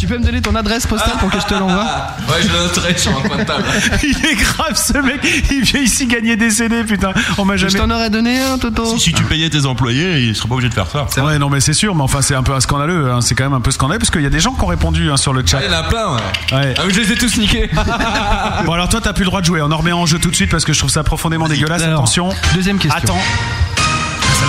[0.00, 1.84] Tu peux me donner ton adresse postale pour que je te l'envoie
[2.28, 3.64] Ouais, je le noterai sur un coin de table.
[4.02, 5.20] Il est grave ce mec,
[5.50, 7.12] il vient ici gagner des CD, putain.
[7.38, 7.86] On m'a Je jamais.
[7.86, 8.96] t'en aurais donné un, Toto.
[8.98, 11.06] Si tu payais tes employés, ils seraient pas obligés de faire ça.
[11.24, 13.10] Ouais, non, mais c'est sûr, mais enfin, c'est un peu un scandaleux.
[13.10, 13.20] hein.
[13.20, 15.10] C'est quand même un peu scandaleux parce qu'il y a des gens qui ont répondu
[15.10, 15.58] hein, sur le chat.
[15.60, 16.56] Ah, il y en a plein, ouais.
[16.56, 16.74] Ouais.
[16.78, 17.70] Ah, je les ai tous niqués.
[18.64, 19.60] Bon, alors toi, t'as plus le droit de jouer.
[19.62, 21.82] On en remet en jeu tout de suite parce que je trouve ça profondément dégueulasse.
[21.82, 22.30] Alors, Attention.
[22.54, 22.98] Deuxième question.
[22.98, 23.20] Attends.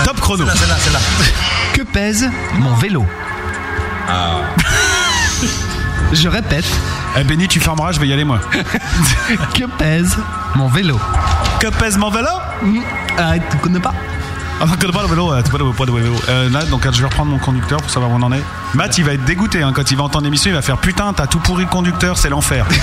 [0.06, 0.46] Top chrono.
[0.46, 1.00] Celle-là, celle-là.
[1.74, 3.06] Que pèse mon vélo
[4.08, 4.40] Ah.
[6.14, 6.66] Je répète,
[7.18, 8.40] Eh, Benny, tu fermeras, je vais y aller moi.
[9.54, 10.18] que pèse
[10.56, 11.00] mon vélo
[11.60, 12.30] Que pèse mon vélo?
[13.18, 14.17] Arrête, tu connais pas Ah, tu connais pas.
[16.30, 18.42] Euh, là, donc je vais reprendre mon conducteur pour savoir où on en est.
[18.74, 20.50] Matt, il va être dégoûté hein, quand il va entendre l'émission.
[20.50, 22.66] Il va faire putain, t'as tout pourri le conducteur, c'est l'enfer.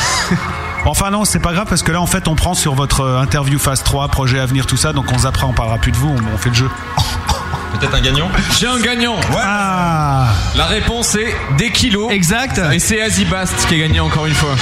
[0.86, 3.18] Enfin non, c'est pas grave parce que là en fait on prend sur votre euh,
[3.18, 5.96] interview phase 3, projet à venir, tout ça, donc on zappera, on parlera plus de
[5.96, 6.68] vous, on, on fait le jeu.
[7.80, 8.28] Peut-être un gagnant
[8.58, 9.16] J'ai un gagnant.
[9.34, 12.12] Ah La réponse est des kilos.
[12.12, 12.60] Exact.
[12.72, 14.54] Et c'est Azibast qui a gagné encore une fois.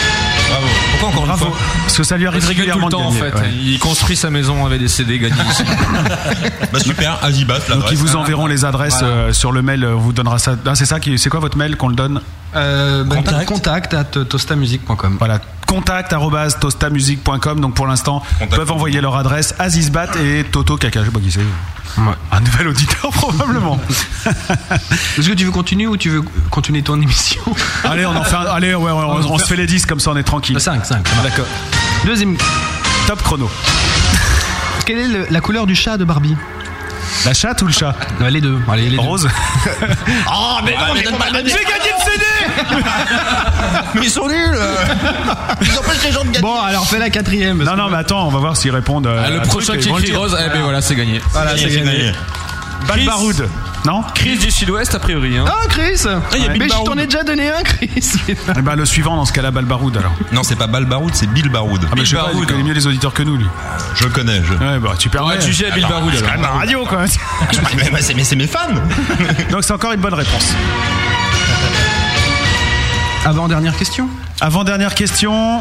[0.52, 0.66] Bravo.
[0.90, 1.44] Pourquoi encore une Bravo.
[1.46, 3.38] fois Parce que ça lui arrive tout régulièrement le temps de en gagner, fait.
[3.40, 3.50] ouais.
[3.64, 5.62] Il construit sa maison avec des CD gagnés aussi.
[6.72, 9.14] Bah super, Azibas, Donc ils vous enverront les adresses Voilà.
[9.14, 10.54] euh, sur le mail, euh, on vous donnera ça.
[10.64, 12.20] Ah, c'est ça qui, c'est quoi votre mail qu'on le donne
[12.56, 13.44] euh, bah, Contact.
[13.46, 15.16] Contact at tostamusique.com.
[15.18, 17.60] Voilà, contact arobase tostamusique.com.
[17.60, 18.56] Donc pour l'instant, Contact.
[18.56, 21.00] peuvent envoyer leur adresse Azizbat et Toto Kaka.
[21.00, 21.40] Je sais pas qui c'est.
[21.98, 22.14] Ouais.
[22.30, 23.78] Un nouvel auditeur probablement.
[25.18, 27.42] Est-ce que tu veux continuer ou tu veux continuer ton émission
[27.84, 28.34] allez, on en fait.
[28.36, 30.58] un- allez, ouais, ouais, on, on se fait les 10 comme ça, on est tranquille.
[30.58, 31.04] 5, 5.
[31.22, 31.46] D'accord.
[32.06, 32.36] Deuxième.
[33.06, 33.50] Top chrono.
[34.86, 36.36] Quelle est le- la couleur du chat de Barbie?
[37.24, 38.58] La chatte ou le chat Euh, Les deux.
[38.70, 39.02] Allez, les deux.
[39.02, 39.28] Rose.
[40.34, 42.24] Oh, mais, mais donne pas le J'ai gagné le CD
[43.94, 44.58] Mais ils sont nuls
[45.60, 47.62] Ils empêchent les gens de gagner Bon, alors fais la quatrième.
[47.62, 49.06] Non, non, mais attends, on va voir s'ils répondent.
[49.06, 51.20] euh, Ah, le prochain qui écrit rose, eh ben voilà, c'est gagné.
[51.32, 52.12] Voilà, c'est gagné.
[52.86, 53.48] Bal Baroud.
[53.84, 55.36] Non Crise du Sud-Ouest, a priori.
[55.38, 55.44] Hein.
[55.48, 56.04] Ah, Chris
[56.34, 58.84] il y a Bill Mais je t'en ai déjà donné un, Chris Eh ben, le
[58.84, 60.12] suivant dans ce cas-là, Bal Baroud alors.
[60.32, 61.80] Non, c'est pas Bal Baroud, c'est Bill Baroud.
[61.84, 63.46] Ah, mais je sais pas, il connaît mieux les auditeurs que nous, lui.
[63.94, 64.54] Je le connais, je.
[64.54, 65.34] Ouais, bah, tu permets.
[65.34, 66.54] Ouais, tu gères Bill Baroud C'est quand même alors.
[66.54, 67.04] la radio, quoi.
[67.76, 68.60] mais, mais c'est mais c'est mes fans
[69.50, 70.54] Donc, c'est encore une bonne réponse.
[73.24, 74.08] Avant-dernière question.
[74.40, 75.60] Avant-dernière question.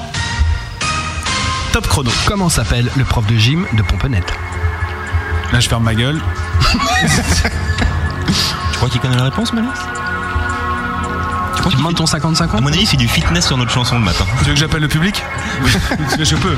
[1.72, 2.12] Top chrono.
[2.26, 4.34] Comment s'appelle le prof de gym de Pompenette
[5.52, 6.20] Là, je ferme ma gueule.
[6.72, 6.78] Tu
[8.78, 9.70] crois qu'il connaît la réponse, Malice
[11.70, 14.26] Tu demandes ton 50-50 À mon avis, fait du fitness sur notre chanson de matin.
[14.40, 15.22] Tu veux que j'appelle le public?
[15.64, 15.72] Oui.
[16.20, 16.56] Je peux.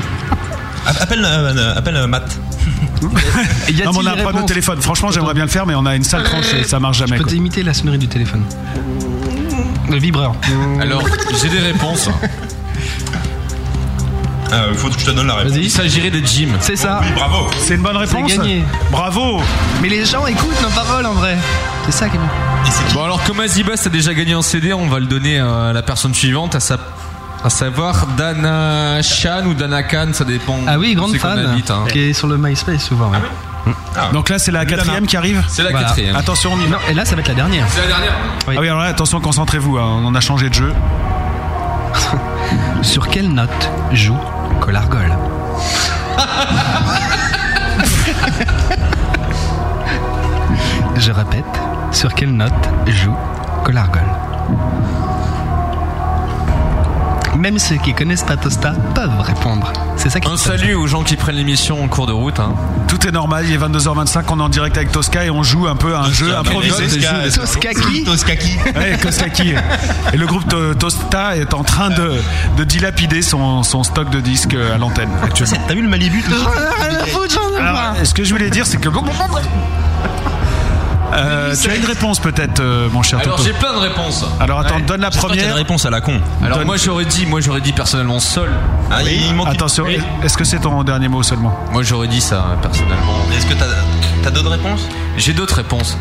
[0.86, 2.38] Appelle, euh, appelle euh, Matt.
[3.02, 3.10] Non,
[3.92, 4.80] mais on a un problème de téléphone.
[4.80, 7.12] Franchement, j'aimerais bien le faire, mais on a une sale tranche et ça marche jamais.
[7.12, 7.32] Je peux quoi.
[7.32, 8.42] t'imiter la sonnerie du téléphone.
[9.90, 10.34] Le vibreur.
[10.80, 11.02] Alors,
[11.42, 12.08] j'ai des réponses.
[14.54, 15.56] Euh, il faut que je te donne la réponse.
[15.56, 16.48] Il s'agirait de Jim.
[16.60, 17.00] C'est ça.
[17.02, 17.48] Oui, bravo.
[17.58, 18.30] C'est une bonne réponse.
[18.30, 18.64] C'est gagné.
[18.90, 19.40] Bravo.
[19.82, 21.36] Mais les gens écoutent nos paroles en vrai.
[21.86, 22.28] C'est ça qui est bien.
[22.94, 25.82] Bon alors comme Azibas a déjà gagné en CD, on va le donner à la
[25.82, 26.78] personne suivante, à, sa-
[27.44, 30.58] à savoir Dana Chan ou Dana Khan, ça dépend.
[30.66, 31.38] Ah oui, grande fan.
[31.38, 31.84] habite, hein.
[31.90, 33.10] Qui est sur le MySpace souvent.
[33.10, 33.72] ouais.
[34.12, 35.88] Donc là, c'est la quatrième qui arrive C'est la Voilà.
[35.88, 36.14] quatrième.
[36.16, 36.76] Attention, on y va.
[36.76, 37.66] Non, et là, ça va être la dernière.
[37.70, 38.12] C'est la dernière.
[38.46, 38.54] Oui.
[38.56, 39.78] Ah oui, alors là, attention, concentrez-vous.
[39.78, 40.72] hein, On a changé de jeu.
[42.82, 44.18] Sur quelle note joue
[44.60, 45.16] Colargol
[50.96, 51.44] Je répète,
[51.92, 52.52] sur quelle note
[52.86, 53.16] joue
[53.64, 54.02] Colargol
[57.36, 59.72] Même ceux qui connaissent pas Tosta peuvent répondre.
[60.04, 62.38] C'est ça qui Un salut aux gens qui prennent l'émission en cours de route.
[62.38, 62.52] hein.
[62.88, 65.66] Tout est normal, il est 22h25, on est en direct avec Tosca et on joue
[65.66, 66.84] un peu à un jeu improvisé.
[67.34, 68.58] Toskaki Toskaki.
[68.76, 69.54] Ouais, Toskaki.
[70.12, 72.12] Et le groupe To- Tosta est en train de,
[72.58, 75.56] de dilapider son, son stock de disques à l'antenne actuellement.
[75.66, 76.50] T'as vu le Malibu tout ça
[77.58, 78.90] Alors, ce que je voulais dire, c'est que.
[81.16, 83.44] Euh, tu as une réponse peut-être, euh, mon cher Alors Toto.
[83.48, 84.24] j'ai plein de réponses.
[84.40, 85.54] Alors attends, donne la J'espère qu'il y a première.
[85.56, 86.20] des réponses à la con.
[86.42, 88.50] Alors Donne- moi j'aurais dit, moi j'aurais dit personnellement Sol.
[88.90, 89.86] Ah, il manque Attention,
[90.22, 93.14] est-ce que c'est ton dernier mot seulement Moi j'aurais dit ça personnellement.
[93.36, 94.88] Est-ce que t'as as, d'autres réponses?
[95.16, 95.96] J'ai d'autres réponses.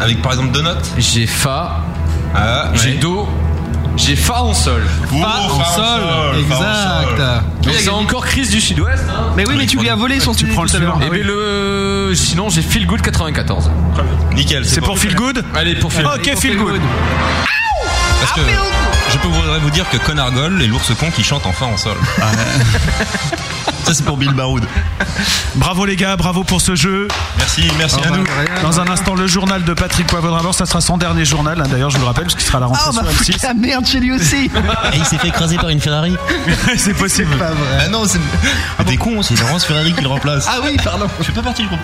[0.00, 0.90] Avec par exemple deux notes?
[0.98, 1.80] J'ai Fa,
[2.34, 2.96] Ah, j'ai ouais.
[2.98, 3.28] Do,
[3.96, 4.82] j'ai Fa en Sol.
[5.10, 7.22] Fa en sol, exact.
[7.66, 9.04] Mais c'est encore crise du Sud-Ouest.
[9.10, 9.32] hein.
[9.36, 10.96] Mais oui, mais tu lui as volé son Tu prends le tout à l'heure.
[10.96, 11.12] suivant.
[11.12, 13.70] Et bien le, sinon j'ai Feel Good 94.
[14.34, 14.66] Nickel.
[14.66, 16.20] C'est pour Feel Good Allez pour Feel Good.
[16.26, 16.80] Ok, Feel Good.
[18.20, 18.40] Parce que
[19.10, 21.96] je peux voudrais vous dire que Conargol est l'ours con qui chante enfin en sol.
[23.84, 24.64] Ça c'est pour Bill Baroud.
[25.56, 27.08] Bravo les gars, bravo pour ce jeu.
[27.38, 28.24] Merci, merci à nous.
[28.62, 31.90] Dans un instant, le journal de Patrick Poivre ça sera son dernier journal, hein, d'ailleurs,
[31.90, 33.14] je vous le rappelle, parce qu'il sera à la rentrée Ah, on sur va M6.
[33.32, 34.46] foutre la merde chez lui aussi.
[34.92, 36.16] Et il s'est fait écraser par une Ferrari.
[36.76, 37.36] c'est possible.
[37.36, 37.78] Pas vrai.
[37.86, 38.20] Ah non, c'est.
[38.86, 40.46] T'es con, c'est Laurence Ferrari qui le remplace.
[40.48, 41.06] Ah oui, pardon.
[41.18, 41.80] Je fais pas partie du groupe.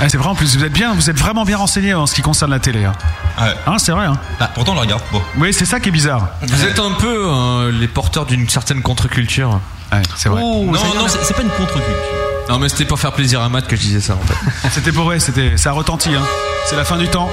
[0.00, 2.14] Ah, c'est vrai, en plus, vous êtes bien, vous êtes vraiment bien renseigné en ce
[2.14, 2.84] qui concerne la télé.
[2.84, 2.92] Hein,
[3.40, 3.54] Ouais.
[3.66, 4.04] Hein, c'est vrai.
[4.06, 4.16] Hein.
[4.40, 5.02] Ah, pourtant on le regarde.
[5.10, 5.22] Bon.
[5.38, 6.28] Oui, c'est ça qui est bizarre.
[6.42, 9.58] Vous êtes un peu euh, les porteurs d'une certaine contre-culture.
[9.92, 10.40] Ouais, c'est vrai.
[10.44, 12.22] Oh, non, non, c'est pas une contre-culture.
[12.48, 14.68] Non mais c'était pour faire plaisir à Matt que je disais ça en fait.
[14.70, 16.10] C'était pour vrai, c'était, ça a retenti.
[16.14, 16.22] Hein.
[16.68, 17.30] C'est la fin du temps.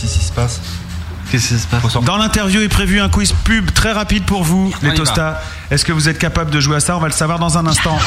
[0.00, 0.60] Qu'est-ce qui se passe?
[1.30, 2.02] Qu'est-ce qui se passe?
[2.04, 5.40] Dans l'interview est prévu un quiz pub très rapide pour vous, les tostas.
[5.70, 6.96] Est-ce que vous êtes capable de jouer à ça?
[6.96, 7.98] On va le savoir dans un instant.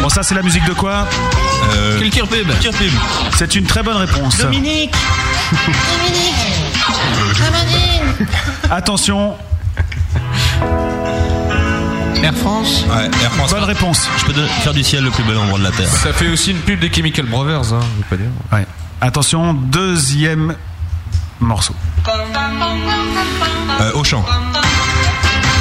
[0.00, 1.08] Bon, ça, c'est la musique de quoi?
[1.74, 2.46] Euh, Culture pub.
[3.36, 4.38] C'est une très bonne réponse.
[4.38, 4.94] Dominique
[8.70, 9.34] Attention,
[12.22, 12.84] Air France.
[12.88, 13.50] Ouais, Air France.
[13.52, 14.08] bonne réponse.
[14.18, 15.88] Je peux faire du ciel le plus bel endroit de la Terre.
[15.88, 18.30] Ça fait aussi une pub des Chemical Brothers, hein, je veux pas dire.
[18.52, 18.66] Ouais.
[19.00, 20.54] Attention, deuxième
[21.40, 21.74] morceau.
[23.80, 24.24] Euh, Auchan.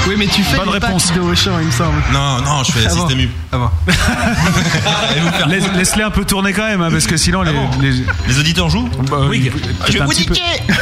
[0.07, 1.11] Oui, mais tu fais Bonne les réponse.
[1.13, 2.01] de Auchan, il me semble.
[2.13, 2.99] Non, non, je fais Ah bon.
[3.07, 3.29] Système U.
[3.51, 3.69] Ah bon.
[5.49, 7.51] Laisse- Laisse-les un peu tourner quand même, hein, parce que sinon les.
[7.81, 8.89] les- Les auditeurs jouent?
[9.09, 9.51] Bah, Bouygues.
[9.51, 10.41] peut-être Je vais vous niquer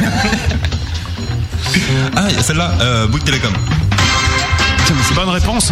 [2.16, 3.54] Ah, celle-là, euh, Bouygues Télécom.
[5.16, 5.72] Bonne réponse.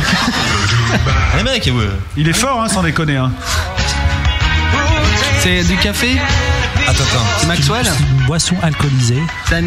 [1.38, 1.90] Les mecs, ouais.
[2.18, 3.18] Il est fort, hein, sans déconner.
[3.18, 3.32] Hein.
[5.40, 6.20] C'est du café?
[6.88, 7.26] Attends, attends.
[7.38, 7.86] C'est Maxwell
[8.20, 9.22] Une boisson alcoolisée.
[9.48, 9.66] C'est un.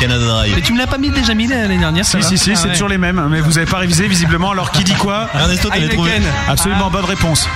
[0.00, 0.52] Canada Dry.
[0.54, 2.88] Mais tu me l'as pas mis déjà mis l'année dernière Si, si, si, c'est toujours
[2.88, 4.50] les mêmes, mais vous avez pas révisé visiblement.
[4.50, 6.12] Alors qui dit quoi Ernesto, t'avais trouvé.
[6.48, 7.48] Absolument bonne réponse.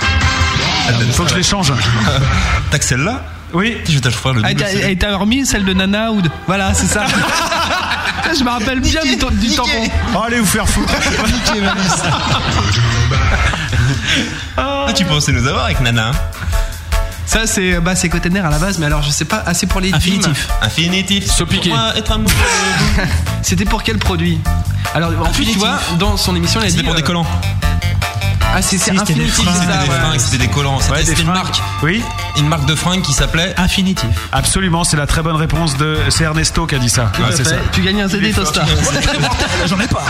[1.01, 1.73] Il faut que je les change.
[2.71, 3.23] T'as que celle-là
[3.53, 3.77] Oui.
[3.87, 4.89] Je vais t'acheter le Ah.
[4.89, 6.29] Et t'as remis celle de Nana ou de...
[6.45, 7.05] Voilà, c'est ça.
[8.37, 9.69] je me rappelle bien du, du tampon.
[10.15, 10.93] Oh, allez vous faire foutre.
[14.57, 16.11] Ah, tu pensais nous avoir avec Nana hein
[17.25, 19.65] Ça, c'est bah, c'est côté nerf à la base, mais alors je sais pas, assez
[19.65, 20.47] pour les Infinitif.
[20.61, 21.27] Infinitif.
[21.95, 22.33] Être amoureux
[23.41, 24.39] C'était pour quel produit?
[24.93, 26.77] Alors, en plus, tu vois, dans son émission, elle a dit.
[26.77, 27.25] C'était pour des euh, collants.
[28.57, 29.99] Ah, c'est c'était des infinitif, fringues, C'était des ouais.
[29.99, 30.79] fringues, c'était des collants.
[30.79, 31.61] C'était Ouais, une marque.
[31.83, 32.01] Oui,
[32.37, 34.07] Une marque de fringues qui s'appelait Infinitif.
[34.31, 35.97] absolument, c'est la très bonne réponse de.
[36.09, 37.55] C'est Ernesto qui a dit Ouais, c'est ça.
[37.73, 38.63] Tu gagnes un CD Tosta.
[39.65, 40.03] J'en ai pas.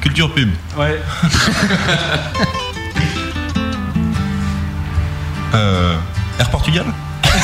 [0.00, 0.50] Culture Pub.
[0.76, 1.00] Ouais.
[5.54, 5.96] Euh,
[6.38, 6.84] Air Portugal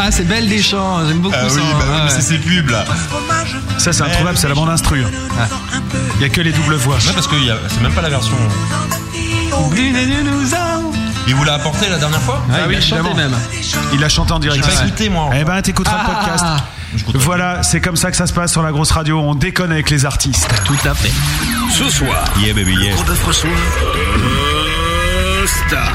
[0.00, 1.54] Ah, c'est belle des chants, j'aime beaucoup Ah ça.
[1.54, 2.84] oui, bah oui, mais c'est ces pubs là.
[3.78, 5.04] Ça, c'est introuvable, c'est la bande instru.
[6.16, 6.96] Il y a que les doubles voix.
[6.96, 8.34] Ouais, parce que y a- c'est même pas la version.
[11.26, 13.34] Il vous l'a apporté la dernière fois Ah oui, chanté même.
[13.94, 14.64] Il a chanté en direct.
[14.68, 16.44] J'ai pas écouté, moi, Eh ben, t'écouteras Ah, le podcast.
[17.14, 19.18] Voilà, c'est comme ça que ça se passe sur la grosse radio.
[19.18, 20.48] On déconne avec les artistes.
[20.64, 21.12] Tout à fait.
[21.70, 22.94] Ce soir, Yeah, baby, yeah.
[22.94, 23.50] gros bœuf reçoit
[25.46, 25.92] Star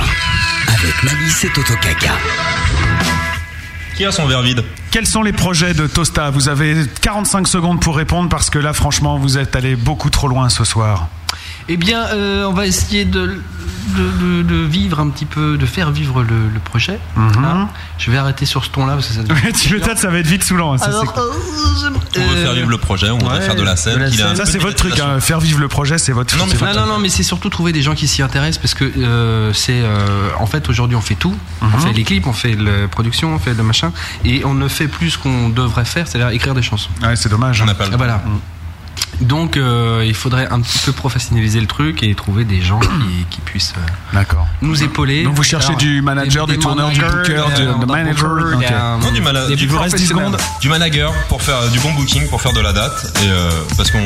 [0.68, 2.12] avec Malice et Toto Kaka.
[3.96, 4.64] Qui a son verre vide?
[4.92, 6.30] Quels sont les projets de Tosta?
[6.30, 10.28] Vous avez 45 secondes pour répondre parce que là, franchement, vous êtes allé beaucoup trop
[10.28, 11.08] loin ce soir.
[11.70, 13.22] Eh bien, euh, on va essayer de,
[13.96, 17.00] de, de- de vivre un petit peu, de faire vivre le, le projet.
[17.16, 17.46] Mhm.
[17.46, 17.70] hein.
[18.00, 20.28] Je vais arrêter sur ce ton-là parce que ça devient- tu m'étonnes, ça va être
[20.28, 20.74] vite saoulant.
[20.74, 23.76] hein, ça, Alors, euh, On veut faire vivre le projet, on ouais, faire de la
[23.76, 24.00] scène.
[24.00, 25.00] la ça, c'est votre truc.
[25.00, 25.20] hein.
[25.20, 26.36] Faire vivre le projet, c'est votre.
[26.38, 28.74] Non, mais Non, non, non, mais c'est surtout trouver des gens qui s'y intéressent parce
[28.74, 29.74] que euh, c'est.
[29.82, 31.36] euh, en fait, aujourd'hui, on fait tout.
[31.62, 31.80] On Mhm.
[31.82, 33.92] fait les clips, on fait la production, on fait le machin.
[34.26, 36.90] Et on ne fait plus ce qu'on devrait faire, c'est-à-dire écrire des chansons.
[37.04, 37.62] Ouais, c'est dommage.
[37.62, 38.24] On n'a pas le Ah, voilà.
[39.22, 43.26] Donc, euh, il faudrait un petit peu professionnaliser le truc et trouver des gens qui,
[43.30, 43.82] qui puissent euh,
[44.62, 45.24] nous épauler.
[45.24, 49.22] Donc vous cherchez Alors, du manager, des- du tourneur, du booker, du- manager, Non, du,
[49.22, 50.40] mala- des du, plus vous reste 10 professionnels.
[50.40, 50.62] secondes.
[50.62, 53.12] du manager pour faire euh, du bon booking, pour faire de la date.
[53.24, 54.00] Et euh, parce qu'on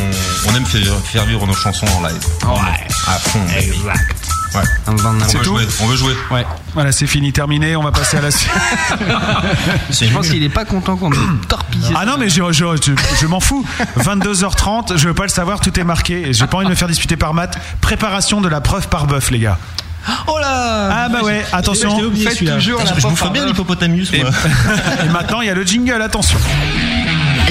[0.49, 2.25] on aime faire, faire vivre nos chansons en live.
[2.45, 2.87] Ouais.
[3.07, 3.39] À fond.
[3.55, 4.29] Exact.
[4.55, 4.61] Ouais.
[4.87, 5.67] Un van- On C'est veut tout jouer.
[5.81, 6.13] On veut jouer.
[6.31, 6.45] Ouais.
[6.73, 7.75] Voilà, c'est fini, terminé.
[7.75, 8.51] On va passer à la suite.
[9.89, 11.15] Je pense qu'il est pas content qu'on ait
[11.47, 11.93] torpillé.
[11.95, 13.65] Ah non, mais je, je, je, je m'en fous.
[13.99, 16.29] 22h30, je veux pas le savoir, tout est marqué.
[16.29, 17.57] Et j'ai pas envie de me faire disputer par maths.
[17.81, 19.57] Préparation de la preuve par bœuf, les gars.
[20.27, 21.97] Oh là Ah bah ouais, attention.
[21.97, 23.51] Oublié, Faites toujours la Je, vous ferai bien bœuf.
[23.51, 24.29] l'hippopotamus, moi.
[25.05, 26.37] Et maintenant, il y a le jingle, attention.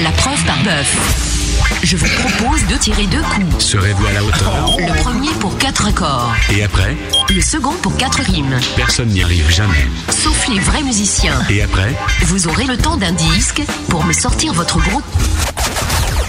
[0.03, 1.32] La preuve par bœuf.
[1.81, 3.63] Je vous propose de tirer deux coups.
[3.65, 6.33] Serez-vous à la hauteur Le premier pour quatre accords.
[6.51, 6.95] Et après,
[7.29, 8.57] Le second pour quatre rimes.
[8.75, 9.85] personne n'y arrive jamais.
[10.09, 11.39] Sauf les vrais musiciens.
[11.49, 11.93] Et après,
[12.25, 15.01] Vous aurez le temps d'un disque pour me sortir votre gros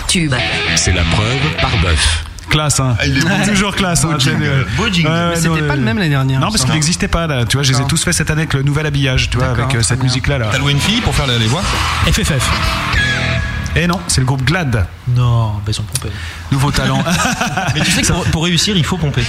[0.09, 0.35] tube.
[0.77, 2.25] c'est la preuve par bœuf.
[2.51, 2.97] Classe, hein.
[3.47, 4.11] Toujours classe, hein.
[4.13, 6.39] ouais, c'était non, pas euh, le même l'année dernière.
[6.41, 7.45] Non, parce qu'il n'existait pas, là.
[7.47, 9.49] Tu vois, je les ai tous fait cette année avec le nouvel habillage, tu vois,
[9.49, 10.05] D'accord, avec euh, cette bien.
[10.05, 10.39] musique-là.
[10.39, 10.49] Là.
[10.53, 11.63] T'as loué une fille pour faire les, les voix?
[12.07, 12.49] FFF.
[13.77, 14.87] Et non, c'est le groupe Glad.
[15.09, 16.13] Non, bah ils sont pompés.
[16.53, 17.03] Nouveau talent.
[17.75, 19.25] Mais tu sais que pour, pour réussir, il faut pomper.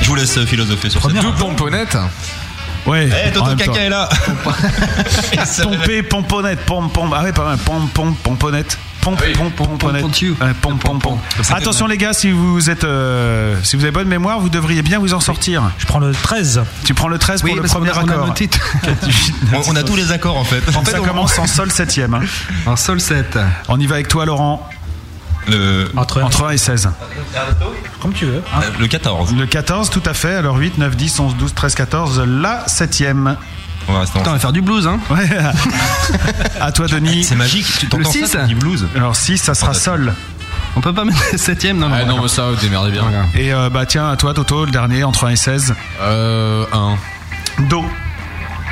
[0.00, 1.22] Je vous laisse euh, philosopher sur Première.
[1.22, 1.96] cette Tout pomponnette.
[2.86, 3.08] Ouais.
[3.08, 3.74] Eh, en Toto temps.
[3.74, 4.08] est là
[5.62, 7.12] Pomper, pomponnette, pom, pom.
[7.14, 7.58] Ah ouais, pas mal.
[7.58, 8.78] Pom, pom, pomponnette.
[9.04, 9.16] Pom,
[9.50, 9.92] pom.
[9.92, 11.18] Ouais, pom, pom, pom.
[11.50, 14.98] Attention les gars, si vous êtes, euh, si vous avez bonne mémoire, vous devriez bien
[14.98, 15.62] vous en sortir.
[15.78, 16.62] Je prends le 13.
[16.84, 18.34] Tu prends le 13 Oui, pour le premier a- on a accord.
[19.52, 20.62] on, on a tous les accords en fait.
[20.76, 22.14] En fait, ça commence en sol septième.
[22.14, 22.20] hein.
[22.66, 23.38] Un sol 7.
[23.68, 24.66] On y va avec toi, Laurent.
[25.46, 26.88] Le, Entre, Entre 1 et 16.
[28.00, 28.42] Comme tu veux.
[28.54, 28.60] hein.
[28.62, 29.34] euh, le 14.
[29.34, 30.34] Le 14, tout à fait.
[30.34, 32.20] Alors 8, 9, 10, 11, 12, 13, 14.
[32.26, 33.36] La septième.
[33.88, 34.98] On va rester en Putain, on va faire du blues, hein.
[35.10, 35.28] Ouais.
[36.60, 37.24] à toi, Denis.
[37.24, 38.26] C'est magique, tu t'entends Le ça, six.
[38.26, 38.86] ça dit blues.
[38.96, 40.14] Alors 6, ça sera sol.
[40.76, 41.96] On peut pas mettre le 7ème Non, non.
[42.00, 43.04] Ah non, mais ça, démerdez bien.
[43.34, 45.74] Et euh, bah tiens, à toi, Toto, le dernier, entre 1 et 16.
[46.00, 46.96] Euh, 1.
[47.68, 47.84] Do.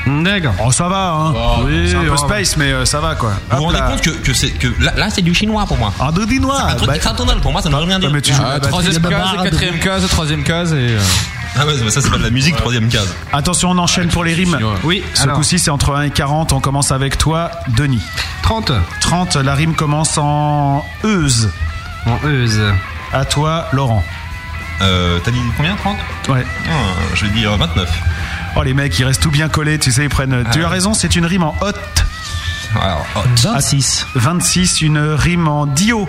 [0.06, 0.54] D'accord.
[0.64, 1.32] Oh, ça va, hein.
[1.64, 2.16] oui, ça un peu va.
[2.16, 3.32] space, mais euh, ça va, quoi.
[3.50, 5.92] Vous vous rendez compte que, que c'est que là, là, c'est du chinois pour moi.
[6.00, 6.60] Un do dinois.
[6.70, 8.10] Un truc Bah, cantonal pour moi ça ne veut rien dire.
[8.10, 8.70] mais tu joues la Ah, batterie.
[8.70, 10.76] troisième case, quatrième case, troisième case et.
[10.76, 10.98] euh,
[11.56, 13.14] Ah ouais, ça c'est pas de la musique, troisième case.
[13.32, 14.56] Attention, on enchaîne pour les rimes.
[14.56, 14.74] chinois.
[14.84, 15.36] Oui, Ce alors.
[15.36, 16.52] coup-ci, c'est entre 1 et 40.
[16.52, 18.02] On commence avec toi, Denis.
[18.42, 18.72] 30.
[19.00, 21.50] 30, la rime commence en euse.
[22.06, 22.60] En euse.
[23.12, 24.02] À toi, Laurent.
[24.80, 25.96] Euh, T'as dit combien 30
[26.30, 26.44] Ouais.
[26.68, 26.72] Ah,
[27.14, 27.88] Je vais dire 29.
[28.56, 30.44] Oh, les mecs, ils restent tout bien collés, tu sais, ils prennent.
[30.52, 31.72] Tu as raison, c'est une rime en hot.
[32.80, 33.20] Alors, hot.
[33.42, 34.06] 26.
[34.14, 36.06] 26, une rime en dio.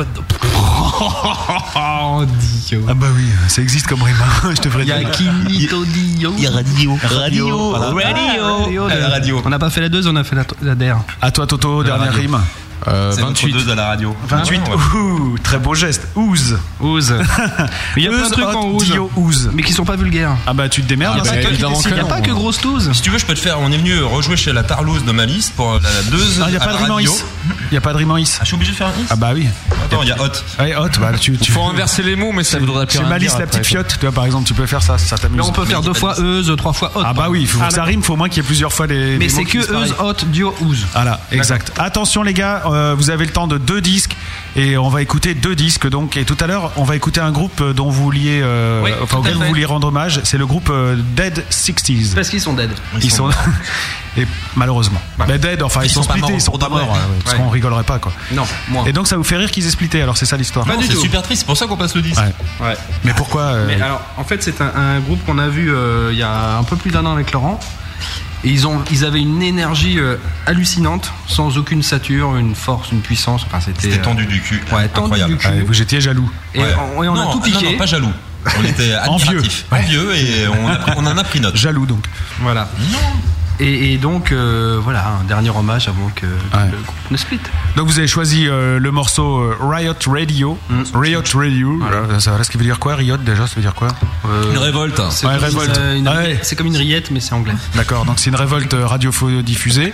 [0.00, 0.04] Oh,
[2.66, 2.80] Dio.
[2.88, 4.14] Ah bah oui, ça existe comme rime.
[4.22, 4.50] hein.
[4.56, 4.96] Je devrais dire.
[4.98, 6.32] Yakimito Dio.
[6.36, 6.96] Il y a radio.
[7.02, 7.70] Radio.
[7.72, 8.62] Radio.
[8.62, 8.84] Radio.
[8.86, 9.42] À la radio.
[9.44, 10.98] On n'a pas fait la 2, on a fait la, la DR.
[11.20, 12.20] À toi, Toto, dernière radio.
[12.20, 12.38] rime.
[12.86, 13.52] Euh, C'est notre 28.
[13.52, 14.16] deux à la radio.
[14.28, 15.00] 28, Ah, ouais.
[15.00, 16.06] ouh, très beau geste.
[16.14, 16.58] Ouze.
[16.80, 17.14] Ouse.
[17.96, 18.70] Il y a plein de trucs en
[19.16, 19.50] ouze.
[19.52, 20.36] Mais qui sont pas vulgaires.
[20.46, 21.18] Ah bah tu te démerdes.
[21.18, 21.50] Ah hein, bah.
[21.86, 22.90] Il n'y a pas que grosse touze.
[22.92, 23.58] Si tu veux, je peux te faire.
[23.60, 26.18] On est venu rejouer chez la Tarlouse de Malice pour la, deux.
[26.38, 27.08] Non, il n'y a pas de rime en is.
[27.48, 28.36] Il n'y a pas de rime en is.
[28.36, 29.48] Ah, je suis obligé de faire un is Ah bah oui.
[29.84, 30.28] Attends, il y a hot.
[30.58, 31.36] Ouais, hot, bah tu.
[31.38, 33.88] tu Faut inverser les mots, mais ça voudrait plus C'est rien Malice la petite fiotte,
[33.98, 35.38] tu vois, par exemple, tu peux faire ça, ça t'amuse.
[35.38, 37.02] Là, on peut faire deux fois euse, trois fois hot.
[37.04, 38.72] Ah bah oui, il faut que ça rime, faut au moins qu'il y ait plusieurs
[38.72, 39.18] fois les.
[39.18, 40.86] Mais c'est que euse, hot, dio, ouse.
[40.92, 41.72] Voilà, exact.
[41.78, 44.16] Attention les gars, euh, vous avez le temps de deux disques
[44.56, 46.16] et on va écouter deux disques donc.
[46.16, 48.90] Et tout à l'heure, on va écouter un groupe euh, dont vous vouliez, euh, Oui,
[49.02, 50.20] enfin auquel vous vouliez rendre hommage.
[50.24, 52.14] C'est le groupe euh, Dead 60s.
[52.14, 52.70] Parce qu'ils sont dead.
[53.02, 53.28] Ils, sont,
[54.16, 54.26] et
[54.56, 55.00] malheureusement.
[55.28, 56.98] Mais Dead, enfin ils, Ils sont, sont pas splittés, morts ils sont pas morts, ouais,
[57.24, 57.42] parce Ouais.
[57.42, 58.12] qu'on rigolerait pas quoi.
[58.32, 58.84] Non, moi.
[58.86, 60.02] Et donc ça vous fait rire qu'ils aient splitté.
[60.02, 60.64] Alors c'est ça l'histoire.
[60.66, 61.00] Pas Non, du C'est tout.
[61.02, 62.20] super triste, c'est pour ça qu'on passe le disque.
[62.20, 62.66] Ouais.
[62.66, 62.76] Ouais.
[63.04, 66.10] Mais pourquoi euh, Mais alors, en fait, c'est un, un groupe qu'on a vu euh,
[66.12, 67.58] il y a un peu plus d'un an avec Laurent.
[68.44, 70.16] Et ils, ont, ils avaient une énergie euh,
[70.46, 73.42] hallucinante, sans aucune sature, une force, une puissance.
[73.46, 73.82] Enfin, c'était.
[73.82, 74.62] C'était euh, tendu du cul.
[74.72, 75.32] Ouais, tendu Incroyable.
[75.32, 75.48] du cul.
[75.48, 76.30] Ouais, vous étiez jaloux.
[76.54, 76.60] Et
[76.96, 77.64] on, et on Non, a tout piqué.
[77.64, 78.12] Non, non, pas jaloux.
[78.58, 79.64] On était admiratifs.
[79.72, 81.56] Envieux et on, a pris- on en a pris note.
[81.56, 82.04] Jaloux donc.
[82.40, 82.68] Voilà.
[83.60, 87.40] Et, et donc, euh, voilà, un dernier hommage avant que le groupe ne split.
[87.76, 90.58] Donc vous avez choisi euh, le morceau euh, Riot Radio.
[90.70, 90.82] Mm.
[90.94, 91.76] Riot Radio.
[91.80, 93.88] Voilà, ça, ce qui veut dire quoi Riot déjà, ça veut dire quoi?
[94.52, 95.00] Une révolte.
[95.10, 95.78] C'est Ouais, comme, révolte.
[95.78, 96.38] euh, une, Ouais.
[96.42, 97.54] c'est comme une rillette, mais c'est anglais.
[97.74, 99.92] D'accord, donc c'est une révolte radiodiffusée.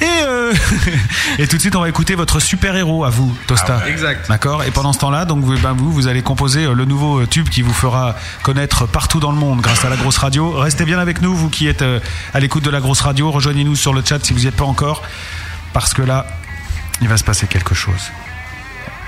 [0.00, 0.52] Et, euh,
[1.38, 3.78] et tout de suite, on va écouter votre super-héros à vous, Tosta.
[3.80, 3.90] Ah ouais.
[3.92, 4.26] Exact.
[4.28, 7.48] D'accord Et pendant ce temps-là, donc vous, ben, vous, vous allez composer le nouveau tube
[7.48, 10.52] qui vous fera connaître partout dans le monde grâce à la grosse radio.
[10.52, 11.84] Restez bien avec nous, vous qui êtes
[12.34, 13.30] à l'écoute de la grosse radio.
[13.30, 15.02] Rejoignez-nous sur le chat si vous n'y êtes pas encore.
[15.72, 16.26] Parce que là,
[17.00, 18.10] il va se passer quelque chose.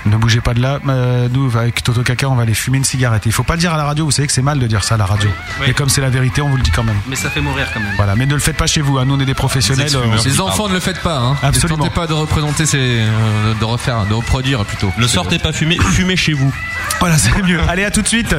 [0.07, 0.77] Ne bougez pas de là.
[0.87, 3.23] Euh, nous, avec Toto Kaka, on va aller fumer une cigarette.
[3.25, 4.05] Il faut pas le dire à la radio.
[4.05, 5.29] Vous savez que c'est mal de dire ça à la radio.
[5.59, 5.65] Oui.
[5.67, 6.99] Mais comme c'est la vérité, on vous le dit quand même.
[7.07, 7.93] Mais ça fait mourir quand même.
[7.97, 8.99] Voilà, mais ne le faites pas chez vous.
[8.99, 9.05] hein.
[9.05, 9.89] Nous, on est des professionnels.
[9.95, 11.17] euh, Les enfants ne le faites pas.
[11.17, 11.37] Hein.
[11.41, 11.77] Absolument.
[11.79, 14.91] Ne tentez pas de représenter ces, euh, de refaire, de reproduire plutôt.
[14.99, 16.53] Ne sortez pas fumer, fumez chez vous.
[16.99, 17.59] Voilà, c'est mieux.
[17.67, 18.35] Allez, à tout de suite.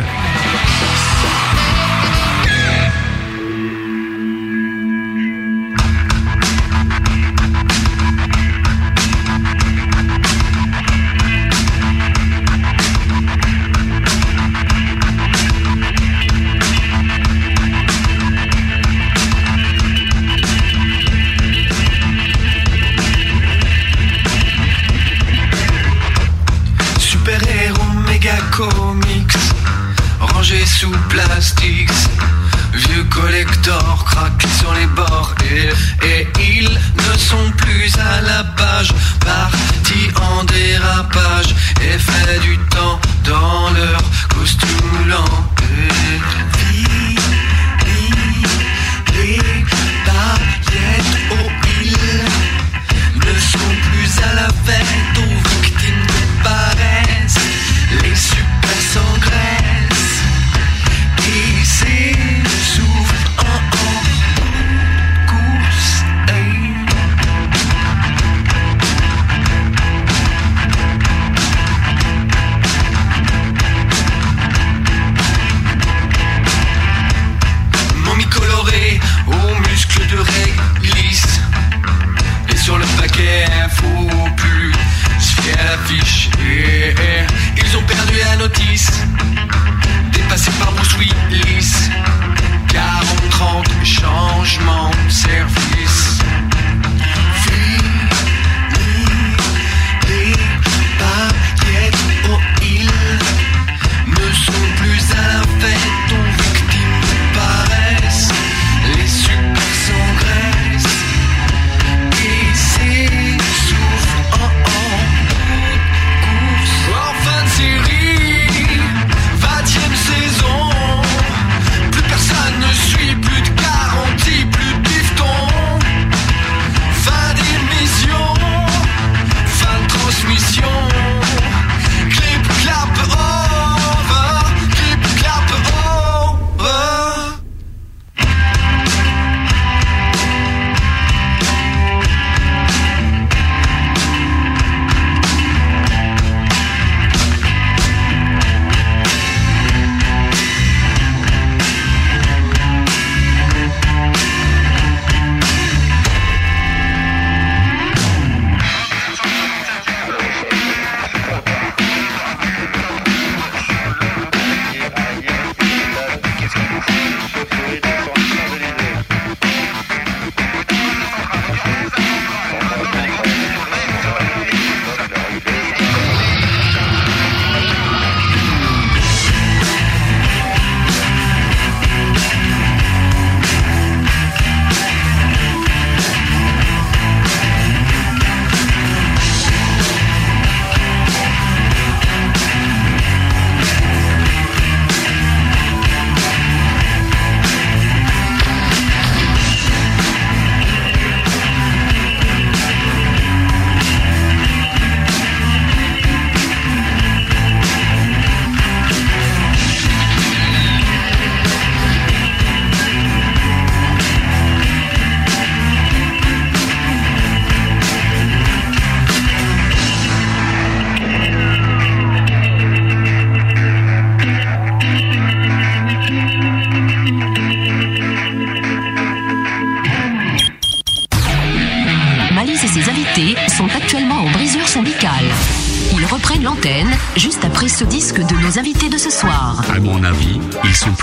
[38.37, 42.76] Plus à la page Partis en dérapage Et fait du temps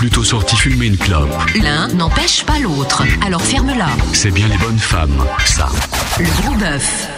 [0.04, 1.34] plutôt sortis fumer une clope.
[1.62, 3.88] L'un n'empêche pas l'autre, alors ferme-la.
[4.12, 5.70] C'est bien les bonnes femmes, ça.
[6.18, 7.08] Le gros bœuf.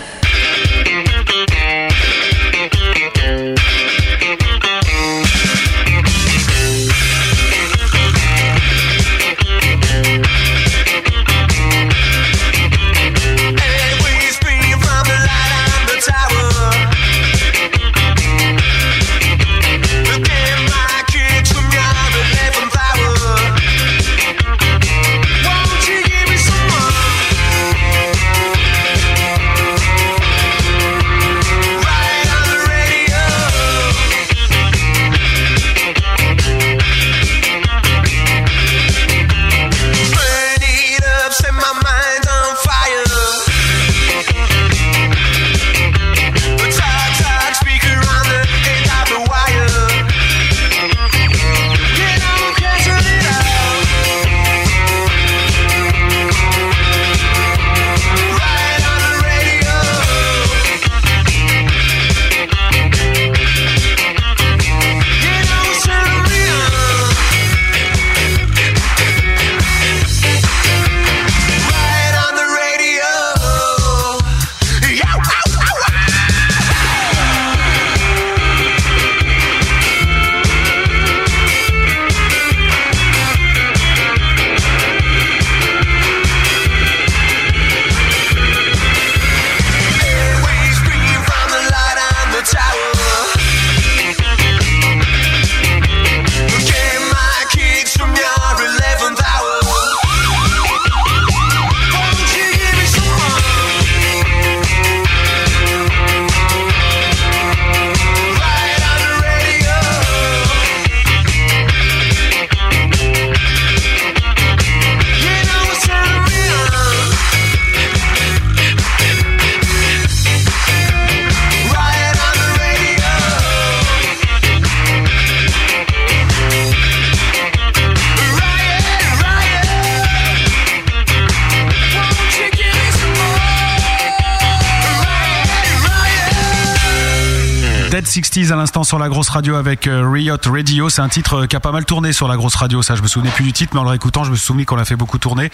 [138.67, 140.89] L'instant sur la grosse radio avec euh, Riot Radio.
[140.89, 142.83] C'est un titre euh, qui a pas mal tourné sur la grosse radio.
[142.83, 144.75] Ça, je me souvenais plus du titre, mais en le réécoutant, je me souviens qu'on
[144.75, 145.53] l'a fait beaucoup tourner.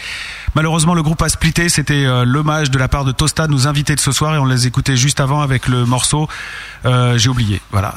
[0.54, 1.68] Malheureusement, le groupe a splitté.
[1.68, 4.46] C'était euh, l'hommage de la part de Tosta, nous invités de ce soir, et on
[4.46, 6.26] les écoutait juste avant avec le morceau.
[6.86, 7.60] euh, J'ai oublié.
[7.70, 7.94] Voilà.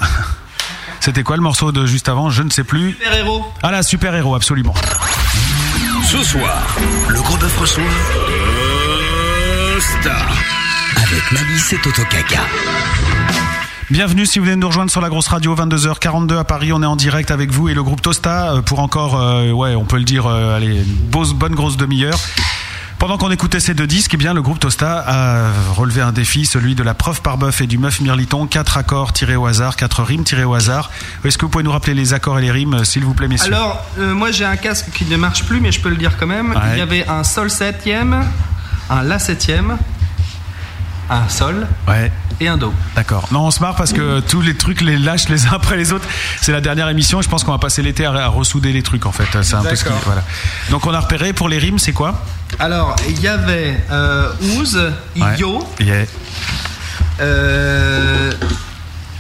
[1.00, 2.30] C'était quoi le morceau de juste avant?
[2.30, 2.92] Je ne sais plus.
[2.92, 3.46] Super héros.
[3.64, 4.74] Ah là, super héros, absolument.
[6.04, 6.62] Ce soir,
[7.08, 7.84] le gros bœuf reçoit
[9.80, 10.28] Star
[10.98, 12.42] avec Malice et Toto Kaka.
[13.92, 16.74] Bienvenue si vous venez de nous rejoindre sur la grosse radio 22h42 à Paris.
[16.74, 19.76] On est en direct avec vous et le groupe Tosta euh, pour encore, euh, ouais,
[19.76, 22.18] on peut le dire, euh, allez, beau- bonne grosse demi-heure.
[22.98, 26.46] Pendant qu'on écoutait ces deux disques, eh bien, le groupe Tosta a relevé un défi,
[26.48, 28.48] celui de la preuve par bœuf et du meuf mirliton.
[28.48, 30.90] Quatre accords tirés au hasard, quatre rimes tirées au hasard.
[31.24, 33.28] Est-ce que vous pouvez nous rappeler les accords et les rimes, euh, s'il vous plaît,
[33.28, 33.54] messieurs?
[33.54, 36.18] Alors, euh, moi j'ai un casque qui ne marche plus, mais je peux le dire
[36.18, 36.52] quand même.
[36.52, 36.62] Ouais.
[36.74, 38.26] Il y avait un sol septième,
[38.90, 39.78] un la septième,
[41.10, 42.12] un sol Ouais.
[42.40, 42.74] et un do.
[42.96, 43.28] D'accord.
[43.32, 45.94] Non, on se marre parce que tous les trucs les lâchent les uns après les
[45.94, 46.06] autres.
[46.42, 48.84] C'est la dernière émission et je pense qu'on va passer l'été à, à ressouder les
[48.84, 49.26] trucs en fait.
[49.44, 50.24] C'est un peu ce voilà.
[50.72, 52.24] Donc on a repéré pour les rimes, c'est quoi?
[52.60, 54.76] Alors, il y avait euh, Ouz,
[55.18, 55.38] Ouais.
[55.80, 56.06] Yeah.
[57.22, 58.32] euh,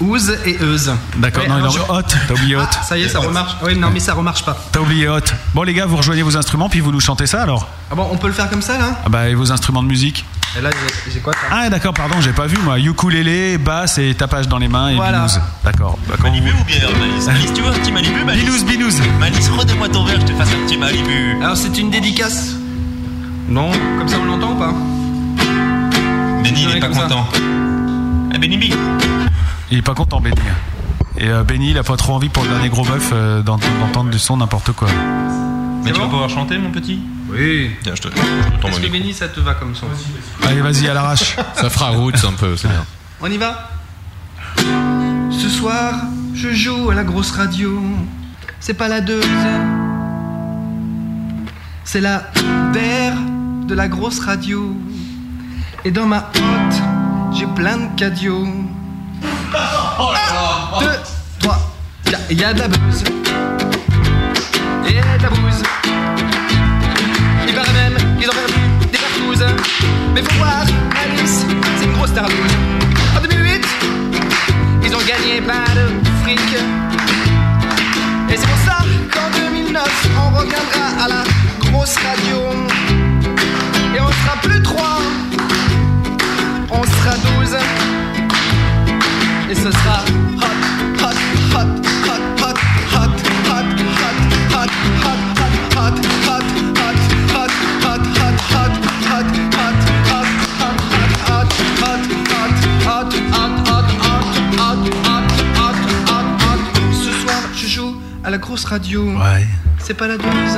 [0.02, 0.92] Ouz et Euse.
[1.18, 2.02] D'accord, Ouais, non, en je- hot.
[2.28, 2.62] T'as oublié hot.
[2.70, 3.56] Ah, ça y est, ça remarche.
[3.64, 4.58] Oui, non, mais ça remarche pas.
[4.72, 5.20] T'as oublié hot.
[5.54, 8.06] Bon les gars, vous rejoignez vos instruments puis vous nous chantez ça alors Ah bon,
[8.12, 9.00] on peut le faire comme ça là?
[9.06, 10.26] Ah bah et vos instruments de musique
[10.58, 10.70] Et là,
[11.06, 11.40] j'ai- j'ai quoi ça?
[11.50, 12.78] Ah d'accord, pardon, j'ai pas vu moi.
[12.80, 15.20] Ukulélé, basse et tapage dans les mains et Voilà.
[15.28, 15.40] binous.
[15.64, 15.98] D'accord.
[16.10, 19.18] Bah, Malibu vous- ou bien Malice Malice, tu veux un petit Malibu, Malice Binous, binous.
[19.20, 21.38] Malice, redonne-moi ton verre, je te fasse un petit Malibu.
[21.42, 22.50] Alors, c'est une dédicace?
[23.48, 24.74] Non, comme ça on l'entend ou pas?
[26.44, 27.28] Benny, il est pas content.
[28.34, 28.74] Eh, Benny B.
[29.72, 30.36] Il est pas content Benny.
[31.18, 33.60] Et euh, Benny, il a pas trop envie pour le dernier gros bœuf euh, d'ent-
[33.80, 34.88] d'entendre du son n'importe quoi.
[35.84, 37.00] Mais tu vas pouvoir chanter, mon petit?
[37.30, 37.72] Oui.
[37.84, 39.00] Tiens, je te, je te tombe Est-ce que micro.
[39.00, 39.86] Benny, ça te va comme son?
[40.46, 41.36] Allez, vas-y à l'arrache.
[41.56, 42.84] Ça fera roots un peu, c'est bien.
[43.22, 43.70] On y va?
[45.32, 45.94] Ce soir,
[46.34, 47.82] je joue à la grosse radio.
[48.60, 49.86] C'est pas la deuxième.
[51.84, 52.24] C'est la
[52.74, 53.14] der
[53.68, 54.76] de la grosse radio.
[55.86, 56.82] Et dans ma hotte,
[57.38, 57.96] j'ai plein de
[59.98, 60.80] Oh là là.
[60.80, 61.00] Deux,
[61.40, 61.58] trois.
[62.30, 63.04] Il y, a de la bouse.
[64.86, 65.30] Il de la
[67.54, 68.54] paraît même qu'ils ont perdu
[68.92, 69.46] des partouzes.
[70.14, 70.64] Mais faut voir,
[71.02, 71.46] Alice,
[71.78, 72.56] c'est une grosse tarlouze.
[73.16, 73.66] En 2008,
[74.84, 75.88] ils ont gagné pas de
[76.24, 76.40] fric.
[78.30, 78.80] Et c'est pour ça
[79.14, 81.24] qu'en 2009, on reviendra à la
[81.70, 82.38] grosse radio.
[83.96, 85.00] Et on sera plus trois,
[86.70, 87.56] on sera douze
[89.50, 90.04] et ce sera
[90.38, 90.60] hot,
[91.00, 91.18] hot,
[91.54, 91.70] hot,
[92.02, 92.58] hot, hot,
[92.94, 93.14] hot, hot,
[93.52, 95.20] hot, hot, hot, hot,
[95.76, 96.06] hot.
[108.26, 109.04] à la grosse radio.
[109.04, 109.46] Ouais.
[109.78, 110.58] C'est pas la dose,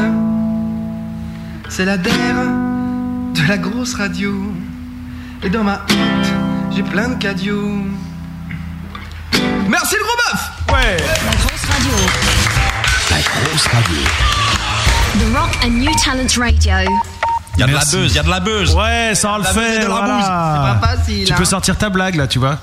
[1.68, 2.14] c'est la der
[3.34, 4.34] de la grosse radio.
[5.44, 6.34] Et dans ma hâte,
[6.74, 7.82] j'ai plein de cadeaux.
[9.70, 11.92] Merci le gros bœuf Ouais La grosse radio.
[13.12, 13.98] La grosse radio.
[15.20, 16.90] The Rock and New Talent Radio.
[17.56, 18.76] Il y a de la buzz, il y a de la buzz.
[18.76, 19.80] Ouais, ça on le La buzz et fait.
[19.80, 20.74] de la voilà.
[20.76, 21.36] C'est pas facile, Tu hein.
[21.38, 22.60] peux sortir ta blague là, tu vois.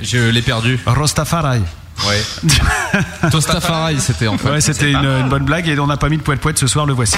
[0.00, 0.80] Je l'ai perdu.
[0.86, 1.60] Rostafari.
[2.08, 2.22] Ouais.
[3.30, 4.48] Tostafari, c'était en fait.
[4.48, 6.66] Ouais, c'était une, une bonne blague et on n'a pas mis de poète poète ce
[6.66, 7.16] soir, le voici.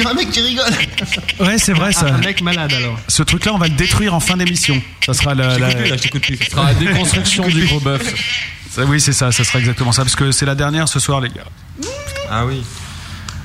[0.00, 0.64] Dirait un mec qui rigole.
[1.40, 2.06] Ouais, c'est vrai ça.
[2.06, 2.98] Un mec malade alors.
[3.08, 4.80] Ce truc-là, on va le détruire en fin d'émission.
[5.06, 5.58] Ça sera la.
[5.58, 8.02] la- Ce sera la déconstruction du gros bœuf.
[8.70, 11.20] Ça- oui, c'est ça, ça sera exactement ça, parce que c'est la dernière ce soir,
[11.20, 11.44] les gars.
[12.30, 12.62] Ah oui.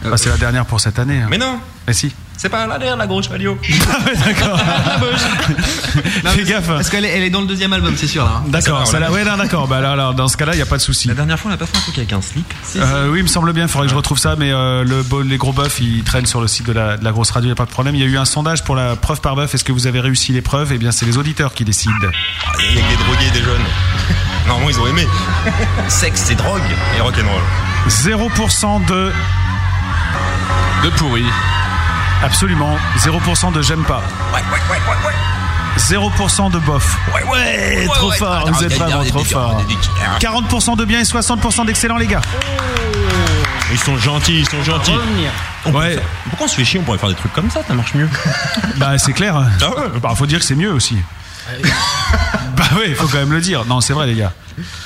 [0.03, 1.22] Bah, c'est la dernière pour cette année.
[1.22, 1.27] hein.
[1.32, 2.14] Mais non, Mais si.
[2.38, 3.57] C'est pas la dernière, la grosse radio.
[4.26, 4.60] D'accord.
[6.26, 6.68] Fais gaffe.
[6.68, 8.32] Parce qu'elle est, elle est dans le deuxième album, c'est sûr là.
[8.38, 8.44] hein.
[8.48, 9.68] D'accord, ça là, ouais, non, d'accord.
[9.68, 11.07] Bah, alors, alors, dans ce cas-là, il n'y a pas de souci.
[11.07, 12.53] La dernière fois, on a pas fait un truc avec un slip.
[12.76, 15.03] Euh, oui, il me semble bien, il faudrait que je retrouve ça, mais euh, le,
[15.24, 17.52] les gros bœufs, ils traînent sur le site de la, de la grosse radio, il
[17.52, 17.95] n'y a pas de problème.
[17.95, 19.53] Il y a eu un sondage pour la preuve par bœuf.
[19.56, 21.94] Est-ce que vous avez réussi l'épreuve Eh bien, c'est les auditeurs qui décident.
[22.70, 23.62] Il y a que des drogués et des jeunes.
[24.48, 25.07] Normalement, ils ont aimé.
[25.88, 26.62] Sexe et drogue
[26.98, 27.41] et rock'n'roll.
[27.90, 29.12] 0% de.
[30.84, 31.24] De pourri.
[32.26, 32.76] Absolument.
[32.98, 34.02] 0% de j'aime pas.
[34.34, 35.14] Ouais, ouais, ouais, ouais, ouais.
[35.78, 36.98] 0% de bof.
[37.14, 38.18] Ouais, Ouais, trop ouais.
[38.18, 39.62] fort, Ah, vous êtes vraiment trop fort.
[39.68, 39.80] il y a
[40.20, 42.22] des- 40% de bien et 60% d'excellent, les gars.
[43.72, 44.94] Ils sont gentils, ils sont gentils.
[45.66, 45.96] On Ouais.
[45.96, 47.94] faire- Pourquoi on se fait chier On pourrait faire des trucs comme ça, ça marche
[47.94, 48.10] mieux.
[48.78, 49.36] Bah, c'est clair.
[49.38, 50.00] Ah ouais.
[50.02, 50.98] Bah, faut dire que c'est mieux aussi.
[52.58, 53.66] bah, oui, il faut quand même le dire.
[53.66, 54.32] Non, c'est vrai, les gars.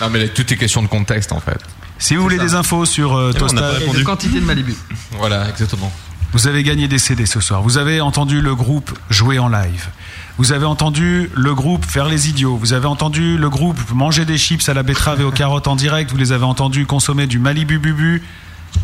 [0.01, 1.59] Non, mais là, tout est question de contexte en fait.
[1.99, 4.75] Si vous voulez des infos sur euh, Tosta, pas Et de quantité de Malibu.
[5.11, 5.91] Voilà, exactement.
[6.31, 7.63] Vous avez gagné des CD ce soir.
[7.63, 9.89] Vous avez entendu le groupe jouer en live.
[10.37, 12.55] Vous avez entendu le groupe faire les idiots.
[12.55, 15.75] Vous avez entendu le groupe manger des chips à la betterave et aux carottes en
[15.75, 16.11] direct.
[16.11, 18.21] Vous les avez entendus consommer du Malibu Bubu.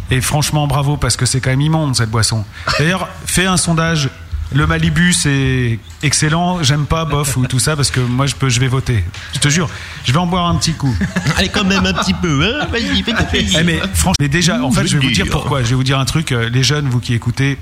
[0.10, 2.44] Et franchement, bravo parce que c'est quand même immonde cette boisson.
[2.80, 4.10] D'ailleurs, fais un sondage.
[4.54, 6.62] Le Malibu, c'est excellent.
[6.64, 9.04] J'aime pas, bof, ou tout ça, parce que moi, je peux, je vais voter.
[9.34, 9.70] Je te jure,
[10.06, 10.96] je vais en boire un petit coup.
[11.38, 14.62] Allez, quand même un petit peu, hein Vas-y, fais ta Eh, mais franchement, mais déjà,
[14.64, 15.64] en fait, je vais vous dire pourquoi.
[15.64, 16.32] Je vais vous dire un truc.
[16.32, 17.58] euh, Les jeunes, vous qui écoutez,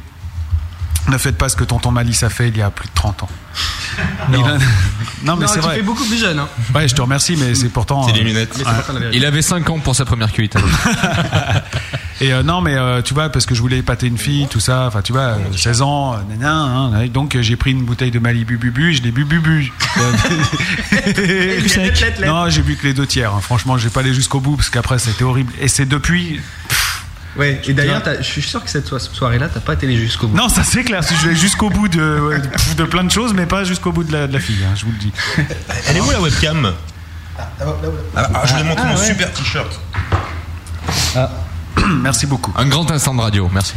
[1.08, 3.24] ne faites pas ce que tonton Malice a fait il y a plus de 30
[3.24, 3.30] ans.
[4.30, 4.40] Non.
[4.46, 4.58] Il a-
[5.24, 5.76] Non, mais c'est tu vrai.
[5.78, 6.38] fais beaucoup plus jeune.
[6.38, 6.50] Hein.
[6.76, 8.04] Ouais, je te remercie, mais c'est pourtant.
[8.04, 8.62] C'est euh, les lunettes.
[9.14, 10.56] Il avait 5 ans pour sa première cuite.
[12.24, 14.62] Et euh, non, mais euh, tu vois, parce que je voulais épater une fille, tout
[14.62, 17.72] ça, enfin, tu vois, euh, 16 ans, euh, gna, gna, hein, donc euh, j'ai pris
[17.72, 19.74] une bouteille de Malibu Bubu, et je l'ai bu Bubu.
[22.26, 23.42] non, j'ai bu que les deux tiers, hein.
[23.42, 25.52] franchement, j'ai pas allé jusqu'au bout, parce qu'après, c'était horrible.
[25.60, 26.40] Et c'est depuis.
[27.36, 30.28] Ouais, et d'ailleurs, je suis sûr que cette so- soirée-là, t'as pas été allé jusqu'au
[30.28, 30.38] bout.
[30.38, 33.34] Non, ça c'est clair, je vais jusqu'au bout de, ouais, de, de plein de choses,
[33.34, 35.12] mais pas jusqu'au bout de la, de la fille, hein, je vous le dis.
[35.90, 36.72] Elle est où la webcam?
[37.38, 37.66] Ah, ah,
[38.46, 39.06] Je voulais montrer Ah, mon ouais.
[39.08, 39.80] super t-shirt.
[42.02, 42.54] Merci beaucoup.
[42.56, 43.74] Un grand instant de radio, merci.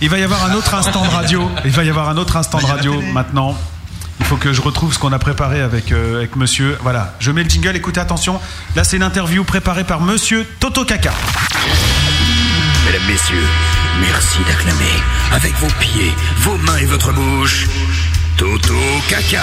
[0.00, 1.50] Il va y avoir un autre instant de radio.
[1.64, 3.56] Il va y avoir un autre instant de radio maintenant.
[4.20, 6.76] Il faut que je retrouve ce qu'on a préparé avec, euh, avec monsieur.
[6.82, 8.40] Voilà, je mets le jingle, écoutez attention.
[8.76, 11.12] Là, c'est une interview préparée par monsieur Toto Kaka.
[12.84, 13.46] Mesdames, messieurs,
[14.00, 15.02] merci d'acclamer
[15.32, 17.66] avec vos pieds, vos mains et votre bouche.
[18.36, 18.74] Toto
[19.08, 19.42] Caca.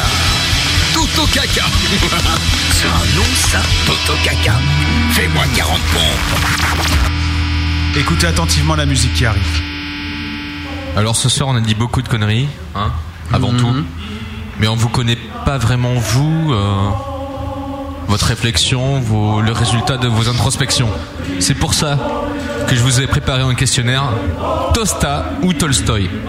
[0.94, 1.66] Toto Caca.
[2.72, 4.54] C'est un nom ça, Toto Caca.
[5.12, 7.15] Fais-moi 40 pompes.
[7.98, 9.62] Écoutez attentivement la musique qui arrive.
[10.98, 12.92] Alors ce soir, on a dit beaucoup de conneries, hein,
[13.32, 13.74] avant tout.
[14.60, 16.90] Mais on vous connaît pas vraiment vous, euh,
[18.10, 20.90] votre réflexion, vos, le résultat de vos introspections.
[21.40, 21.98] C'est pour ça
[22.68, 24.10] que je vous ai préparé un questionnaire
[24.74, 26.10] Tosta ou Tolstoy.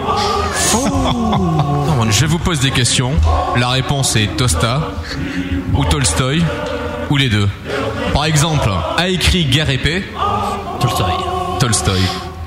[2.08, 3.12] Je vous pose des questions.
[3.56, 4.92] La réponse est Tosta
[5.74, 6.44] ou Tolstoy
[7.10, 7.48] ou les deux.
[8.12, 10.04] Par exemple, a écrit Guerre et paix?
[10.80, 11.25] Tolstoy.
[11.66, 12.00] Tolstoy.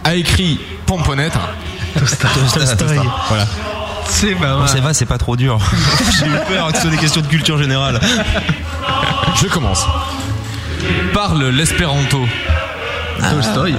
[0.06, 1.34] A écrit Pomponnette
[1.94, 2.98] Tolstoy.
[3.28, 3.46] Voilà.
[4.06, 5.60] C'est pas Bon, ça va, c'est pas trop dur.
[6.20, 8.00] J'ai eu peur que ce soit des questions de culture générale.
[9.36, 9.86] Je commence.
[11.14, 12.26] Parle l'espéranto.
[13.30, 13.76] Tolstoy.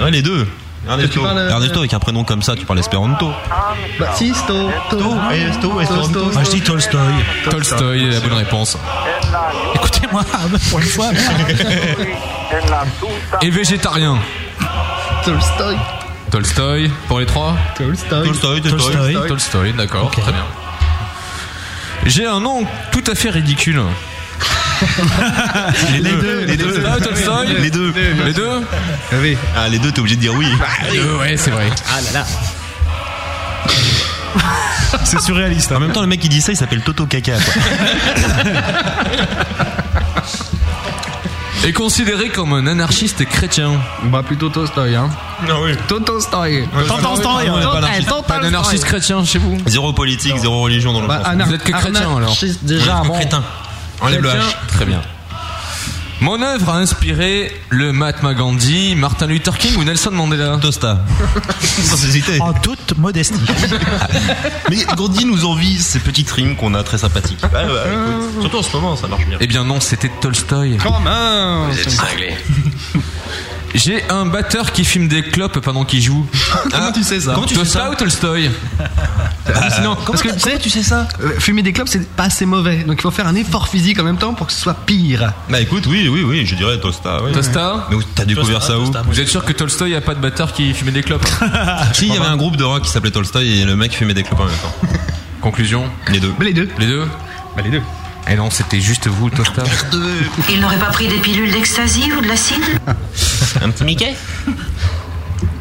[0.00, 0.46] Ouais, les deux.
[0.88, 1.12] Ernesto.
[1.12, 3.30] Tu parles, euh, Ernesto avec un prénom comme ça, tu parles espéranto.
[3.98, 4.70] Baptisto.
[4.90, 4.98] To.
[5.32, 6.32] Esto, Tosto.
[6.32, 7.12] Moi je dis Tolstoy.
[7.48, 8.76] Tolstoy est la bonne réponse.
[9.74, 10.22] Écoutez-moi,
[10.70, 11.10] pour une fois.
[13.42, 14.18] Et végétarien.
[15.24, 15.76] Tolstoy.
[16.30, 18.26] Tolstoy pour les trois Tolstoy.
[18.26, 19.16] Tolstoy, Tolstoy.
[19.28, 20.44] Tolstoy, d'accord, très bien.
[22.06, 23.80] J'ai un nom tout à fait ridicule.
[25.92, 26.84] Les deux, les deux.
[26.86, 27.92] Ah, Tolstoy Les deux.
[28.24, 28.48] Les deux
[29.14, 29.36] Oui.
[29.56, 30.46] Ah, les deux, t'es obligé de dire oui.
[30.92, 31.68] Les deux, ouais, c'est vrai.
[31.88, 32.26] Ah là là.
[35.04, 35.72] C'est surréaliste.
[35.72, 35.76] hein.
[35.76, 37.32] En même temps, le mec qui dit ça, il s'appelle Toto Caca.
[37.36, 37.62] quoi.
[41.64, 43.74] Est considéré comme un anarchiste chrétien.
[44.04, 45.08] Bah plutôt Tolstoy, hein.
[45.48, 45.70] Ah oui.
[45.86, 46.66] Tolstoy.
[46.88, 48.10] Tolstoy, ouais, pas anarchiste.
[48.26, 51.70] Pas d'anarchiste chrétien chez vous Zéro politique, zéro religion dans le Bah, Vous êtes que
[51.70, 53.14] chrétien alors anarchiste déjà On est avant.
[53.14, 53.44] crétin.
[54.02, 54.28] Enlève le.
[54.28, 54.42] H.
[54.68, 55.00] Très bien.
[56.20, 60.56] Mon œuvre a inspiré le Mahatma Gandhi, Martin Luther King ou Nelson Mandela.
[60.58, 61.00] Tosta.
[61.60, 62.40] Sans hésiter.
[62.40, 63.34] En toute modestie.
[64.70, 67.42] Mais Gandhi nous envie ces petites rimes qu'on a très sympathiques.
[67.42, 68.40] Ouais, ouais, écoute.
[68.42, 69.38] Surtout en ce moment, ça marche bien.
[69.40, 70.76] Eh bien non, c'était Tolstoy.
[70.76, 72.36] Comment Vous êtes cinglés.
[73.74, 76.26] J'ai un batteur qui fume des clopes pendant qu'il joue.
[76.70, 78.50] Comment tu sais ça Comment tu sais Tosta ça ou Tolstoy
[79.74, 82.44] Sinon, parce que tu sais, tu sais ça euh, fumer des clopes c'est pas assez
[82.46, 84.74] mauvais, donc il faut faire un effort physique en même temps pour que ce soit
[84.86, 85.32] pire.
[85.48, 87.22] Bah écoute, oui, oui, oui, je dirais Tosta.
[87.24, 87.32] oui.
[87.32, 90.20] Tosta Mais où t'as découvert ça où Vous êtes sûr que Tolstoy a pas de
[90.20, 91.26] batteur qui fumait des clopes
[91.94, 94.14] Si, il y avait un groupe de rock qui s'appelait Tolstoy et le mec fumait
[94.14, 94.74] des clopes en même temps.
[95.40, 96.32] Conclusion Les deux.
[96.38, 96.68] Mais les deux.
[96.78, 97.04] Les deux
[97.56, 97.82] Bah les deux.
[98.30, 99.62] Eh non, c'était juste vous, Tosta.
[100.50, 102.62] Il n'aurait pas pris des pilules d'ecstasy ou de l'acide
[103.60, 104.14] Un petit Mickey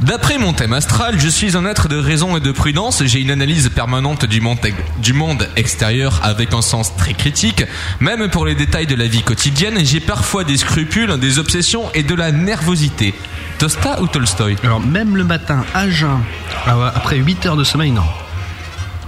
[0.02, 3.04] D'après mon thème astral, je suis un être de raison et de prudence.
[3.06, 4.58] J'ai une analyse permanente du monde,
[4.98, 7.64] du monde extérieur avec un sens très critique.
[8.00, 12.02] Même pour les détails de la vie quotidienne, j'ai parfois des scrupules, des obsessions et
[12.02, 13.14] de la nervosité.
[13.60, 16.20] Tosta ou Tolstoy Alors même le matin, à jeun,
[16.66, 18.02] ah après 8 heures de sommeil, non.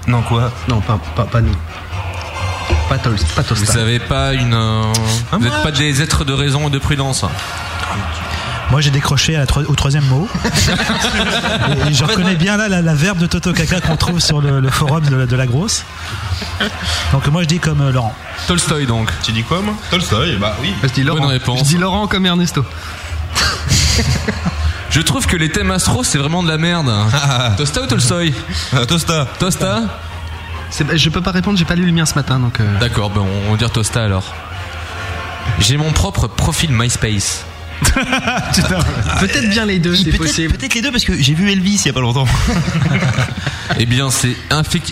[0.06, 1.56] Non, quoi Non, pas, pas, pas nous.
[2.94, 3.82] Pas, tol, pas Vous Tolstoy.
[3.82, 4.54] avez pas une.
[4.54, 4.84] euh,
[5.32, 7.26] vous n'êtes pas des êtres de raison et de prudence.
[8.70, 10.28] Moi, j'ai décroché à la tro- au troisième mot.
[10.46, 14.42] et, et je reconnais bien là la, la verbe de Toto Kaka qu'on trouve sur
[14.42, 15.84] le, le forum de, la- de la grosse.
[17.12, 18.14] Donc moi, je dis comme euh, Laurent.
[18.48, 19.10] Tolstoy donc.
[19.24, 19.74] Tu dis quoi, moi?
[19.90, 20.74] Tolstoy, bah oui.
[20.84, 21.20] Je dis Laurent.
[21.22, 21.60] Bonne réponse.
[21.60, 22.64] Je dis Laurent comme Ernesto.
[24.92, 26.92] Je trouve que les thèmes astro c'est vraiment de la merde.
[27.58, 28.36] Tosta ou Tolstoy
[28.76, 29.26] Euh, Tosta.
[29.40, 29.82] Tosta?
[30.96, 32.60] Je peux pas répondre, j'ai pas lu le mien ce matin, donc.
[32.60, 34.34] euh, D'accord, ben on va dire Tosta alors.
[35.60, 37.46] J'ai mon propre profil MySpace.
[39.20, 40.54] Peut-être bien les deux, c'est Peut-être possible.
[40.58, 42.28] peut-être les deux parce que j'ai vu Elvis il y a pas longtemps.
[43.80, 44.36] Eh bien, c'est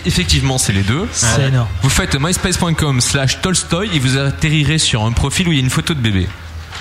[0.06, 1.08] effectivement c'est les deux.
[1.12, 1.68] C'est énorme.
[1.84, 5.64] Vous faites myspace.com slash Tolstoy et vous atterrirez sur un profil où il y a
[5.64, 6.28] une photo de bébé.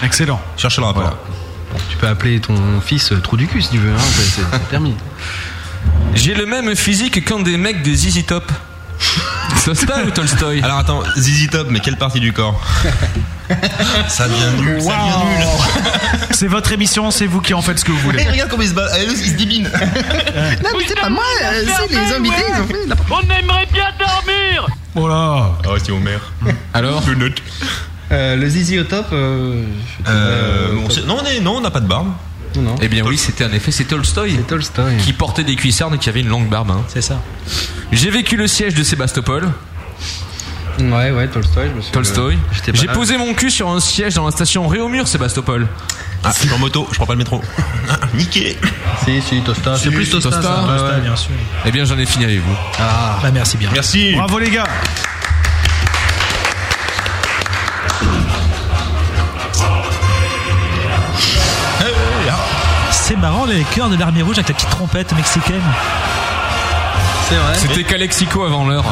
[0.03, 0.41] Excellent.
[0.57, 1.19] Cherchez le rapport.
[1.91, 4.43] Tu peux appeler ton fils euh, Trou du cul si tu veux, hein, c'est- c'est
[4.51, 4.95] c'est permis.
[6.15, 8.51] J'ai le même physique qu'un des mecs de ZZ Top.
[9.65, 12.61] Tosta ou Tolstoy Alors attends, Zizi Top, mais quelle partie du corps
[14.09, 15.47] Ça devient nul, ça devient nul.
[16.31, 18.29] C'est votre émission, c'est vous qui en faites ce que vous Et voulez.
[18.29, 19.65] regarde comment il se bat, il se débine.
[20.63, 23.67] Non, mais c'est pas moi, euh, c'est les invités, ils ont fait la On aimerait
[23.73, 26.19] bien dormir Oh là Ah ouais, c'est Homer.
[26.75, 27.03] Alors
[28.13, 29.07] Euh, le zizi au top.
[29.13, 29.63] euh,
[30.07, 32.09] Euh, euh, on sait- non, on est- non, on n'a pas de barbe.
[32.57, 32.75] Non.
[32.83, 34.97] Eh bien oui, c'était en effet c'est Tolstoy C'est Tolstoy.
[34.99, 36.71] qui portait des cuissardes et qui avait une longue barbe.
[36.71, 36.83] hein.
[36.89, 37.21] C'est ça.
[37.93, 39.49] J'ai vécu le siège de Sébastopol.
[40.79, 41.93] Ouais, ouais, Tolstoy, je me suis.
[41.93, 42.39] Tolstoy.
[42.53, 42.93] J'étais pas J'ai là.
[42.95, 45.67] posé mon cul sur un siège dans la station Réaumur, Sébastopol.
[46.25, 47.43] Ah, je suis en moto, je prends pas le métro.
[47.89, 48.57] Ah, niqué.
[49.05, 49.77] Si, si, Tosta.
[49.77, 50.31] C'est Si, plus Tosta.
[50.31, 50.43] Tosta.
[50.43, 50.63] ça.
[50.63, 51.01] Ouais, Tosta, ouais.
[51.01, 51.31] bien sûr.
[51.67, 52.57] Eh bien, j'en ai fini avec vous.
[52.79, 53.19] Ah.
[53.23, 53.71] Bah, merci bien.
[53.73, 54.13] Merci.
[54.15, 54.65] Bravo les gars.
[63.11, 65.61] C'est marrant les chœurs de l'armée rouge avec la petite trompette mexicaine.
[67.29, 67.55] C'est vrai.
[67.57, 68.85] C'était Calexico avant l'heure.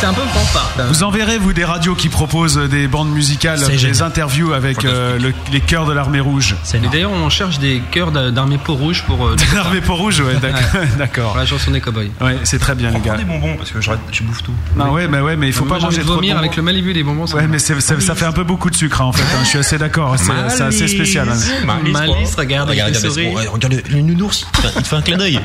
[0.00, 0.70] C'est un peu fanfare.
[0.88, 4.02] Vous enverrez, vous, des radios qui proposent des bandes musicales, des génial.
[4.02, 6.56] interviews avec euh, le- les chœurs de l'armée rouge.
[6.74, 10.20] Et d'ailleurs, on cherche des chœurs d'a- d'armée peau rouge pour euh, L'armée pour rouge,
[10.20, 10.34] ouais,
[10.98, 11.36] d'accord.
[11.36, 12.10] la chanson des cowboys.
[12.20, 13.16] Ouais, c'est très bien, les gars.
[13.16, 14.52] des bonbons parce que je, je bouffe tout.
[14.76, 16.44] Non, ouais, mais ouais, mais il faut pas manger de trop de vomir bonbons.
[16.46, 17.26] avec le Malibu des bonbons.
[17.26, 19.22] ça Ouais, mais ça, ça fait un peu beaucoup de sucre, hein, en fait.
[19.22, 19.40] hein.
[19.44, 20.16] Je suis assez d'accord.
[20.18, 21.28] C'est assez spécial.
[21.28, 21.74] hein.
[21.92, 23.28] Malice, regarde, Regarde, il regarde, sourit.
[23.34, 24.46] regarde, regarde le, nounours,
[24.76, 25.40] il te fait un clin d'œil.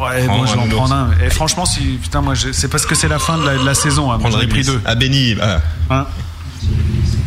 [0.00, 1.10] Ouais, Prends bon, je vais un en prendre un.
[1.24, 3.64] Et franchement, si, putain, moi, je- c'est parce que c'est la fin de la, de
[3.64, 4.10] la saison.
[4.12, 4.80] Hein, j'en ai pris deux.
[4.84, 5.58] Ah, Benny, ah.
[5.90, 6.06] Hein.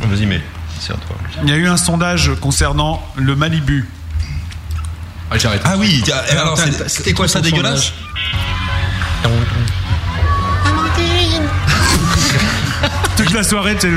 [0.03, 0.41] Vas-y, mais.
[0.79, 1.15] C'est à toi.
[1.43, 3.87] Il y a eu un sondage concernant le Malibu.
[5.31, 5.61] Ah, j'arrête.
[5.65, 7.93] Ah oui, alors c'était quoi ça dégueulasse?
[13.23, 13.89] Toute la soirée, t'es.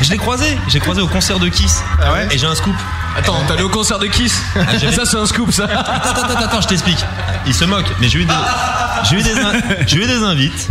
[0.00, 1.82] Je l'ai croisé, j'ai croisé au concert de Kiss.
[2.02, 2.74] Ah ouais Et j'ai un scoop.
[3.16, 4.40] Attends, t'es allé au concert de Kiss
[4.78, 5.64] j'avais- Ça, c'est un scoop, ça.
[5.64, 7.04] Attends, attends, attends, je t'explique.
[7.46, 8.32] Il se moque, mais j'ai eu des,
[9.08, 9.52] j'ai eu des, in-
[9.86, 10.68] j'ai eu des invites.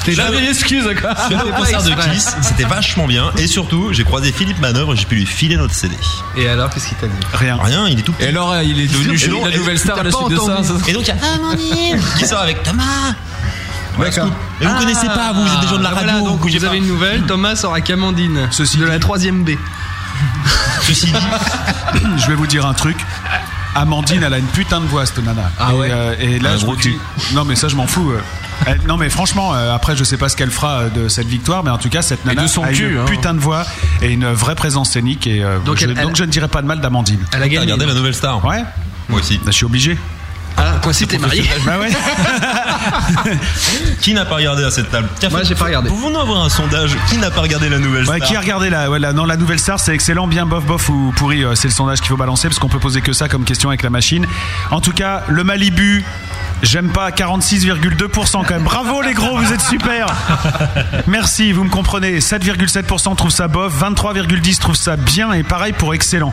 [0.00, 1.14] C'était la vieille excuse, quoi.
[1.16, 3.30] Je suis allé au concert de Kiss, c'était vachement bien.
[3.38, 5.96] Et surtout, j'ai croisé Philippe Manœuvre et j'ai pu lui filer notre CD.
[6.36, 7.14] Et alors, qu'est-ce qu'il t'a dit?
[7.34, 7.58] Rien.
[7.62, 8.24] Rien, il est tout petit.
[8.24, 10.58] Et alors, il est devenu la et nouvelle star à la suite de ça.
[10.88, 12.82] Et donc il y a qui sort avec Thomas.
[14.60, 16.10] Et vous connaissez pas, vous, vous êtes des gens de la Ah, radio.
[16.12, 16.74] voilà, donc vous avez pas.
[16.76, 17.22] une nouvelle.
[17.22, 18.48] Thomas sort avec Amandine.
[18.50, 19.50] Ceci de dit- la troisième B.
[20.82, 21.12] Ceci dit,
[22.16, 22.96] Je vais vous dire un truc.
[23.74, 25.50] Amandine, elle a une putain de voix, cette nana.
[25.58, 26.96] Ah et, ouais euh, et là, Un je gros vous dis-
[27.34, 28.10] Non, mais ça, je m'en fous.
[28.10, 28.20] euh.
[28.64, 31.26] Elle- non, mais franchement, euh, après, je sais pas ce qu'elle fera euh, de cette
[31.26, 33.04] victoire, mais en tout cas, cette Et nana de son a cul, une hein.
[33.06, 33.66] putain de voix
[34.00, 35.26] et une vraie présence scénique.
[35.26, 37.20] Et, euh, Donc je, elle- elle- donc je ne dirais pas de mal d'Amandine.
[37.32, 37.58] Elle a gagné.
[37.58, 38.64] regardé la nouvelle star Ouais,
[39.10, 39.38] Moi aussi.
[39.44, 39.98] je suis obligé.
[40.58, 41.88] Ah, quoi, si t'es marié Bah ouais.
[44.00, 45.88] Qui n'a pas regardé à cette table Tiens, Moi, j'ai pas regardé.
[45.88, 48.70] Pouvons-nous avoir un sondage Qui n'a pas regardé la nouvelle Ouais, star qui a regardé
[48.70, 51.44] la, ouais, la- non, la nouvelle star C'est excellent, bien bof, bof ou pourri.
[51.44, 53.68] euh, C'est le sondage qu'il faut balancer parce qu'on peut poser que ça comme question
[53.68, 54.26] avec la machine.
[54.70, 56.04] En tout cas, le Malibu.
[56.62, 58.62] J'aime pas 46,2% quand même.
[58.62, 60.06] Bravo les gros, vous êtes super.
[61.06, 62.18] Merci, vous me comprenez.
[62.18, 66.32] 7,7% trouvent ça bof, 23,10 trouvent ça bien et pareil pour excellent.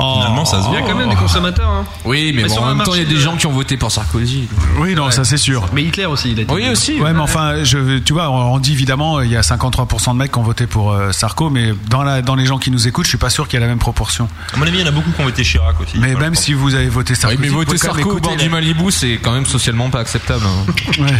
[0.00, 0.12] Oh.
[0.14, 1.68] Finalement, ça se Il y a quand même des consommateurs.
[1.68, 1.84] Hein.
[2.04, 3.52] Oui, mais, Mais bon, en même temps, il y a des de- gens qui ont
[3.52, 4.48] voté pour Sarkozy.
[4.78, 5.66] Oui, non, ça c'est sûr.
[5.72, 6.52] Mais Hitler aussi, il a été.
[6.54, 7.00] Oui, aussi.
[7.00, 10.30] Ouais, mais enfin, je, tu vois, on dit évidemment, il y a 53% de mecs
[10.30, 13.06] qui ont voté pour euh, Sarko, mais dans, la, dans les gens qui nous écoutent,
[13.06, 14.28] je suis pas sûr qu'il y a la même proportion.
[14.54, 15.98] À mon avis, il y en a beaucoup qui ont voté Chirac aussi.
[15.98, 18.77] Mais même si vous avez voté Oui, Sarkozy, mais vous voter Sarko bord du Malibu,
[18.90, 20.44] c'est quand même socialement pas acceptable.
[20.46, 20.72] hein.
[20.98, 21.14] Ouais.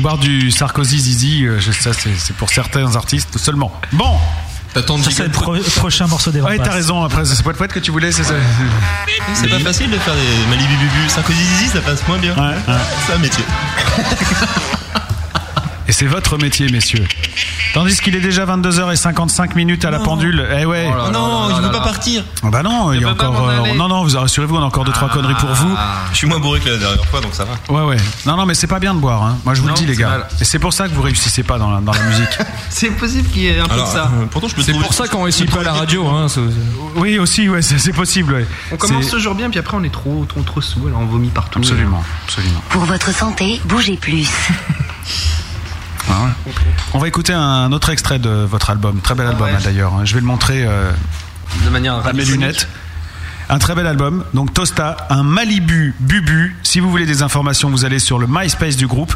[0.00, 3.72] Boire du Sarkozy Zizi, euh, je- ça c'est c'est pour certains artistes seulement.
[3.92, 4.18] Bon,
[4.74, 7.04] T'attends Ça, c'est le pro- prochain morceau des ouais, t'as raison.
[7.04, 8.34] Après, c'est poète poète que tu voulais, c'est ça.
[8.34, 9.38] pense.
[9.40, 11.08] C'est pas facile de faire des Malibu Bubu.
[11.08, 12.34] Sarkozy Zizi, ça passe moins bien.
[12.34, 12.74] Ouais, ouais.
[13.06, 13.44] C'est un métier.
[15.86, 17.04] Et c'est votre métier, messieurs.
[17.74, 20.46] Tandis qu'il est déjà 22h55 minutes à la pendule.
[20.58, 20.88] Eh ouais.
[20.90, 21.84] Oh là là non, là il là veut pas là.
[21.84, 22.24] partir.
[22.42, 23.48] Ah bah non, il y a encore.
[23.48, 25.76] euh, non, non, vous rassurez-vous, on a encore deux trois conneries pour vous.
[26.12, 27.52] Je suis moins bourré que la dernière fois, donc ça va.
[27.74, 27.96] Ouais, ouais.
[28.24, 29.22] Non, non, mais c'est pas bien de boire.
[29.24, 29.38] Hein.
[29.44, 30.08] Moi, je vous Non, le dis, les gars.
[30.08, 30.26] mal.
[30.40, 32.38] Et c'est pour ça que vous réussissez pas dans la, dans la musique.
[32.70, 34.10] C'est possible qu'il y ait un peu Alors, de ça.
[34.14, 36.06] euh, pourtant, je peux C'est pour ça qu'on réussit pas à la radio.
[36.08, 36.26] Hein,
[36.96, 38.32] oui, aussi, ouais, c'est possible.
[38.34, 38.46] Ouais.
[38.72, 41.28] On commence toujours bien, puis après on est trop, trop, trop sous, alors on vomit
[41.28, 41.58] partout.
[41.60, 42.62] Absolument, absolument.
[42.70, 44.28] Pour votre santé, bougez plus.
[46.10, 46.52] Ah ouais.
[46.92, 49.00] On va écouter un autre extrait de votre album.
[49.00, 49.54] Très bel album, Ouais.
[49.54, 50.04] hein, d'ailleurs.
[50.04, 50.90] Je vais le montrer euh,
[51.64, 52.68] De manière à mes lunettes.
[53.48, 54.24] Un très bel album.
[54.34, 56.56] Donc Tosta, un Malibu Bubu.
[56.62, 59.14] Si vous voulez des informations, vous allez sur le MySpace du groupe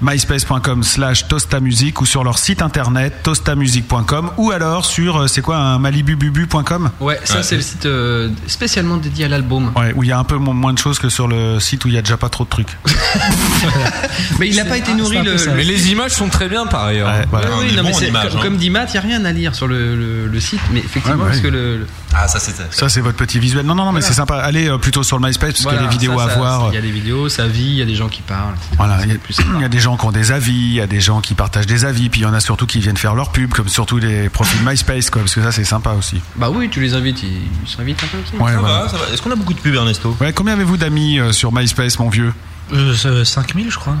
[0.00, 5.56] myspace.com slash tostamusic ou sur leur site internet tostamusic.com ou alors sur, euh, c'est quoi,
[5.56, 9.72] un malibububu.com Ouais, ça c'est le site euh, spécialement dédié à l'album.
[9.76, 11.84] Ouais, où il y a un peu mo- moins de choses que sur le site
[11.84, 12.76] où il y a déjà pas trop de trucs.
[14.38, 15.56] Mais il n'a pas été nourri c'est peu le.
[15.56, 17.08] Mais les images sont très bien par ailleurs.
[17.08, 17.24] Ouais.
[17.60, 18.28] Oui, non, bon mais c'est- comme, hein.
[18.42, 20.80] comme dit Matt, il n'y a rien à lire sur le, le- le site, mais
[20.80, 21.42] effectivement, Ouais, bah parce oui.
[21.42, 22.62] que le, le- Ah, ça, c'était.
[22.70, 23.64] Ça, c'est votre petit visuel.
[23.64, 24.06] Non, non, non, mais Voilà.
[24.06, 24.36] c'est sympa.
[24.36, 26.36] Allez euh, plutôt sur le MySpace parce qu'il y a des vidéos ça, à ça,
[26.36, 26.68] voir.
[26.70, 28.54] Il y a des vidéos, sa vie, il y a des gens qui parlent.
[28.54, 28.74] etc.
[28.76, 29.48] Voilà, C'est il y, a, plus sympa.
[29.56, 31.34] il y a des gens qui ont des avis, il y a des gens qui
[31.34, 33.68] partagent des avis, puis il y en a surtout qui viennent faire leur pub, comme
[33.68, 36.20] surtout les profils MySpace, quoi, parce que ça c'est sympa aussi.
[36.34, 38.42] Bah oui, tu les invites, ils s'invitent un peu aussi.
[38.42, 38.82] Ouais, Ça voilà.
[38.82, 39.04] va, ça va.
[39.12, 40.16] Est-ce qu'on a beaucoup de pubs, Ernesto?
[40.20, 42.34] Ouais, combien avez-vous d'amis euh, sur MySpace, mon vieux?
[42.72, 43.94] Euh, 5000, je crois.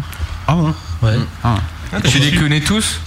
[0.48, 0.74] Ah bon?
[1.02, 1.14] Ouais.
[1.44, 1.58] Ah.
[2.04, 2.98] Tu les connais tous?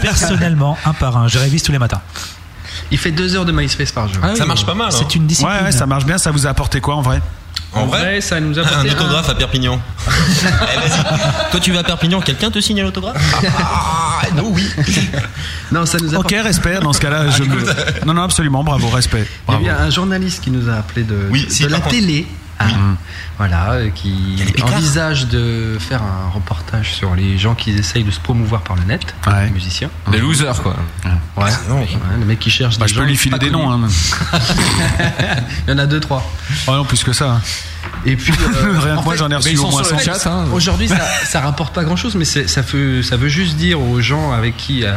[0.00, 1.26] Personnellement, un par un.
[1.28, 2.00] Je révise tous les matins.
[2.92, 4.22] Il fait deux heures de MySpace par jour.
[4.22, 4.88] Ah oui, Ça marche pas mal.
[4.88, 4.96] hein.
[4.96, 5.56] C'est une discipline.
[5.56, 7.20] Ouais, ouais, ça marche bien, ça vous a apporté quoi en vrai?
[7.72, 9.80] En vrai, ça nous a un autographe à Perpignan.
[10.42, 11.50] Eh, vas-y.
[11.50, 13.16] Toi, tu vas à Perpignan, quelqu'un te signe l'autographe
[13.58, 14.68] Ah, non, oui.
[15.72, 18.04] Non, ça nous a Ok, respect, dans ce cas-là, je me.
[18.06, 19.26] Non, non, absolument, bravo, respect.
[19.48, 19.86] Il y a Bravo.
[19.86, 22.26] un journaliste qui nous a appelé de, Oui, de si, la contre- télé.
[22.62, 22.66] Ah,
[23.38, 28.20] Voilà, euh, qui envisage de faire un reportage sur les gens qui essayent de se
[28.20, 29.46] promouvoir par le net, Ouais.
[29.46, 29.88] les musiciens.
[30.12, 30.76] Des losers quoi.
[31.38, 31.88] Ouais, ouais,
[32.18, 33.70] le mec qui cherche Bah, des je peux gens lui filer des noms.
[33.72, 33.88] Hein.
[35.66, 36.22] Il y en a deux, trois.
[36.66, 37.30] Oh non, plus que ça.
[37.32, 37.40] hein.
[38.04, 40.12] Et puis, euh, Rien en moi, j'en ai reçu au moins sur le 100.
[40.14, 40.30] chat.
[40.30, 40.44] hein.
[40.52, 44.00] Aujourd'hui, ça, ça rapporte pas grand chose, mais ça veut, ça veut juste dire aux
[44.00, 44.92] gens avec qui euh,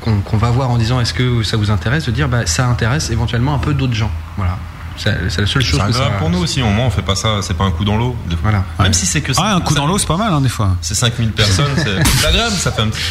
[0.00, 2.66] qu'on qu'on va voir en disant est-ce que ça vous intéresse de dire bah, ça
[2.66, 4.10] intéresse éventuellement un peu d'autres gens.
[4.36, 4.58] Voilà.
[4.96, 5.84] C'est la seule chose que ça.
[5.84, 7.96] agréable pour nous aussi, au moins on fait pas ça, c'est pas un coup dans
[7.96, 8.16] l'eau.
[8.42, 8.64] Voilà.
[8.80, 10.76] Même si c'est que Ah, un coup dans l'eau, c'est pas mal, hein, des fois.
[10.80, 13.02] C'est 5000 personnes, c'est agréable, ça fait un petit.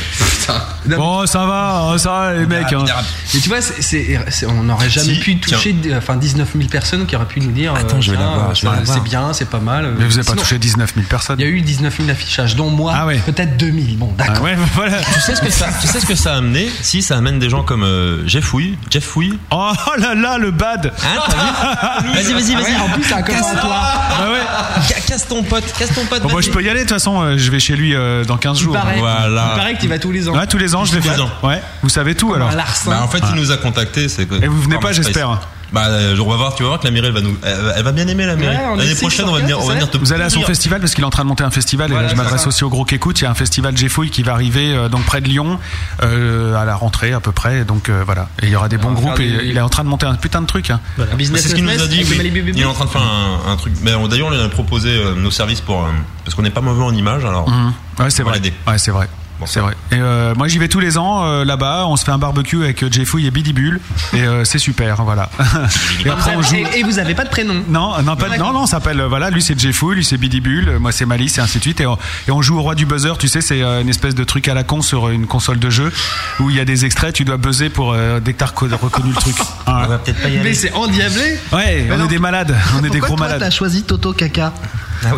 [0.97, 2.71] Bon, ça va, hein, ça va, les mecs.
[2.73, 2.85] hein.
[3.33, 6.69] Et tu vois, c'est- c'est- c'est- on n'aurait jamais Si, pu toucher enfin, 19 000
[6.69, 8.53] personnes qui auraient pu nous dire Attends, euh, je vais euh,
[8.85, 9.93] c'est- bien, c'est pas mal.
[9.97, 11.37] Mais vous n'avez pas touché 19 000 personnes.
[11.39, 13.17] Il y a eu 19 000 affichages, dont moi, Ah ouais.
[13.25, 13.97] peut-être 2000.
[13.97, 14.35] Bon, d'accord.
[14.39, 14.97] Ah ouais, voilà.
[15.01, 17.39] Tu sais ce que ça, tu sais ce que ça a amené Si ça amène
[17.39, 19.37] des gens comme euh, Jeff Fouille, Jeff Fouille.
[19.51, 20.93] Oh là là, le bad.
[21.03, 21.74] Hein, t'as vu?
[21.81, 22.73] Vas-y, vas-y, Ah vas-y.
[22.73, 23.75] ouais, en plus, ça a commencé à toi.
[23.77, 24.39] Ah ouais.
[24.87, 26.21] Ca- Casse ton pote, casse ton pote.
[26.21, 26.47] Bon, moi, vas-y.
[26.47, 28.57] je peux y aller, de toute façon, euh, je vais chez lui euh, dans 15
[28.59, 28.73] Il jours.
[28.73, 29.49] paraît, Voilà.
[29.53, 30.33] il paraît que tu vas tous les ans.
[30.35, 31.15] Ouais, tous les ans, je l'ai fait.
[31.43, 32.49] Ouais, vous savez tout alors.
[32.51, 32.91] Un larcin.
[32.91, 34.07] Bah, en fait, il nous a contactés.
[34.09, 35.39] c'est Et vous venez pas, j'espère.
[35.73, 37.35] Bah, euh, on va voir, tu vas voir que la Mireille va nous.
[37.43, 38.57] Elle, elle va bien aimer la Mireille.
[38.57, 40.41] Ouais, on L'année prochaine, on va venir, on va venir te Vous allez à son
[40.43, 42.47] festival parce qu'il est en train de monter un festival Voilà, et je c'est m'adresse
[42.47, 43.19] aussi aux gros qui écoutent.
[43.19, 45.59] Il y a un festival Jeffouille qui va arriver euh, donc près de Lyon
[46.03, 47.65] euh, à la rentrée à peu près.
[47.65, 48.29] Donc euh, voilà.
[48.41, 49.83] Et il y aura des bons va groupes faire et des- il est en train
[49.83, 50.69] de monter un putain de truc.
[50.69, 50.79] hein.
[50.97, 51.03] C'est
[51.49, 52.03] ce qu'il nous a business dit.
[52.21, 52.31] oui.
[52.55, 53.73] Il est en train de faire un, un truc.
[53.81, 55.83] Mais on- d'ailleurs, on lui a proposé euh, nos services pour.
[55.83, 55.89] euh,
[56.23, 57.49] parce qu'on n'est pas mauvais en images, alors.
[57.49, 57.73] Mhm.
[57.99, 58.39] Ouais, c'est vrai.
[58.67, 59.07] Ouais, c'est vrai.
[59.45, 59.73] C'est vrai.
[59.91, 62.63] Et euh, moi j'y vais tous les ans euh, là-bas, on se fait un barbecue
[62.63, 63.79] avec euh, Jeffouille et Bidibule
[64.13, 65.29] et euh, c'est super, voilà.
[66.05, 66.55] et après on joue.
[66.55, 69.29] Et, et vous avez pas de prénom Non, non, pas, non, non, on s'appelle, voilà,
[69.29, 71.81] lui c'est Jeffouille, lui c'est Bidibule, moi c'est Malice et ainsi de suite.
[71.81, 71.97] Et on,
[72.27, 74.53] et on joue au roi du buzzer, tu sais, c'est une espèce de truc à
[74.53, 75.91] la con sur une console de jeu
[76.39, 78.73] où il y a des extraits, tu dois buzzer pour euh, dès que t'as reco-
[78.73, 79.35] reconnu le truc.
[79.67, 82.05] on va peut-être pas Mais c'est endiablé Ouais, Mais on non.
[82.05, 83.39] est des malades, on est des gros toi, malades.
[83.41, 84.53] t'as choisi Toto Caca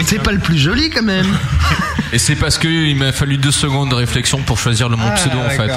[0.06, 1.28] C'est pas le plus joli quand même.
[2.14, 5.12] Et c'est parce qu'il m'a fallu deux secondes de réflexion pour choisir le mon Ah,
[5.12, 5.68] pseudo en fait.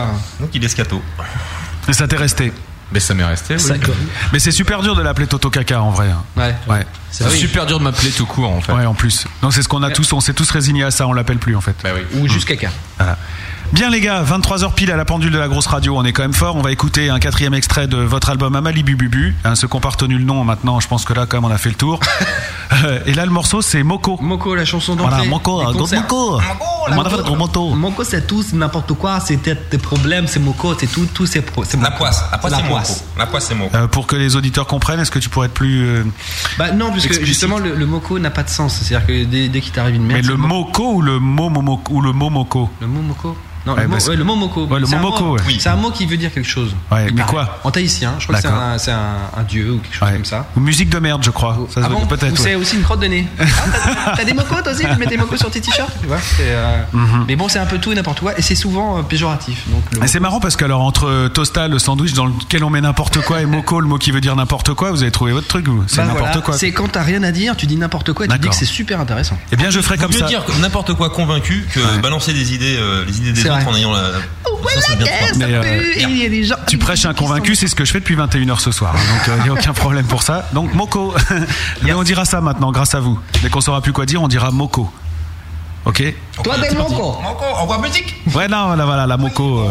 [0.40, 1.02] Donc il est scato.
[1.88, 2.52] Et ça t'est resté
[2.92, 3.56] Mais ça m'est resté.
[3.56, 3.78] oui.
[4.32, 6.08] Mais c'est super dur de l'appeler Toto Caca en vrai.
[6.10, 6.22] hein.
[6.36, 6.54] Ouais.
[6.68, 6.86] Ouais.
[7.10, 8.72] C'est super dur de m'appeler tout court en fait.
[8.72, 9.26] Ouais, en plus.
[9.42, 11.56] Donc c'est ce qu'on a tous, on s'est tous résignés à ça, on l'appelle plus
[11.56, 11.74] en fait.
[11.82, 12.70] Bah Ou juste caca.
[12.98, 13.16] Voilà.
[13.72, 16.22] Bien les gars, 23h pile à la pendule de la grosse radio, on est quand
[16.22, 16.56] même fort.
[16.56, 19.36] On va écouter un quatrième extrait de votre album Amali Bubu.
[19.44, 21.44] Hein, ceux qui ont pas retenu le nom maintenant, je pense que là quand même
[21.50, 22.00] on a fait le tour.
[22.84, 24.16] Euh, Et là le morceau c'est Moko.
[24.22, 25.10] Moko, la chanson d'entrée.
[25.16, 26.02] Voilà, Moko, des concerts.
[26.02, 26.40] Moko.
[26.94, 27.70] Motherfucker, Moko.
[27.74, 31.26] Moko, c'est tout, c'est n'importe quoi, c'est tes tes problèmes, c'est Moko, c'est tout, tout
[31.26, 31.98] c'est pro- c'est La Moko.
[31.98, 32.24] poisse.
[32.30, 33.04] La poisse, c'est poisse.
[33.18, 35.82] La poisse, c'est Euh, pour que les auditeurs comprennent, est-ce que tu pourrais être plus
[35.84, 36.04] euh,
[36.58, 37.26] Bah non, puisque Explicite?
[37.26, 38.74] justement le, le Moko n'a pas de sens.
[38.80, 40.20] C'est-à-dire que dès, dès qu'il t'arrive une merde.
[40.22, 43.36] Mais le Moko ou le mot Momoko ou le mot Moko Le mot Moko
[43.70, 44.66] Non, Ouais, le, mot, c'est- ouais, le mot Moko.
[44.66, 45.40] Ouais, le C'est mot un Moko, ouais.
[45.58, 46.74] C'est un mot qui veut dire quelque chose.
[46.90, 47.28] Mais paraît.
[47.30, 50.08] quoi En tahitien, je crois que c'est un, c'est un, un dieu ou quelque chose
[50.10, 50.46] comme ça.
[50.56, 51.56] Ou musique de merde, je crois.
[51.74, 52.32] Ça Ah bon peut-être.
[52.32, 53.26] Ou c'est aussi une crotte de nez.
[53.40, 55.90] Ah, t'as- des mocos toi aussi Tu mets des mocos sur tes t-shirts
[56.40, 57.24] euh, Mhm.
[57.28, 59.64] Mais bon, c'est un peu tout et n'importe quoi et c'est souvent euh, péjoratif.
[60.06, 63.20] C'est marrant parce que alors entre euh, Tosta, le sandwich dans lequel on met n'importe
[63.22, 65.66] quoi, et Moko, le mot qui veut dire n'importe quoi, vous avez trouvé votre truc,
[65.68, 66.56] vous C'est Bah n'importe voilà, quoi.
[66.56, 68.64] C'est quand t'as rien à dire, tu dis n'importe quoi et tu dis que c'est
[68.64, 69.38] super intéressant.
[69.52, 70.26] Eh bien, je ferai comme mieux ça.
[70.26, 73.92] dire n'importe quoi convaincu que balancer des idées, euh, les idées des autres en ayant
[73.92, 73.98] la.
[73.98, 74.20] Euh,
[75.96, 76.56] il y a des gens.
[76.66, 78.94] Tu prêches un convaincu, c'est ce que je fais depuis 21h ce soir.
[78.96, 80.48] hein, Donc il n'y a aucun problème pour ça.
[80.52, 81.14] Donc Moko,
[81.82, 83.18] Mais on dira ça maintenant grâce à vous.
[83.42, 84.90] Dès qu'on saura plus quoi dire, on dira Moko.
[85.86, 86.02] Ok
[86.44, 87.18] Toi, mocos.
[87.22, 89.64] Moko, envoie musique Ouais, non, voilà, voilà, la Moko.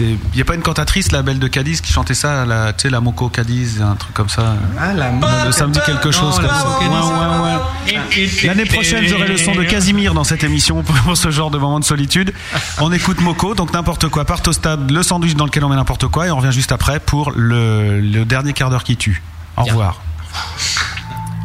[0.00, 2.82] Il n'y a pas une cantatrice, la belle de Cadiz, qui chantait ça, la, tu
[2.82, 4.54] sais, la Moko Cadiz, un truc comme ça.
[4.80, 5.10] Ah, la
[5.44, 6.64] Le samedi quelque chose Non, comme la ça.
[6.66, 6.94] Moko Cadiz.
[6.96, 8.46] Ouais, ouais, ouais.
[8.46, 11.80] L'année prochaine, j'aurai le son de Casimir dans cette émission pour ce genre de moment
[11.80, 12.32] de solitude.
[12.80, 15.76] On écoute Moko, donc n'importe quoi, part au stade, le sandwich dans lequel on met
[15.76, 19.22] n'importe quoi, et on revient juste après pour le, le dernier quart d'heure qui tue.
[19.58, 20.00] Au revoir.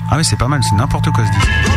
[0.10, 1.77] Ah oui, c'est pas mal, c'est n'importe quoi ce disque.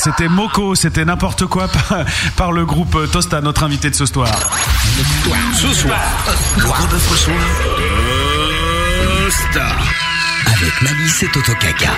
[0.00, 2.04] C'était Moko, c'était n'importe quoi par,
[2.36, 4.28] par le groupe Tosta, notre invité de ce soir.
[5.54, 6.00] Ce soir,
[6.56, 7.34] le reçoit
[9.26, 9.66] Tosta
[10.46, 11.90] avec Malice et Toto Kaka.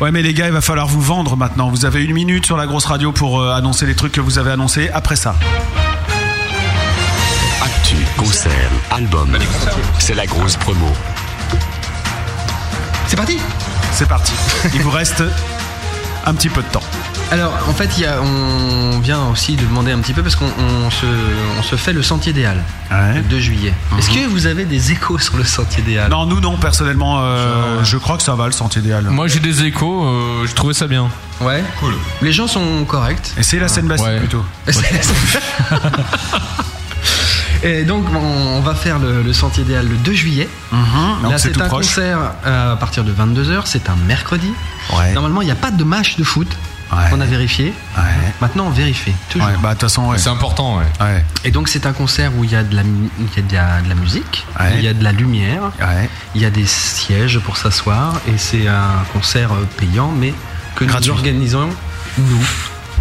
[0.00, 1.68] Ouais, mais les gars, il va falloir vous vendre maintenant.
[1.68, 4.38] Vous avez une minute sur la grosse radio pour euh, annoncer les trucs que vous
[4.38, 4.90] avez annoncés.
[4.92, 5.36] Après ça.
[7.62, 9.36] Actu, concert, album.
[9.98, 10.88] C'est la grosse promo.
[13.06, 13.38] C'est parti
[13.92, 14.32] C'est parti.
[14.74, 15.22] Il vous reste
[16.26, 16.82] un petit peu de temps.
[17.32, 20.34] Alors, en fait, il y a- on vient aussi de demander un petit peu parce
[20.34, 21.06] qu'on on se,
[21.58, 23.72] on se fait le Sentier des Halles le 2 juillet.
[23.98, 26.10] Est-ce que vous avez des échos sur le Sentier des Halles?
[26.10, 29.04] Non, nous non, personnellement, euh, je crois que ça va le sentier idéal.
[29.10, 31.08] Moi j'ai des échos, euh, je trouvais ça bien.
[31.40, 31.62] Ouais.
[31.78, 31.94] Cool.
[32.20, 33.32] Les gens sont corrects.
[33.38, 34.18] Et c'est la Seine-Bastille Ouais.
[34.18, 34.44] plutôt.
[37.62, 40.48] Et donc, on, on va faire le, le Sentier Halles le 2 juillet.
[40.72, 41.30] Mhm.
[41.30, 41.86] Là, c'est un proche.
[41.86, 43.62] concert euh, à partir de 22h.
[43.66, 44.52] C'est un mercredi.
[45.14, 46.48] Normalement, il n'y a pas de match de foot.
[47.12, 47.72] On a vérifié.
[48.40, 49.12] Maintenant, on vérifie.
[49.28, 49.46] Toujours.
[49.46, 50.18] Ouais, bah de toute façon, ouais.
[50.18, 51.24] C'est important, ouais.
[51.44, 53.42] Et donc, c'est un concert où il y a de la, mu- il y a
[53.42, 54.72] de la, de la musique, Ouais.
[54.78, 55.70] il y a de la lumière,
[56.34, 58.14] il y a des sièges pour s'asseoir.
[58.26, 60.34] Et c'est un concert euh, payant, mais
[60.74, 61.10] que Gratuit.
[61.10, 61.68] nous organisons
[62.18, 62.46] nous.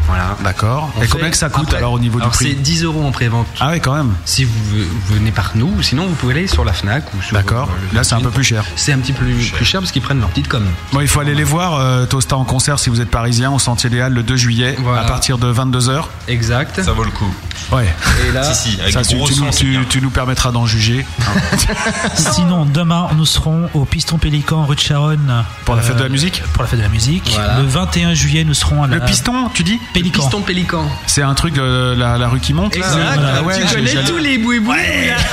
[0.09, 0.35] Voilà.
[0.43, 0.89] D'accord.
[0.97, 1.77] Et fait combien que ça coûte après.
[1.77, 3.47] alors au niveau Alors, du prix C'est 10 euros en prévente.
[3.59, 4.13] Ah ouais, quand même.
[4.25, 7.21] Si vous ve- venez par nous, ou sinon vous pouvez aller sur la Fnac ou
[7.21, 7.35] sur.
[7.35, 7.69] D'accord.
[7.69, 8.63] euh, Là, c'est un peu plus cher.
[8.75, 10.65] C'est un petit peu plus, plus cher parce qu'ils prennent leur petite com.
[10.93, 13.59] Bon, il faut aller les voir, euh, Tosta en concert si vous êtes parisien au
[13.59, 15.01] Sentier des Halles le 2 juillet Voilà.
[15.01, 16.03] à partir de 22h.
[16.27, 16.81] Exact.
[16.81, 17.31] Ça vaut le coup.
[17.71, 17.87] Ouais.
[18.27, 19.83] Et là, Si, si, avec Ça, tu, gros tu nous, c'est tu- bien.
[19.87, 21.05] tu nous permettras d'en juger.
[22.15, 25.43] Sinon, demain, nous serons au Piston Pélican, rue de Charonne.
[25.65, 27.31] Pour la fête de la musique Pour la fête de la musique.
[27.35, 27.57] Voilà.
[27.59, 28.95] Le 21 juillet, nous serons à la.
[28.97, 29.79] Le piston, tu dis?
[30.01, 30.21] Pélican.
[30.23, 30.89] Piston Pélican.
[31.07, 33.19] C'est un truc, euh, la, la rue qui monte là Exact.
[33.19, 34.75] Voilà, ouais, tu connais tous les boui-boui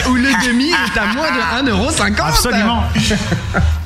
[0.07, 2.21] où, où le demi est à moins de 1,50€.
[2.23, 2.83] Absolument.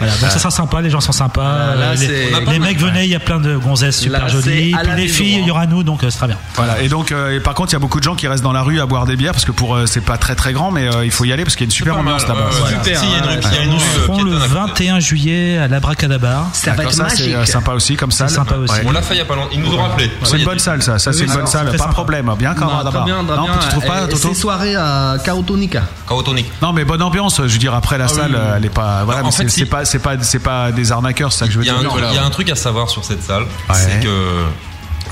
[0.00, 1.42] Voilà, donc ça sera sympa, les gens sont sympas.
[1.76, 4.72] Là, euh, c'est- les mecs venaient, il y a plein de gonzesses super Là, jolies.
[4.74, 5.50] c'est Puis les filles, il y hein.
[5.50, 6.38] aura nous, donc euh, ce sera bien.
[6.54, 6.80] Voilà.
[6.80, 8.52] Et donc, euh, et par contre, il y a beaucoup de gens qui restent dans
[8.52, 10.70] la rue à boire des bières parce que pour euh, c'est pas très très grand,
[10.70, 12.48] mais euh, il faut y aller parce qu'il y a une super ambiance là-bas.
[12.48, 12.96] ouais, ouais.
[12.96, 13.66] Hein.
[13.66, 14.84] Nous serons le piétonne à côté.
[14.86, 16.46] 21 juillet à l'Abracadabar.
[16.54, 17.34] Ça va être c'est magique.
[17.34, 18.26] euh, sympa aussi comme ça.
[18.28, 18.72] C'est sympa aussi.
[18.86, 19.50] On l'a fait il y a pas longtemps.
[19.52, 20.10] Ils nous ont rappelé.
[20.24, 22.66] C'est une bonne salle ça, ça c'est une bonne salle, pas de problème, bien quand
[22.66, 25.82] Non, même très bien, Non, tu trouves pas Toto C'est soirée à Kaotonika.
[26.08, 26.50] Chaotonique.
[26.62, 29.20] Non mais bonne ambiance, je veux dire après la Ah salle, elle est pas voilà,
[29.22, 31.58] En mais fait, c'est pas c'est pas c'est pas des arnaqueurs, c'est ça que je
[31.58, 31.92] veux Il y, a dire.
[31.92, 34.44] un, il y a un truc à savoir sur cette salle, c'est que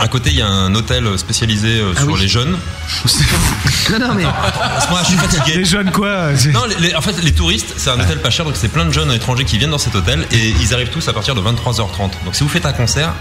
[0.00, 2.20] à côté il y a un hôtel spécialisé euh, Ah sur oui.
[2.20, 2.56] les jeunes.
[3.90, 4.22] Non, non, mais.
[4.24, 5.56] Moi, je suis fatigué.
[5.58, 8.44] Les jeunes quoi Non, les- les- en fait, les touristes, c'est un hôtel pas cher,
[8.44, 11.08] donc c'est plein de jeunes étrangers qui viennent dans cet hôtel et ils arrivent tous
[11.08, 12.10] à partir de 23h30.
[12.24, 13.12] Donc si vous faites un concert,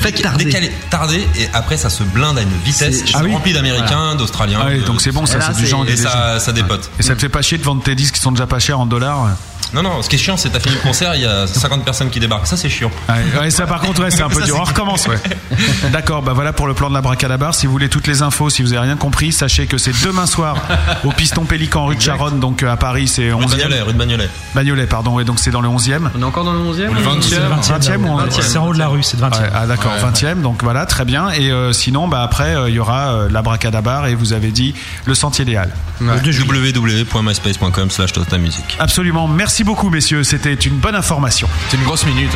[0.00, 0.44] Faites tarder.
[0.44, 3.04] décalez, tardez et après ça se blinde à une vitesse.
[3.14, 4.58] Ah oui rempli d'Américains, d'Australiens.
[4.60, 6.90] Ah oui, donc c'est bon ça, c'est du genre Et ça, ça dépote.
[6.98, 8.80] Et ça te fait pas chier de vendre tes disques qui sont déjà pas chers
[8.80, 9.28] en dollars
[9.72, 11.46] Non, non, ce qui est chiant, c'est que t'as fini le concert, il y a
[11.46, 12.46] 50 personnes qui débarquent.
[12.46, 12.90] Ça, c'est chiant.
[13.08, 14.58] Ouais, ouais, ça par contre ouais, c'est un peu Ça, dur.
[14.60, 15.18] On recommence ouais.
[15.92, 17.54] D'accord, bah voilà pour le plan de la bracadabar.
[17.54, 20.26] Si vous voulez toutes les infos, si vous avez rien compris, sachez que c'est demain
[20.26, 20.56] soir
[21.04, 23.56] au Piston Pélican rue de Charonne, donc euh, à Paris c'est Rue de 11e.
[23.58, 24.28] Bagnolet, rue de Bagnolet.
[24.54, 26.08] Bagnolet, pardon, ouais, donc c'est dans le 11e.
[26.16, 27.22] On est encore dans le 11e Ou le 20e.
[27.22, 28.40] C'est le 20e, 20e ou on- 20e.
[28.42, 29.40] C'est en haut de la rue, c'est le 20e.
[29.42, 31.30] Ouais, ah d'accord, 20e, donc voilà, très bien.
[31.30, 34.50] Et euh, sinon, bah après, euh, il y aura euh, la bracadabar et vous avez
[34.50, 34.74] dit
[35.04, 35.72] le Sentier des Halles.
[36.00, 38.64] www.myspace.com slash Tosta Music.
[38.78, 41.48] Absolument, merci beaucoup messieurs, c'était une bonne information.
[41.68, 42.30] C'est une grosse minute.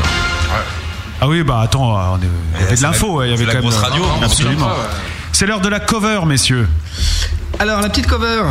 [1.22, 2.20] Ah oui, bah attends, euh, on est-
[2.54, 3.60] il y avait de c'est l'info, il y avait quand même.
[3.62, 4.66] grosse radio, on absolument.
[4.68, 4.72] ouais.
[5.32, 6.66] C'est l'heure de la cover, messieurs.
[7.58, 8.42] Alors, la petite cover.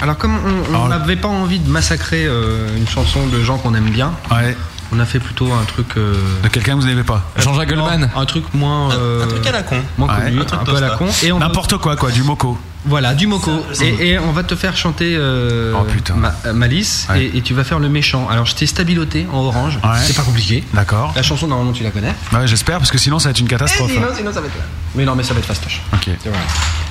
[0.00, 0.36] Alors, comme
[0.74, 4.56] on- n'avait pas envie de massacrer euh, une chanson de gens qu'on aime bien, Ouais,
[4.92, 5.86] on a fait plutôt un truc.
[5.96, 7.22] euh, de quelqu'un que vous n'aimez pas.
[7.36, 8.10] Jean-Jacques Goldman.
[8.14, 8.92] un truc moins.
[8.92, 9.76] euh, Un truc à la con.
[9.98, 11.06] moins Ouais, connu, un peu à la con.
[11.22, 12.58] Et on va- N'importe quoi, quoi, du moco.
[12.86, 13.50] Voilà, du moco.
[13.80, 15.86] Et, et on va te faire chanter euh, Oh.
[16.16, 17.24] Ma- euh, Malice Ouais.
[17.24, 18.28] et, et tu vas faire le méchant.
[18.28, 19.78] Alors je t'ai stabiloté en orange.
[19.82, 19.98] Ouais.
[20.04, 20.62] C'est pas compliqué.
[20.72, 21.12] D'accord.
[21.16, 22.14] La chanson normalement tu la connais.
[22.32, 23.90] Ouais, j'espère, parce que sinon ça va être une catastrophe.
[23.92, 24.54] sinon, sinon ça va être.
[24.94, 25.80] Mais non mais ça va être fastoche.
[25.92, 26.08] Ok.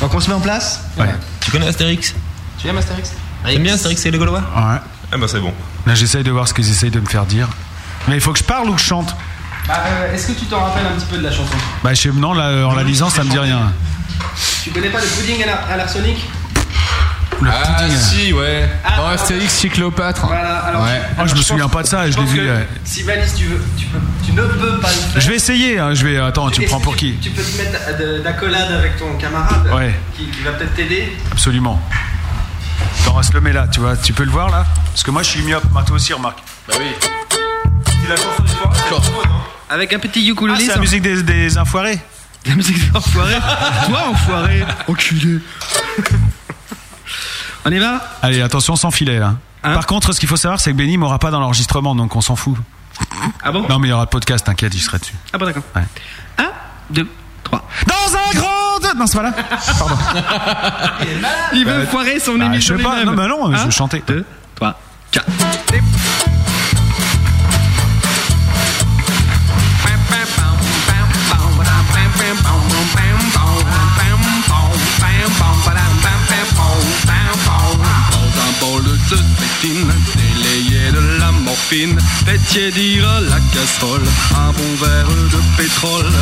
[0.01, 0.81] Donc on se met en place.
[0.97, 1.07] Ouais.
[1.41, 2.13] Tu connais Astérix?
[2.59, 3.11] Tu aimes Astérix?
[3.45, 4.39] T'aimes bien Astérix et les Gaulois?
[4.39, 4.79] Ouais.
[5.11, 5.53] Ah bah c'est bon.
[5.85, 7.47] Là, j'essaye de voir ce qu'ils essayent de me faire dire.
[8.07, 9.15] Mais il faut que je parle ou que je chante?
[9.67, 11.53] Bah, euh, Est-ce que tu t'en rappelles un petit peu de la chanson?
[11.83, 13.71] Bah, je sais, non, là, en la lisant, ça me dit rien.
[14.63, 16.17] Tu connais pas le pudding à la- à l'arsenic
[17.41, 17.97] Le Ah pudding.
[17.97, 18.67] si, ouais.
[18.83, 20.25] Ah, Dans Astérix chez Cléopâtre.
[20.27, 20.83] Voilà, alors.
[20.83, 21.01] Ouais.
[21.17, 22.49] Ah, je me souviens pas de ça, je l'ai pense vu.
[22.49, 22.67] ouais.
[22.85, 25.21] Si Malice tu veux, tu, peux, tu ne peux pas le faire.
[25.21, 26.17] Je vais essayer, hein, je vais.
[26.17, 29.67] Attends, tu me prends pour qui Tu peux te mettre de- d'accolade avec ton camarade
[29.73, 29.93] Ouais.
[30.17, 31.11] qui, qui va peut-être t'aider.
[31.31, 31.79] Absolument.
[33.01, 33.97] Attends, on va se le mettre là, tu vois.
[33.97, 35.63] Tu peux le voir là Parce que moi, je suis myope.
[35.71, 36.39] Moi, toi aussi, remarque.
[36.67, 36.85] Bah oui.
[38.01, 39.01] C'est la chanson du soir.
[39.69, 40.59] Avec un petit Ah, ukulélé.
[40.65, 41.99] c'est la musique des, des enfoirés
[42.45, 43.37] La musique des enfoirés.
[43.87, 44.65] Toi, enfoiré.
[44.87, 45.39] Enculé.
[47.65, 48.01] On y va?
[48.21, 49.35] Allez, attention, sans filet là.
[49.63, 49.73] Hein?
[49.73, 52.21] Par contre, ce qu'il faut savoir, c'est que Benny m'aura pas dans l'enregistrement, donc on
[52.21, 52.55] s'en fout.
[53.43, 53.65] Ah bon?
[53.67, 55.15] Non, mais il y aura le podcast, t'inquiète, je serai dessus.
[55.33, 55.63] Ah bon, d'accord.
[55.75, 55.81] Ouais.
[56.37, 56.43] 1,
[56.91, 57.07] 2,
[57.43, 57.67] 3.
[57.87, 58.95] Dans un grand.
[58.95, 59.33] Non, c'est pas là
[59.79, 59.97] Pardon.
[61.53, 62.75] Il veut Euh, foirer son bah, émission.
[62.77, 64.03] je sais pas, non, bah non, je Un, veux chanter.
[64.07, 64.23] 2,
[64.55, 64.79] 3,
[65.11, 65.25] 4.
[79.55, 84.03] De pétine, délayé de la morphine, faites tiédir la casserole,
[84.35, 86.13] un bon verre de pétrole.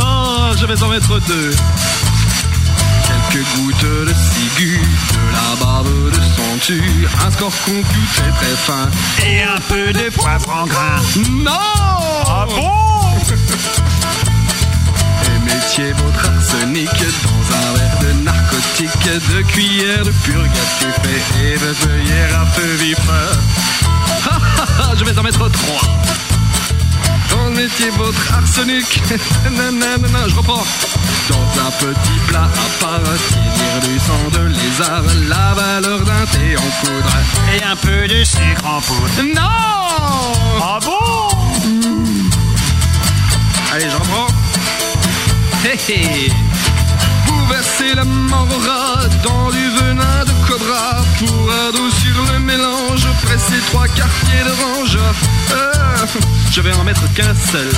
[0.00, 1.50] Oh, je vais en mettre deux.
[3.06, 8.88] Quelques gouttes de ciguë, de la barbe de sangsue, un score computé très fin.
[9.26, 11.00] Et un peu de poivre en grain.
[11.30, 11.50] Non
[12.26, 13.75] Ah bon?
[15.78, 20.94] Mettiez votre arsenic dans un verre de narcotique, de cuillère de purgatif
[21.38, 22.98] et de feuillère à feu vif.
[24.98, 25.82] Je vais en mettre trois.
[27.28, 29.02] Quand mettiez votre arsenic,
[29.50, 30.64] non, je reprends.
[31.28, 36.56] Dans un petit plat à part, tirer du sang de lézard, la valeur d'un thé
[36.56, 37.16] en poudre.
[37.54, 39.10] Et un peu de sucre en poudre.
[39.34, 39.42] Non
[40.62, 41.28] Ah bon?
[43.74, 44.45] Allez, j'en prends.
[45.68, 53.04] Vous versez la morora dans du venin de cobra pour adoucir le mélange.
[53.24, 54.96] Pressez trois quartiers d'orange.
[55.50, 56.06] Euh,
[56.52, 57.68] je vais en mettre qu'un seul.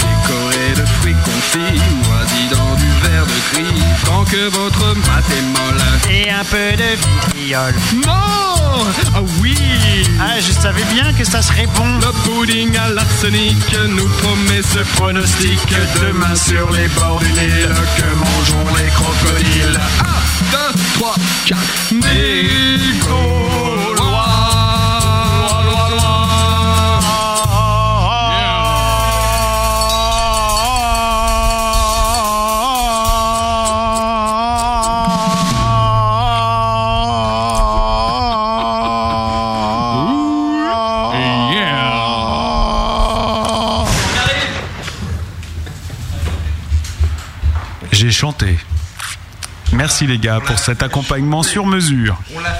[0.00, 5.42] Décoré de fruits confits, moisis dans du verre de gris, tant que votre mat est
[5.42, 5.82] molle.
[6.10, 7.74] Et un peu de vitriol.
[8.06, 9.54] Non Ah oui
[10.18, 11.98] Ah, je savais bien que ça serait bon.
[11.98, 12.77] Le pudding
[13.30, 15.60] nous promet ce pronostic.
[16.00, 19.80] Demain sur les bords du Nil, que mangeront les crocodiles.
[20.00, 21.14] 1, 2, 3,
[21.46, 21.60] 4.
[21.92, 22.78] Des
[49.88, 52.17] Merci les gars pour cet accompagnement sur mesure.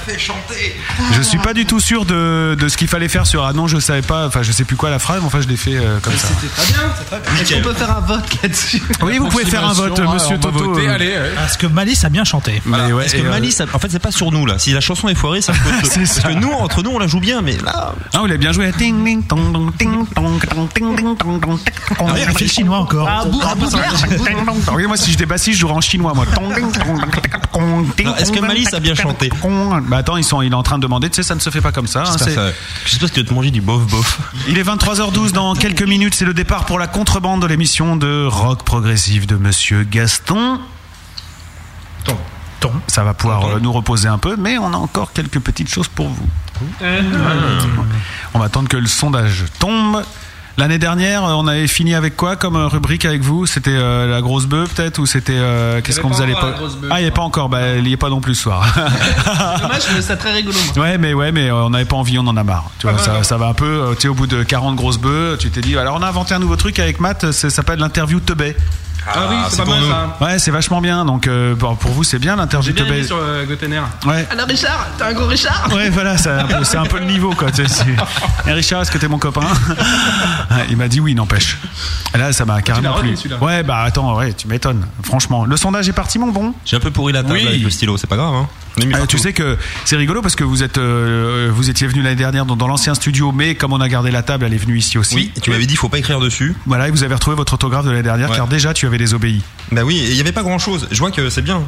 [0.09, 0.77] On fait chanter.
[1.13, 3.67] Je suis pas du tout sûr de, de ce qu'il fallait faire sur ah non
[3.67, 5.77] je savais pas enfin je sais plus quoi la phrase mais enfin je l'ai fait
[5.77, 6.29] euh, comme ça.
[6.41, 7.41] C'était très bien, c'est très bien.
[7.43, 10.79] Est-ce qu'on peut faire un vote là-dessus Oui vous pouvez faire un vote Monsieur Toto.
[10.79, 12.63] euh, Parce que Malice a bien chanté.
[12.65, 14.59] Mais ouais, Parce que euh, Malice, en fait, c'est pas sur nous là.
[14.59, 15.59] Si la chanson est foirée, ça peut.
[15.85, 16.29] C'est Parce ça.
[16.29, 17.95] que nous, entre nous, on la joue bien, mais là.
[18.15, 18.73] Ah, vous l'avez bien joué.
[18.73, 22.09] Ting, ding, tong, dong, ting, tong, tong, ting, ding, tong, dong, tic, tong.
[22.11, 23.09] Ah, il fait le chinois encore.
[23.09, 24.75] Ah, bou- ah, bou- ting, dong, tong.
[24.75, 26.25] Oui, moi, si j'étais bassiste, je jouerais en chinois, moi.
[26.35, 27.48] Tong, ding, tong, dong, tic, tong, ting, Alors,
[28.19, 29.29] Est-ce que Malice a bien chanté.
[29.89, 31.51] Bah attends, ils sont, il est en train de demander, tu sais, ça ne se
[31.51, 32.03] fait pas comme ça.
[32.03, 32.51] hein, c'est- ça-
[32.87, 34.19] J'espère que tu vas te manger du bof bof.
[34.49, 38.27] Il est 23h12 dans quelques minutes, c'est le départ pour la contrebande de l'émission de
[38.27, 40.61] rock progressif de Monsieur Gaston.
[42.89, 45.87] Ça va pouvoir euh, nous reposer un peu, mais on a encore quelques petites choses
[45.87, 46.27] pour vous.
[48.35, 50.03] On va attendre que le sondage tombe.
[50.59, 53.47] L'année dernière, euh, on avait fini avec quoi comme euh, rubrique avec vous?
[53.47, 56.57] C'était euh, la grosse bœuf peut-être ou c'était euh, qu'est-ce qu'on faisait à l'époque.
[56.91, 57.49] Ah, il n'y a pas encore.
[57.49, 58.67] Bah, il n'y est pas non plus ce soir.
[59.63, 60.59] Dommage, ça très rigolo.
[60.75, 60.85] moi.
[60.85, 62.73] Ouais, mais ouais, mais on n'avait pas envie, on en a marre.
[62.81, 63.95] Tu vois, ça, ça va un peu.
[63.95, 65.79] Tu sais, au bout de 40 grosses bœufs, tu t'es dit.
[65.79, 67.31] Alors, on a inventé un nouveau truc avec Matt.
[67.31, 68.57] Ça s'appelle l'interview Teubé.
[69.15, 70.17] Ah oui, c'est pas mal ça.
[70.25, 71.05] Ouais, c'est vachement bien.
[71.05, 72.89] Donc, euh, bon, pour vous, c'est bien l'interview Teubé.
[72.99, 73.81] aimé sur euh, Gotener.
[74.07, 74.27] Ouais.
[74.31, 77.07] Alors Richard, t'es un gros Richard Ouais, voilà, c'est un, peu- c'est un peu le
[77.07, 77.51] niveau, quoi.
[77.51, 79.41] tu sais, c'est- Et Richard, est-ce que t'es mon copain
[80.51, 81.59] Ouais, Il m'a dit oui, n'empêche.
[82.15, 83.17] Là, ça m'a carrément retenu, plu.
[83.17, 83.37] celui-là.
[83.43, 84.87] Ouais, bah attends, ouais, tu m'étonnes.
[85.03, 86.55] Franchement, le sondage est parti, mon bon?
[86.65, 87.47] J'ai un peu pourri la table Oui.
[87.47, 88.35] avec le stylo, c'est pas grave.
[88.35, 88.49] Hein.
[88.83, 92.17] Euh, tu sais que c'est rigolo parce que vous êtes, euh, vous étiez venu l'année
[92.17, 94.79] dernière dans, dans l'ancien studio, mais comme on a gardé la table, elle est venue
[94.79, 95.15] ici aussi.
[95.15, 96.55] Oui, tu m'avais dit faut pas écrire dessus.
[96.67, 98.37] Voilà, et vous avez retrouvé votre autographe de l'année dernière, Ouais.
[98.37, 99.43] car déjà tu avais désobéi.
[99.73, 100.89] Bah oui, et il y avait pas grand chose.
[100.91, 101.63] Je vois que c'est bien.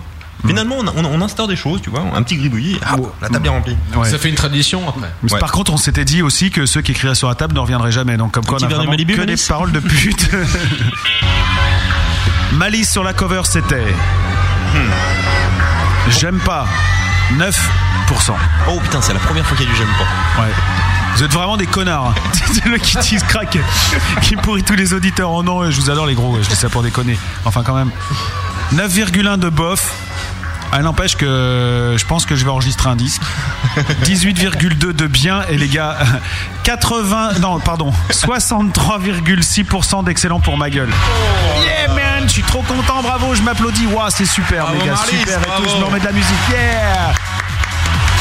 [0.47, 3.47] Finalement, on, on, on instaure des choses, tu vois, un petit gribouillis, hop, la table
[3.47, 3.77] est remplie.
[3.95, 4.09] Ouais.
[4.11, 5.11] Ça fait une tradition après.
[5.23, 7.61] Mais Par contre, on s'était dit aussi que ceux qui écriraient sur la table ne
[7.61, 8.17] reviendraient jamais.
[8.17, 10.31] Donc, comme quoi, on a vraiment Malibu, que des Malice paroles de pute.
[12.53, 13.85] Malice sur la cover, c'était.
[16.19, 16.67] J'aime pas.
[17.39, 18.33] 9%.
[18.69, 20.43] Oh putain, c'est la première fois qu'il y a du j'aime pas.
[20.43, 20.51] Ouais.
[21.17, 22.07] Vous êtes vraiment des connards.
[22.09, 22.15] hein.
[22.53, 23.59] C'est le qui tease crack
[24.23, 25.31] qui pourrit tous les auditeurs.
[25.33, 27.19] Oh non, je vous adore les gros, je dis ça pour déconner.
[27.45, 27.91] Enfin, quand même.
[28.75, 29.93] 9,1 de bof.
[30.73, 33.23] Ah, n'empêche que je pense que je vais enregistrer un disque.
[34.05, 35.97] 18,2 de bien et les gars,
[36.65, 40.91] 80, non, pardon, 63,6% d'excellent pour ma gueule.
[41.65, 43.87] Yeah man, je suis trop content, bravo, je m'applaudis.
[43.87, 46.31] Waouh, c'est super, Bravo, les gars, super et tout, je me remets de la musique.
[46.51, 47.13] Yeah!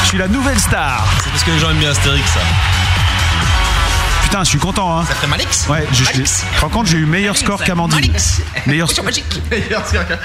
[0.02, 1.04] Je suis la nouvelle star.
[1.22, 2.40] C'est parce que les gens aiment bien Astérix, ça.
[4.30, 5.04] Putain, je suis content, hein.
[5.08, 7.96] Ça ferait Malix Ouais, je, je rends compte, j'ai eu meilleur score qu'Amandine.
[7.98, 8.40] Malix.
[8.64, 9.24] Meilleur, magique.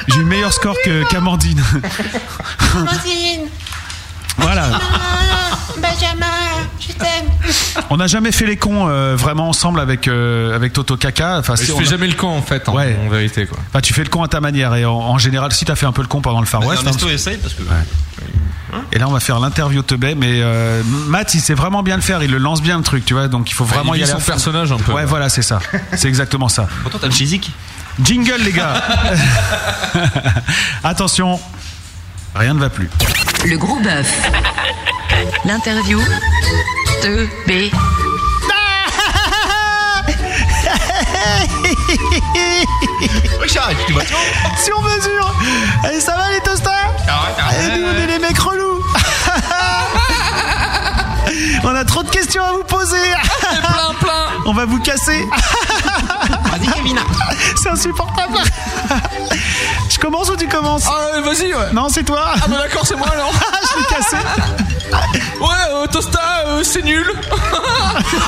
[0.08, 1.64] j'ai eu meilleur score que- qu'Amandine.
[2.72, 3.48] Amandine
[4.38, 4.80] Voilà.
[5.78, 6.28] Benjamin,
[6.80, 7.26] je t'aime.
[7.90, 11.38] On n'a jamais fait les cons euh, vraiment ensemble avec, euh, avec Toto Kaka.
[11.40, 12.98] Enfin, je on fais a- jamais le con en fait, en, Ouais.
[13.06, 13.58] en vérité quoi.
[13.70, 14.74] Enfin, tu fais le con à ta manière.
[14.76, 16.68] Et en, en général, si t'as fait un peu le con pendant le Far Bah,
[16.68, 16.84] West.
[16.84, 17.62] Ernesto hein, essaye parce que.
[18.92, 20.16] et là, on va faire l'interview teubé.
[20.16, 22.24] Mais euh, Matt, il sait vraiment bien le faire.
[22.24, 23.28] Il le lance bien le truc, tu vois.
[23.28, 24.14] Donc, il faut vraiment il y vit aller.
[24.14, 24.32] son fond.
[24.32, 24.92] personnage un peu.
[24.94, 25.60] Ouais, voilà, c'est ça.
[25.96, 26.68] C'est exactement ça.
[26.84, 27.52] Pourtant, t'as le physique.
[28.04, 28.82] Jingle, les gars.
[30.84, 31.40] Attention,
[32.36, 32.90] rien ne va plus.
[33.46, 34.12] Le gros bœuf.
[35.44, 36.00] L'interview
[37.04, 37.52] de B.
[43.42, 44.02] Richard, tu vas
[44.64, 45.34] Sur mesure.
[45.84, 46.72] Allez, ça va les toastas
[47.50, 48.82] Allez, nous, on est les mecs relous
[51.64, 52.98] On a trop de questions à vous poser
[53.62, 55.28] Plein, plein On va vous casser
[56.46, 57.00] Vas-y, Kevin.
[57.62, 58.38] C'est insupportable
[59.90, 61.72] Je commence ou tu commences Ah, vas-y, ouais.
[61.74, 63.32] Non, c'est toi Ah, bah d'accord, c'est moi alors.
[63.74, 64.18] Je l'ai cassé
[65.42, 67.06] Ouais, euh, Tosta, euh, c'est nul.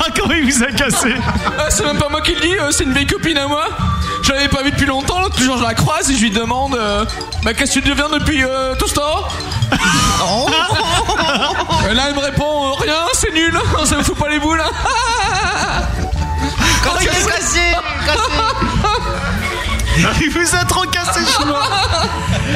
[0.00, 1.14] Ah, Comment il vous a cassé
[1.58, 3.66] Ah, c'est même pas moi qui le dis, euh, c'est une vieille copine à moi.
[4.22, 6.74] Je l'avais pas vue depuis longtemps, l'autre jour je la croise et je lui demande
[6.74, 7.04] euh,
[7.42, 9.02] Bah, qu'est-ce que tu deviens depuis euh, Tosta
[11.90, 14.62] Et là, elle me répond euh, Rien, c'est nul, ça me fout pas les boules.
[16.84, 17.60] Quand il est cassé,
[20.20, 21.64] Il vous a trop cassé, chinois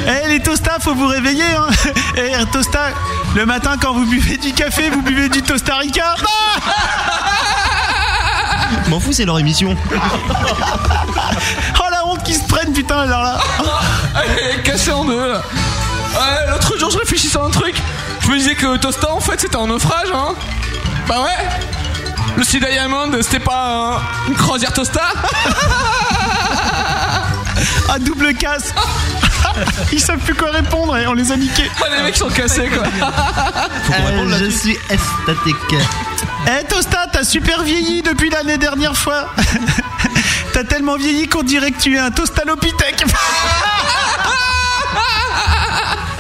[0.07, 1.69] Eh les toastas, faut vous réveiller hein
[2.17, 2.91] Eh toasta,
[3.35, 6.15] le matin quand vous buvez du café, vous buvez du Tosta Rica
[8.89, 9.75] M'en fous, c'est leur émission.
[11.79, 13.39] Oh la honte qu'ils se prennent putain alors là
[14.23, 15.41] Elle est cassée en deux là.
[16.15, 17.75] Ouais, l'autre jour je réfléchissais à un truc.
[18.23, 20.35] Je me disais que Tosta en fait c'était un naufrage, hein.
[21.09, 21.37] Bah ouais.
[22.37, 25.03] Le Sea Diamond c'était pas un- une croisière Tosta
[27.89, 28.73] À double casse
[29.93, 32.69] Ils savent plus quoi répondre et on les a niqués Ah, les mecs sont cassés
[32.71, 32.85] quoi.
[33.93, 35.75] Euh, je suis esthétique.
[36.47, 39.27] Eh Tosta, t'as super vieilli depuis l'année dernière fois.
[40.55, 43.05] t'as tellement vieilli qu'on dirait que tu es un tostalopithèque.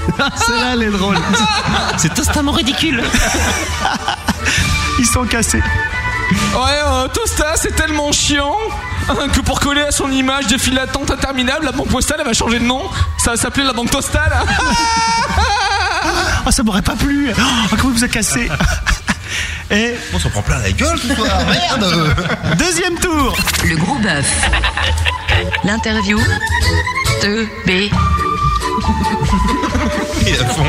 [0.36, 1.16] Celle-là, elle est drôle.
[1.96, 3.02] C'est totalement ridicule.
[4.98, 5.62] Ils sont cassés.
[6.54, 8.56] Ouais, euh, Tosta c'est tellement chiant
[9.08, 12.26] hein, que pour coller à son image de file d'attente interminable, la banque postale elle
[12.26, 12.82] va changer de nom.
[13.18, 14.32] Ça va s'appeler la banque postale.
[16.46, 17.30] Oh, ça m'aurait pas plu.
[17.36, 18.50] Oh, comment il vous a cassé
[19.70, 22.14] Et On s'en prend plein la gueule ce soir, merde
[22.58, 23.36] deuxième tour.
[23.64, 24.26] Le gros bœuf.
[25.64, 26.18] L'interview
[27.22, 27.92] de B.
[30.26, 30.64] Et à fond.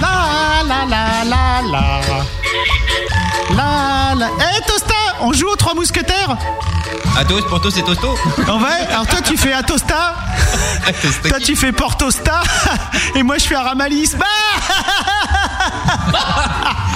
[0.00, 2.00] La la la la la.
[3.56, 4.28] La la.
[4.38, 6.36] Eh Tosta, on joue aux trois mousquetaires
[7.16, 8.14] Athos, Porto, c'est Tosto
[8.48, 10.14] En vrai, alors toi tu fais Atosta,
[11.28, 12.42] toi tu fais Portosta,
[13.16, 14.12] et moi je fais Aramalis.
[14.16, 14.26] Bah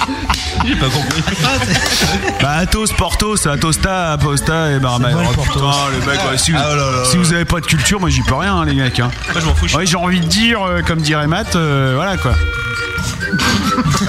[0.67, 1.23] J'ai pas compris.
[2.41, 5.15] Bah, Athos, Portos, Atosta, Aposta et Barman.
[5.17, 5.53] Oh, Portos.
[5.55, 7.05] putain, les mecs, ouais, si, vous, Ah, oh là là.
[7.05, 8.99] si vous avez pas de culture, moi j'y peux rien, hein, les mecs.
[9.01, 9.11] Hein.
[9.33, 9.67] Moi, je m'en fous.
[9.77, 12.33] Ouais, j'ai envie de dire, euh, comme dirait Matt, euh, voilà quoi.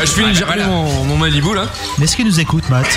[0.02, 1.65] Je finis gérer mon, mon Malibu là.
[1.98, 2.88] Mais est-ce qu'il nous écoute, Matt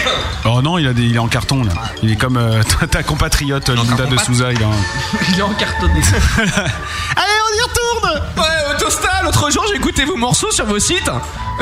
[0.44, 1.73] Oh non, il, a des- il est en carton là.
[2.02, 4.52] Il est comme euh, ta- ta compatriote Linda de Souza.
[4.52, 4.70] Il est en-
[5.32, 6.01] Il est encartonné.
[6.39, 11.10] Allez, on y retourne Ouais, Tosta, l'autre jour j'ai écouté vos morceaux sur vos sites.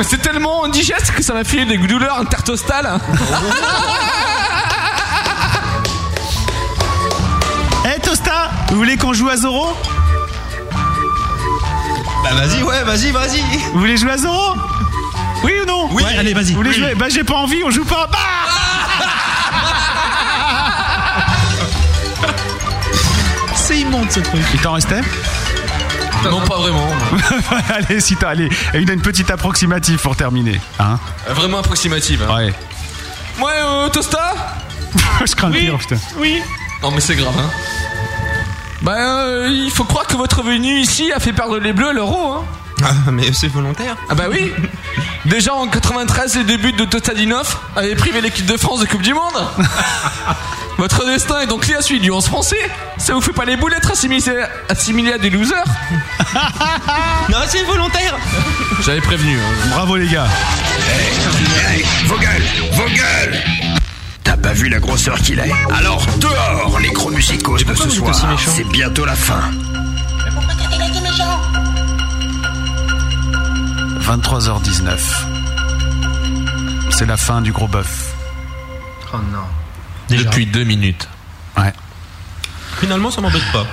[0.01, 2.99] C'est tellement indigeste que ça m'a fait des douleurs intertostales.
[7.85, 9.67] Eh Tosta, vous voulez qu'on joue à Zoro
[12.25, 13.41] Bah vas-y, ouais, vas-y, vas-y.
[13.73, 14.55] Vous voulez jouer à Zoro?
[15.43, 15.87] Oui ou non?
[15.91, 16.03] Oui.
[16.03, 16.51] Ouais, allez, vas-y.
[16.51, 16.75] Vous voulez Oui.
[16.77, 16.95] jouer?
[16.95, 18.07] Bah j'ai pas envie, on joue pas.
[18.11, 18.17] Bah
[23.55, 24.41] C'est immonde ce truc.
[24.53, 25.01] Il t'en restait?
[26.23, 26.87] Non, pas vraiment.
[27.69, 30.59] Allez, si t'as, allez, et une, une petite approximative pour terminer.
[30.79, 30.97] Hein
[31.29, 32.25] Vraiment approximative.
[32.27, 32.35] Hein.
[32.35, 32.53] ouais.
[33.39, 34.33] Ouais, euh, Tosta?
[35.25, 35.97] Je crains le pire, putain.
[36.17, 36.41] Oui.
[36.81, 37.49] Non, mais c'est grave, hein.
[38.85, 41.93] Bah, euh, il faut croire que votre venue ici a fait perdre les bleus à
[41.93, 42.43] l'euro, hein.
[42.83, 43.95] Ah, mais c'est volontaire.
[44.09, 44.51] Ah bah oui
[45.25, 49.13] Déjà en 93, les débuts de Tostadinov avaient privé l'équipe de France de Coupe du
[49.13, 49.47] Monde
[50.77, 52.59] Votre destin est donc lié à celui du 11 français
[52.97, 55.63] Ça vous fait pas les boules d'être assimilé, assimilé à des losers
[57.29, 58.17] Non, c'est volontaire.
[58.81, 59.37] J'avais prévenu.
[59.37, 59.67] hein.
[59.71, 60.27] Bravo les gars.
[61.71, 63.41] Hey, vos gueules, vos gueules
[64.45, 68.39] pas vu la grosseur qu'il est Alors dehors les gros musicos de ce soir.
[68.45, 69.41] C'est bientôt la fin.
[74.01, 74.99] 23h19.
[76.91, 78.13] C'est la fin du gros bœuf.
[79.11, 80.15] Oh non.
[80.15, 81.09] Depuis deux minutes.
[81.57, 81.73] Ouais.
[82.79, 83.65] Finalement, ça m'embête pas.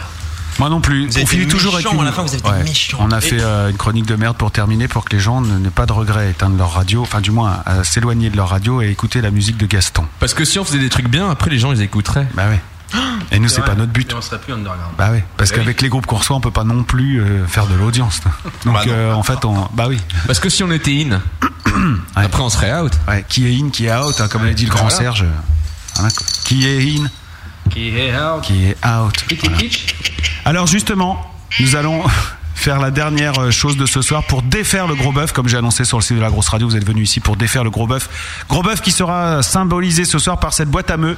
[0.58, 1.06] Moi non plus.
[1.08, 2.02] Vous on finit toujours avec méchants, une...
[2.02, 2.62] à la fin, vous avez été Ouais.
[2.62, 2.98] méchants.
[3.00, 5.40] On a Et- fait euh, une chronique de merde pour terminer, pour que les gens
[5.40, 8.48] n'aient pas de regret à éteindre leur radio, enfin du moins à s'éloigner de leur
[8.50, 10.04] radio et écouter la musique de Gaston.
[10.20, 12.26] Parce que si on faisait des trucs bien, après les gens les écouteraient.
[12.34, 12.60] Bah ouais.
[13.32, 14.10] Et nous, c'est pas notre but.
[14.12, 14.92] Et on serait plus underground.
[14.98, 15.62] Bah oui, parce Bah oui.
[15.62, 18.20] qu'avec les groupes qu'on reçoit, on peut pas non plus euh, faire de l'audience.
[18.66, 18.92] Donc Bah non.
[18.92, 19.98] euh, en fait, on, bah oui.
[20.26, 21.20] Parce que si on était in,
[22.14, 22.92] après on serait out.
[23.08, 24.96] Ouais, qui est in, qui est out, hein, comme l'a dit le grand Voilà.
[24.96, 25.24] Serge.
[25.94, 26.10] Voilà,
[26.44, 27.04] qui est in,
[27.70, 28.42] Qui est out.
[28.42, 29.24] qui est out.
[29.42, 29.58] Voilà.
[30.44, 31.24] Alors justement,
[31.60, 32.02] nous allons
[32.54, 35.56] faire la dernière euh, chose de ce soir pour défaire le gros bœuf, comme j'ai
[35.56, 36.68] annoncé sur le site de la grosse radio.
[36.68, 38.44] Vous êtes venu ici pour défaire le gros bœuf.
[38.48, 41.16] Gros bœuf qui sera symbolisé ce soir par cette boîte à meux.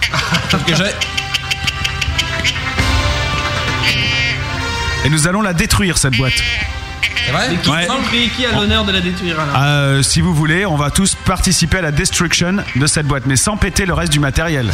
[0.66, 0.90] que j'ai.
[5.04, 6.42] Et nous allons la détruire cette boîte.
[7.26, 8.28] C'est vrai Ouais.
[8.34, 11.78] qui a l'honneur de la détruire alors Euh, si vous voulez, on va tous participer
[11.78, 14.70] à la destruction de cette boîte, mais sans péter le reste du matériel.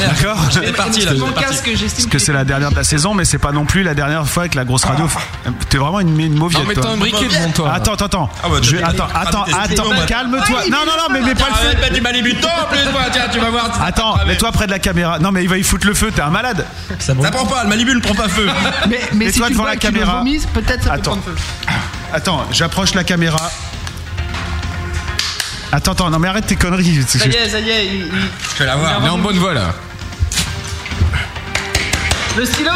[0.00, 1.12] D'accord C'est parti là.
[1.14, 1.48] Mon c'est parti.
[1.48, 3.82] casque, j'estime Parce que c'est la dernière de la saison, mais c'est pas non plus
[3.82, 5.08] la dernière fois avec la grosse radio.
[5.68, 6.62] T'es vraiment une, une mauviette.
[6.62, 6.84] Non, mais toi.
[6.84, 7.72] t'as un briquet devant toi.
[7.74, 8.30] Attends, attends, attends.
[8.42, 10.60] Ah bah, Je- t'as- attends, attends, attends, calme-toi.
[10.70, 11.76] Non, non, non, mais mets pas le feu.
[11.78, 13.70] Arrête du Malibu en plus, toi, tiens, tu vas voir.
[13.82, 15.18] Attends, mets-toi près de la caméra.
[15.18, 16.64] Non, mais il va y foutre le feu, t'es un malade.
[16.98, 18.48] Ça prend pas, le Malibu ne prend pas feu.
[18.88, 20.22] Mais, mais si tu devant vois la que tu le caméra.
[20.54, 21.10] peut-être ça peut Attends.
[21.12, 21.34] prendre feu.
[22.12, 23.50] Attends, j'approche la caméra.
[25.72, 27.02] Attends, attends, non, mais arrête tes conneries.
[27.06, 28.10] Ça y est, ça y est, il, il-
[28.54, 28.98] Je vais la voir.
[29.00, 29.72] On est en bonne voie là.
[32.36, 32.70] Le stylo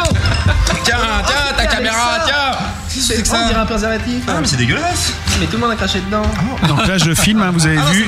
[0.83, 2.25] Tiens, tiens, ta Avec caméra, ça.
[2.25, 2.67] tiens.
[3.01, 3.47] C'est que On ça.
[3.47, 4.23] dirait un préservatif.
[4.27, 5.13] Ah, mais c'est dégueulasse.
[5.39, 6.21] Mais tout le monde a craché dedans.
[6.67, 8.05] Donc là, je filme, hein, vous avez Ah vu.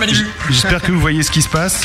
[0.49, 1.81] J'espère que vous voyez ce qui se passe.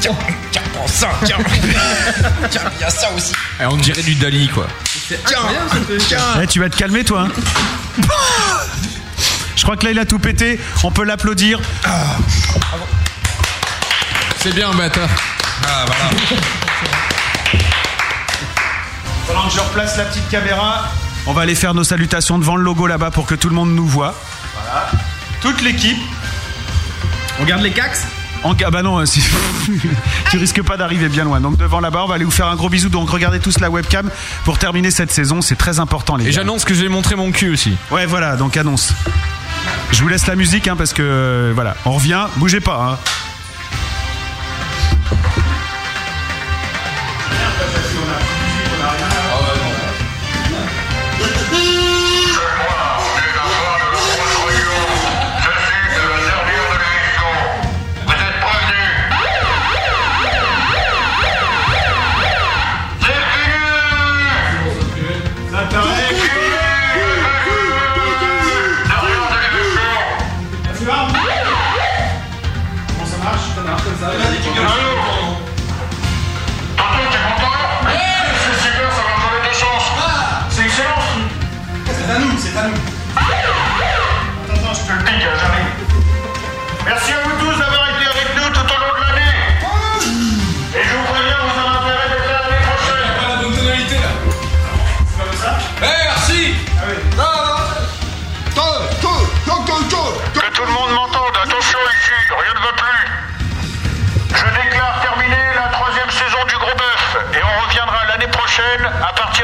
[0.00, 0.12] Tiens,
[0.52, 1.38] tiens, prends ça, tiens.
[2.50, 3.32] Tiens, il y a ça aussi.
[3.60, 4.68] Et on dirait du Dali quoi.
[5.08, 6.14] C'est incroyable ce truc.
[6.42, 7.22] Eh, tu vas te calmer, toi.
[7.28, 8.02] hein.
[9.56, 10.60] Je crois que là, il a tout pété.
[10.84, 11.60] On peut l'applaudir.
[14.40, 15.08] C'est bien bâtard.
[15.66, 16.10] Ah, voilà.
[19.26, 20.88] Pendant que je replace la petite caméra,
[21.26, 23.70] on va aller faire nos salutations devant le logo là-bas pour que tout le monde
[23.74, 24.14] nous voit.
[24.54, 24.90] Voilà.
[25.40, 25.98] Toute l'équipe.
[27.40, 28.04] On garde les cax
[28.44, 28.54] En...
[28.64, 29.22] Ah bah non, si-
[30.30, 31.40] tu risques pas d'arriver bien loin.
[31.40, 32.88] Donc devant là-bas, on va aller vous faire un gros bisou.
[32.88, 34.08] Donc regardez tous la webcam
[34.44, 35.40] pour terminer cette saison.
[35.42, 36.32] C'est très important, les Et gars.
[36.32, 37.76] j'annonce que je vais montrer mon cul aussi.
[37.90, 38.92] Ouais, voilà, donc annonce.
[39.92, 42.26] Je vous laisse la musique hein, parce que voilà, on revient.
[42.36, 42.98] Bougez pas.
[45.12, 45.16] Hein.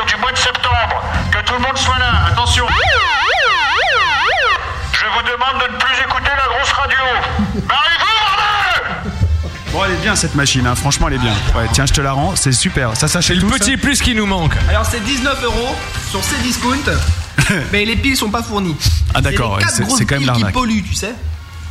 [0.05, 1.03] Partir du mois de septembre.
[1.31, 2.67] Que tout le monde soit là, attention.
[4.93, 6.97] Je vous demande de ne plus écouter la grosse radio.
[7.69, 9.11] Barrez-vous,
[9.73, 10.77] Bon, elle est bien cette machine, hein.
[10.77, 11.33] franchement, elle est bien.
[11.57, 12.97] Ouais, tiens, je te la rends, c'est super.
[12.97, 14.55] Ça s'achète Le ça petit plus qui nous manque.
[14.69, 15.75] Alors c'est 19 euros
[16.11, 16.93] sur ces discounts,
[17.73, 18.77] mais les piles sont pas fournies.
[19.15, 20.53] Ah, d'accord, C'est quand même piles qui l'arnaque.
[20.55, 21.13] polluent, tu sais.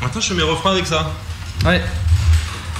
[0.06, 1.12] Attends, je fais mes refrains avec ça.
[1.66, 1.82] Ouais.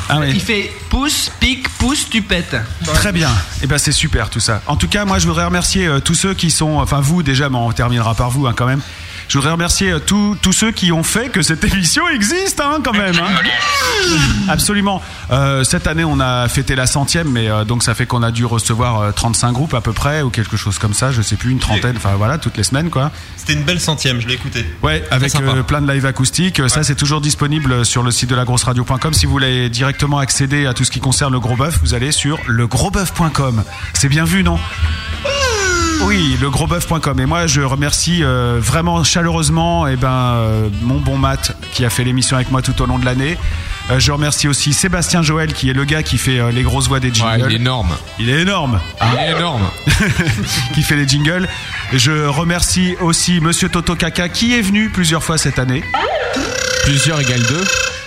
[0.10, 0.20] Ah.
[0.28, 2.56] Il fait pouce, pique, pouce, tu pètes.
[2.94, 3.30] Très bien.
[3.62, 4.62] Et ben c'est super tout ça.
[4.68, 7.50] En tout cas, moi je voudrais remercier euh, tous ceux qui sont, enfin vous déjà,
[7.50, 8.82] mais on terminera par vous hein, quand même.
[9.28, 12.94] Je voudrais remercier euh, tous ceux qui ont fait que cette émission existe hein, quand
[12.94, 13.16] même.
[13.16, 13.32] hein.
[14.50, 15.02] Absolument.
[15.32, 18.32] Euh, cette année on a fêté la centième, mais euh, donc ça fait qu'on a
[18.32, 21.12] dû recevoir euh, 35 groupes à peu près ou quelque chose comme ça.
[21.12, 21.96] Je sais plus une trentaine.
[21.98, 23.12] Enfin voilà, toutes les semaines quoi.
[23.38, 24.66] C'était une belle centième, je l'ai écouté.
[24.82, 25.34] Ouais, avec
[25.68, 26.60] plein de live acoustiques.
[26.60, 29.14] Euh, Ça, c'est toujours disponible sur le site de lagrosseradio.com.
[29.14, 32.12] Si vous voulez directement accéder à tout ce qui concerne le gros bœuf, vous allez
[32.12, 33.64] sur legrosboeuf.com.
[33.94, 34.58] C'est bien vu, non?
[36.06, 37.20] Oui, legrosboeuf.com.
[37.20, 41.90] Et moi, je remercie euh, vraiment chaleureusement eh ben, euh, mon bon Matt qui a
[41.90, 43.38] fait l'émission avec moi tout au long de l'année.
[43.90, 47.00] Euh, je remercie aussi Sébastien Joël qui est le gars qui fait les grosses voix
[47.00, 47.42] des jingles.
[47.44, 47.96] Ouais, il est énorme.
[48.20, 48.80] Il est énorme.
[49.02, 49.64] Il est énorme.
[50.74, 51.48] qui fait les jingles.
[51.94, 55.84] Je remercie aussi Monsieur Toto Kaka qui est venu plusieurs fois cette année.
[56.84, 57.64] Plusieurs égale 2.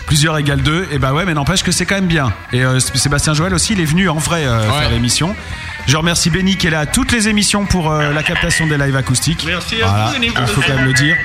[0.06, 0.88] Plusieurs égale 2.
[0.92, 2.32] Et bah ouais, mais n'empêche que c'est quand même bien.
[2.52, 4.80] Et euh, Sébastien Joël aussi, il est venu en vrai euh, Ouais.
[4.80, 5.34] faire l'émission.
[5.86, 8.76] Je remercie Benny qui est là à toutes les émissions pour euh, la captation des
[8.76, 9.44] lives acoustiques.
[9.46, 11.16] Merci à Voilà, vous, il faut quand même le dire.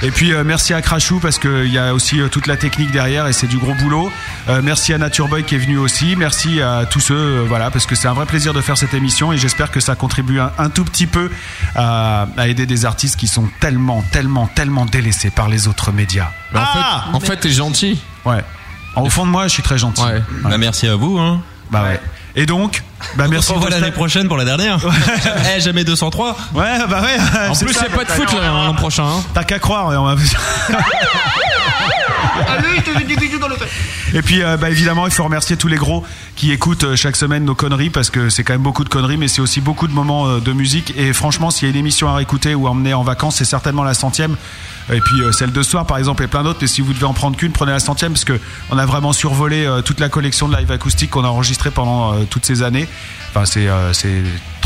[0.00, 2.92] Et puis euh, merci à Crashou parce qu'il y a aussi euh, toute la technique
[2.92, 4.12] derrière et c'est du gros boulot.
[4.48, 6.14] Euh, merci à Nature Boy qui est venu aussi.
[6.16, 8.94] Merci à tous ceux, euh, voilà, parce que c'est un vrai plaisir de faire cette
[8.94, 11.30] émission et j'espère que ça contribue un, un tout petit peu
[11.74, 16.28] à, à aider des artistes qui sont tellement, tellement, tellement délaissés par les autres médias.
[16.52, 18.00] Mais en fait, en fait, t'es gentil.
[18.24, 18.44] Ouais.
[18.94, 20.02] Au fond de moi, je suis très gentil.
[20.02, 20.22] Ouais.
[20.44, 21.18] Bah, merci à vous.
[21.18, 21.40] Hein.
[21.70, 22.00] Bah ouais.
[22.36, 22.82] Et donc,
[23.16, 23.48] bah On merci.
[23.48, 23.80] se revoit Tosta.
[23.80, 24.78] l'année prochaine pour la dernière.
[25.56, 26.36] Eh, jamais 203.
[26.54, 27.48] Ouais, bah ouais.
[27.48, 29.04] En plus, c'est pas de foot là, l'an prochain.
[29.04, 29.22] hein.
[29.34, 29.88] T'as qu'à croire.
[29.88, 30.14] ouais, on va-
[34.14, 37.16] Et puis, euh, bah, évidemment, il faut remercier tous les gros qui écoutent euh, chaque
[37.16, 39.86] semaine nos conneries parce que c'est quand même beaucoup de conneries, mais c'est aussi beaucoup
[39.86, 40.94] de moments euh, de musique.
[40.96, 43.44] Et franchement, s'il y a une émission à réécouter ou à emmener en vacances, c'est
[43.44, 44.36] certainement la centième.
[44.90, 46.60] Et puis celle de soir, par exemple, et plein d'autres.
[46.62, 49.12] Mais si vous devez en prendre qu'une, prenez la centième parce que on a vraiment
[49.12, 52.88] survolé toute la collection de live acoustique qu'on a enregistré pendant toutes ces années.
[53.34, 53.68] Enfin, c'est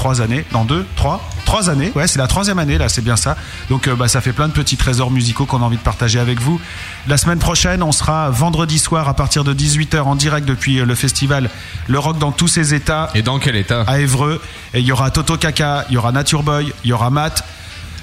[0.02, 1.92] trois années, non deux, trois, trois années.
[1.94, 3.36] Ouais, c'est la troisième année là, c'est bien ça.
[3.70, 6.18] Donc euh, bah, ça fait plein de petits trésors musicaux qu'on a envie de partager
[6.18, 6.60] avec vous.
[7.06, 10.84] La semaine prochaine, on sera vendredi soir à partir de 18h en direct depuis euh,
[10.84, 11.50] le festival
[11.86, 13.10] Le Rock dans tous ses états.
[13.14, 14.42] Et dans quel état À Évreux.
[14.74, 17.44] Et il y aura Toto Kaka, il y aura Nature Boy, il y aura Matt.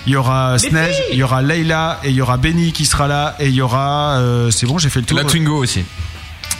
[0.07, 3.09] Il y aura Snej, il y aura Leila et il y aura Benny qui sera
[3.09, 5.83] là et il y aura euh, c'est bon j'ai fait le tour La Twingo aussi.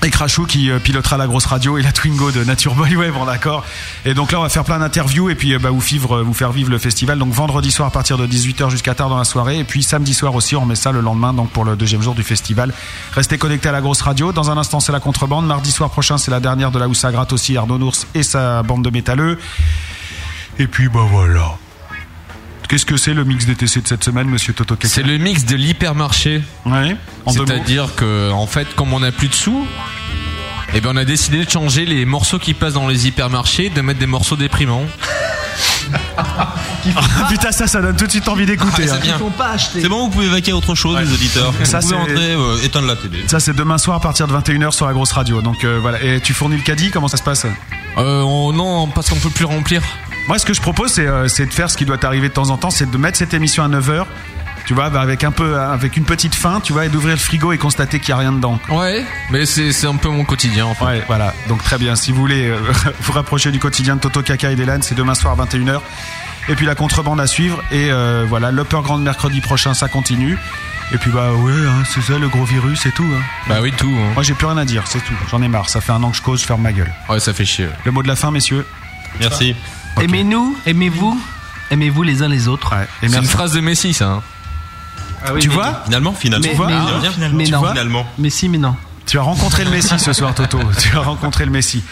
[0.02, 3.12] Et Crashou qui euh, pilotera la grosse radio et la Twingo de Nature Boy, ouais,
[3.12, 3.66] bon d'accord.
[4.06, 6.24] Et donc là, on va faire plein d'interviews et puis euh, bah, vous, vivre, euh,
[6.24, 7.20] vous faire vivre le festival.
[7.20, 9.60] Donc vendredi soir à partir de 18h jusqu'à tard dans la soirée.
[9.60, 12.16] Et puis samedi soir aussi, on remet ça le lendemain, donc pour le deuxième jour
[12.16, 12.74] du festival.
[13.14, 14.32] Restez connectés à la grosse radio.
[14.32, 15.46] Dans un instant, c'est la contrebande.
[15.46, 18.24] Mardi soir prochain, c'est la dernière de la où ça gratte aussi, Arnaud Nours et
[18.24, 19.38] sa bande de métalleux.
[20.60, 21.58] Et puis, bah voilà.
[22.70, 25.56] Qu'est-ce que c'est le mix DTC de cette semaine, monsieur Toto C'est le mix de
[25.56, 26.44] l'hypermarché.
[26.68, 26.96] Ouais.
[27.26, 27.46] En deux mots.
[27.48, 29.66] C'est-à-dire que, en fait, comme on n'a plus de sous,
[30.76, 33.82] eh ben on a décidé de changer les morceaux qui passent dans les hypermarchés, de
[33.82, 34.86] mettre des morceaux déprimants.
[36.18, 36.54] Ah,
[37.30, 38.84] Putain, ça, ça donne tout de suite envie d'écouter.
[38.88, 39.00] Ah, hein.
[39.02, 39.18] c'est bien.
[39.36, 39.82] pas acheter.
[39.82, 41.52] C'est bon, vous pouvez vaquer à autre chose, les auditeurs.
[41.64, 43.24] Ça, vous pouvez c'est- entrer, euh, éteindre la télé.
[43.28, 45.42] Ça, c'est demain soir à partir de 21h sur la grosse radio.
[45.42, 46.02] Donc euh, voilà.
[46.04, 47.46] Et tu fournis le caddie, comment ça se passe?
[47.98, 49.82] Euh, on- non, parce qu'on peut plus remplir.
[50.28, 52.50] Moi, ce que je propose, c'est euh, de faire ce qui doit t'arriver de temps
[52.52, 54.06] en temps, c'est de mettre cette émission à 9h.
[54.66, 57.20] Tu vois, bah, avec un peu, avec une petite faim, tu vois, et d'ouvrir le
[57.20, 58.60] frigo et constater qu'il n'y a rien dedans.
[58.70, 60.68] Ouais, mais c'est un peu mon quotidien.
[60.68, 60.86] En fait.
[60.86, 61.34] Ouais, voilà.
[61.48, 61.96] Donc très bien.
[61.96, 62.58] Si vous voulez euh,
[63.02, 65.80] vous rapprocher du quotidien de Toto Kaka et d'Elan, c'est demain soir à 21h.
[66.50, 67.64] Et puis la contrebande à suivre.
[67.72, 70.38] Et euh, voilà, l'Upper Grand mercredi prochain, ça continue.
[70.92, 73.06] Et puis bah ouais, hein, c'est ça le gros virus et tout.
[73.16, 73.22] hein.
[73.48, 73.88] Bah oui, tout.
[73.88, 74.12] hein.
[74.14, 75.14] Moi j'ai plus rien à dire, c'est tout.
[75.32, 75.70] J'en ai marre.
[75.70, 76.92] Ça fait un an que je cause, je ferme ma gueule.
[77.10, 77.70] Ouais, ça fait chier.
[77.86, 78.66] Le mot de la fin, messieurs.
[79.20, 79.56] Merci.
[80.02, 81.20] Aimez-nous, aimez-vous,
[81.72, 82.74] aimez-vous les uns les autres.
[83.02, 84.22] C'est une phrase de Messi, ça.
[85.26, 85.34] hein.
[85.40, 86.48] tu vois Finalement, finalement.
[86.48, 87.44] Mais, vois mais, Ah, mais finalement.
[87.44, 87.60] Tu non.
[87.60, 88.08] vois Finalement.
[88.18, 88.76] Mais si, mais non.
[89.06, 90.60] Tu as rencontré le Messi ce soir, Toto.
[90.80, 91.84] tu as rencontré le Messi.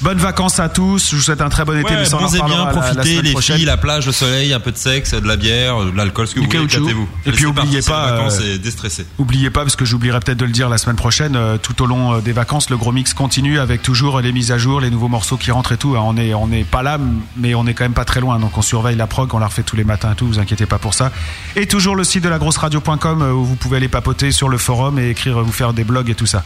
[0.00, 1.10] Bonnes vacances à tous.
[1.10, 1.90] Je vous souhaite un très bon été.
[1.90, 3.56] Ouais, mais ça, on en bons et bien, reparlera la- la profitez, les prochaine.
[3.56, 6.34] filles, la plage, le soleil, un peu de sexe, de la bière, de l'alcool, ce
[6.36, 7.02] que Du vous voulez, éclatez-vous.
[7.02, 9.06] Et puis Laissez oubliez partir, c'est pas, vacances euh, et.
[9.18, 11.86] Oubliez pas, parce que j'oublierai peut-être de le dire la semaine prochaine, euh, tout au
[11.86, 14.90] long euh, des vacances, le gros mix continue avec toujours les mises à jour, les
[14.90, 15.96] nouveaux morceaux qui rentrent et tout.
[15.96, 16.98] On est, on n'est pas là,
[17.36, 18.38] mais on est quand même pas très loin.
[18.38, 20.26] Donc on surveille la prog, on la refait tous les matins et tout.
[20.28, 21.10] Vous inquiétez pas pour ça.
[21.56, 24.58] Et toujours le site de la grosse radio.com où vous pouvez aller papoter sur le
[24.58, 26.44] forum et écrire, vous faire des blogs et tout ça.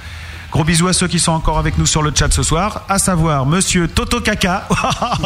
[0.53, 2.99] Gros bisous à ceux qui sont encore avec nous sur le chat ce soir, à
[2.99, 4.69] savoir Monsieur Toto Kaka,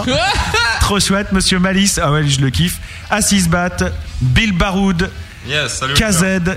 [0.81, 2.79] trop chouette, Monsieur Malice, ah ouais, je le kiffe,
[3.11, 3.91] Assis Bat,
[4.21, 5.11] Bill Baroud,
[5.49, 5.83] Yes.
[5.97, 6.57] KZ,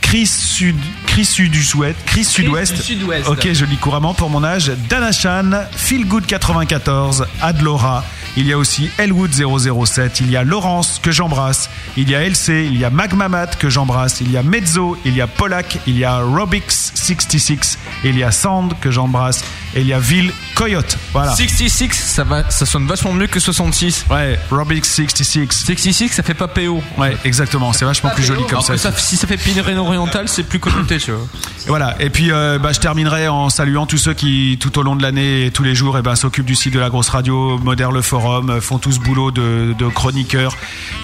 [0.00, 2.86] Chris Sud, Chris Sud-Ouest, Chris Sud-Ouest.
[2.86, 3.04] du.
[3.26, 4.72] Ok, je lis couramment pour mon âge.
[4.88, 8.04] Danachan, Feelgood 94, Adlora.
[8.40, 10.20] Il y a aussi Elwood 007.
[10.20, 11.68] Il y a Laurence que j'embrasse.
[11.96, 12.50] Il y a LC.
[12.70, 14.20] Il y a Magmamat que j'embrasse.
[14.20, 14.96] Il y a Mezzo.
[15.04, 15.80] Il y a Polak.
[15.88, 17.80] Il y a Robix 66.
[18.04, 19.42] Il y a Sand que j'embrasse.
[19.74, 20.96] Et il y a Ville Coyote.
[21.12, 21.34] Voilà.
[21.34, 24.06] 66, ça, va, ça sonne vachement mieux que 66.
[24.10, 25.48] Ouais, Robix 66.
[25.52, 26.82] 66, ça fait pas PO.
[26.96, 27.72] Ouais, exactement.
[27.72, 28.76] C'est vachement plus joli comme ça.
[28.96, 31.26] si ça fait Pyrénées orientales, c'est plus connoté, tu vois.
[31.64, 31.96] Et Voilà.
[32.00, 35.02] Et puis, euh, bah, je terminerai en saluant tous ceux qui, tout au long de
[35.02, 37.92] l'année et tous les jours, eh ben, s'occupent du site de la grosse radio, modèrent
[37.92, 40.56] le forum, euh, font tout ce boulot de, de chroniqueurs.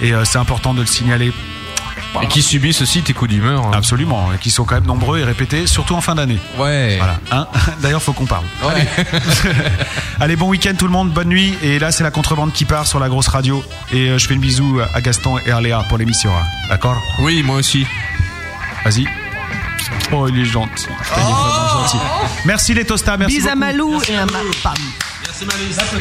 [0.02, 1.32] Et euh, c'est important de le signaler.
[2.22, 3.66] Et qui subissent aussi tes coups d'humeur.
[3.66, 3.70] hein.
[3.74, 4.32] Absolument.
[4.32, 6.38] Et qui sont quand même nombreux et répétés, surtout en fin d'année.
[6.58, 6.96] Ouais.
[6.98, 7.18] Voilà.
[7.32, 7.46] Hein
[7.82, 8.44] D'ailleurs, faut qu'on parle.
[8.64, 8.86] Ouais.
[10.20, 11.54] Allez, bon week-end tout le monde, bonne nuit.
[11.62, 13.62] Et là, c'est la contrebande qui part sur la grosse radio.
[13.92, 16.30] Et euh, je fais une bisou à Gaston et à Léa pour l'émission.
[16.30, 16.44] hein.
[16.68, 16.96] D'accord?
[17.20, 17.86] Oui, moi aussi.
[18.84, 19.06] Vas-y.
[20.12, 20.86] Oh, il est gentil.
[20.86, 21.96] Putain, il est vraiment gentil.
[22.44, 23.54] Merci les tostas, merci Bis à.
[23.54, 24.74] Malou et à Malpam.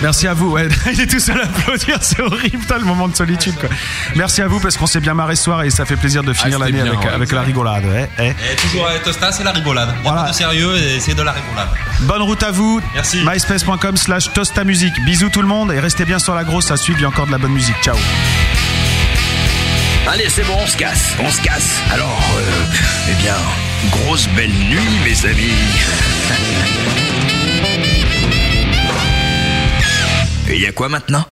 [0.01, 0.51] Merci à vous.
[0.51, 3.55] Ouais, il est tout seul à applaudir, c'est horrible, putain, le moment de solitude.
[3.59, 3.69] Quoi.
[4.15, 6.33] Merci à vous parce qu'on s'est bien marré ce soir et ça fait plaisir de
[6.33, 7.85] finir Ah, l'année avec, ouais, avec la rigolade.
[7.85, 8.29] ouais, eh.
[8.29, 9.93] Et toujours euh, Tosta, c'est la rigolade.
[10.03, 11.69] Y a pas de sérieux et c'est de la rigolade.
[12.01, 12.81] Bonne route à vous.
[12.93, 13.23] Merci.
[13.25, 14.93] MySpace.com slash Tosta Music.
[15.05, 17.07] Bisous tout le monde et restez bien sur la grosse, ça suit, il y a
[17.07, 17.75] encore de la bonne musique.
[17.81, 17.95] Ciao.
[20.07, 21.79] Allez, c'est bon, on se casse, on se casse.
[21.91, 22.65] Alors, euh,
[23.09, 23.35] eh bien,
[23.89, 25.53] grosse belle nuit, mes amis.
[30.49, 31.21] Et y a quoi maintenant?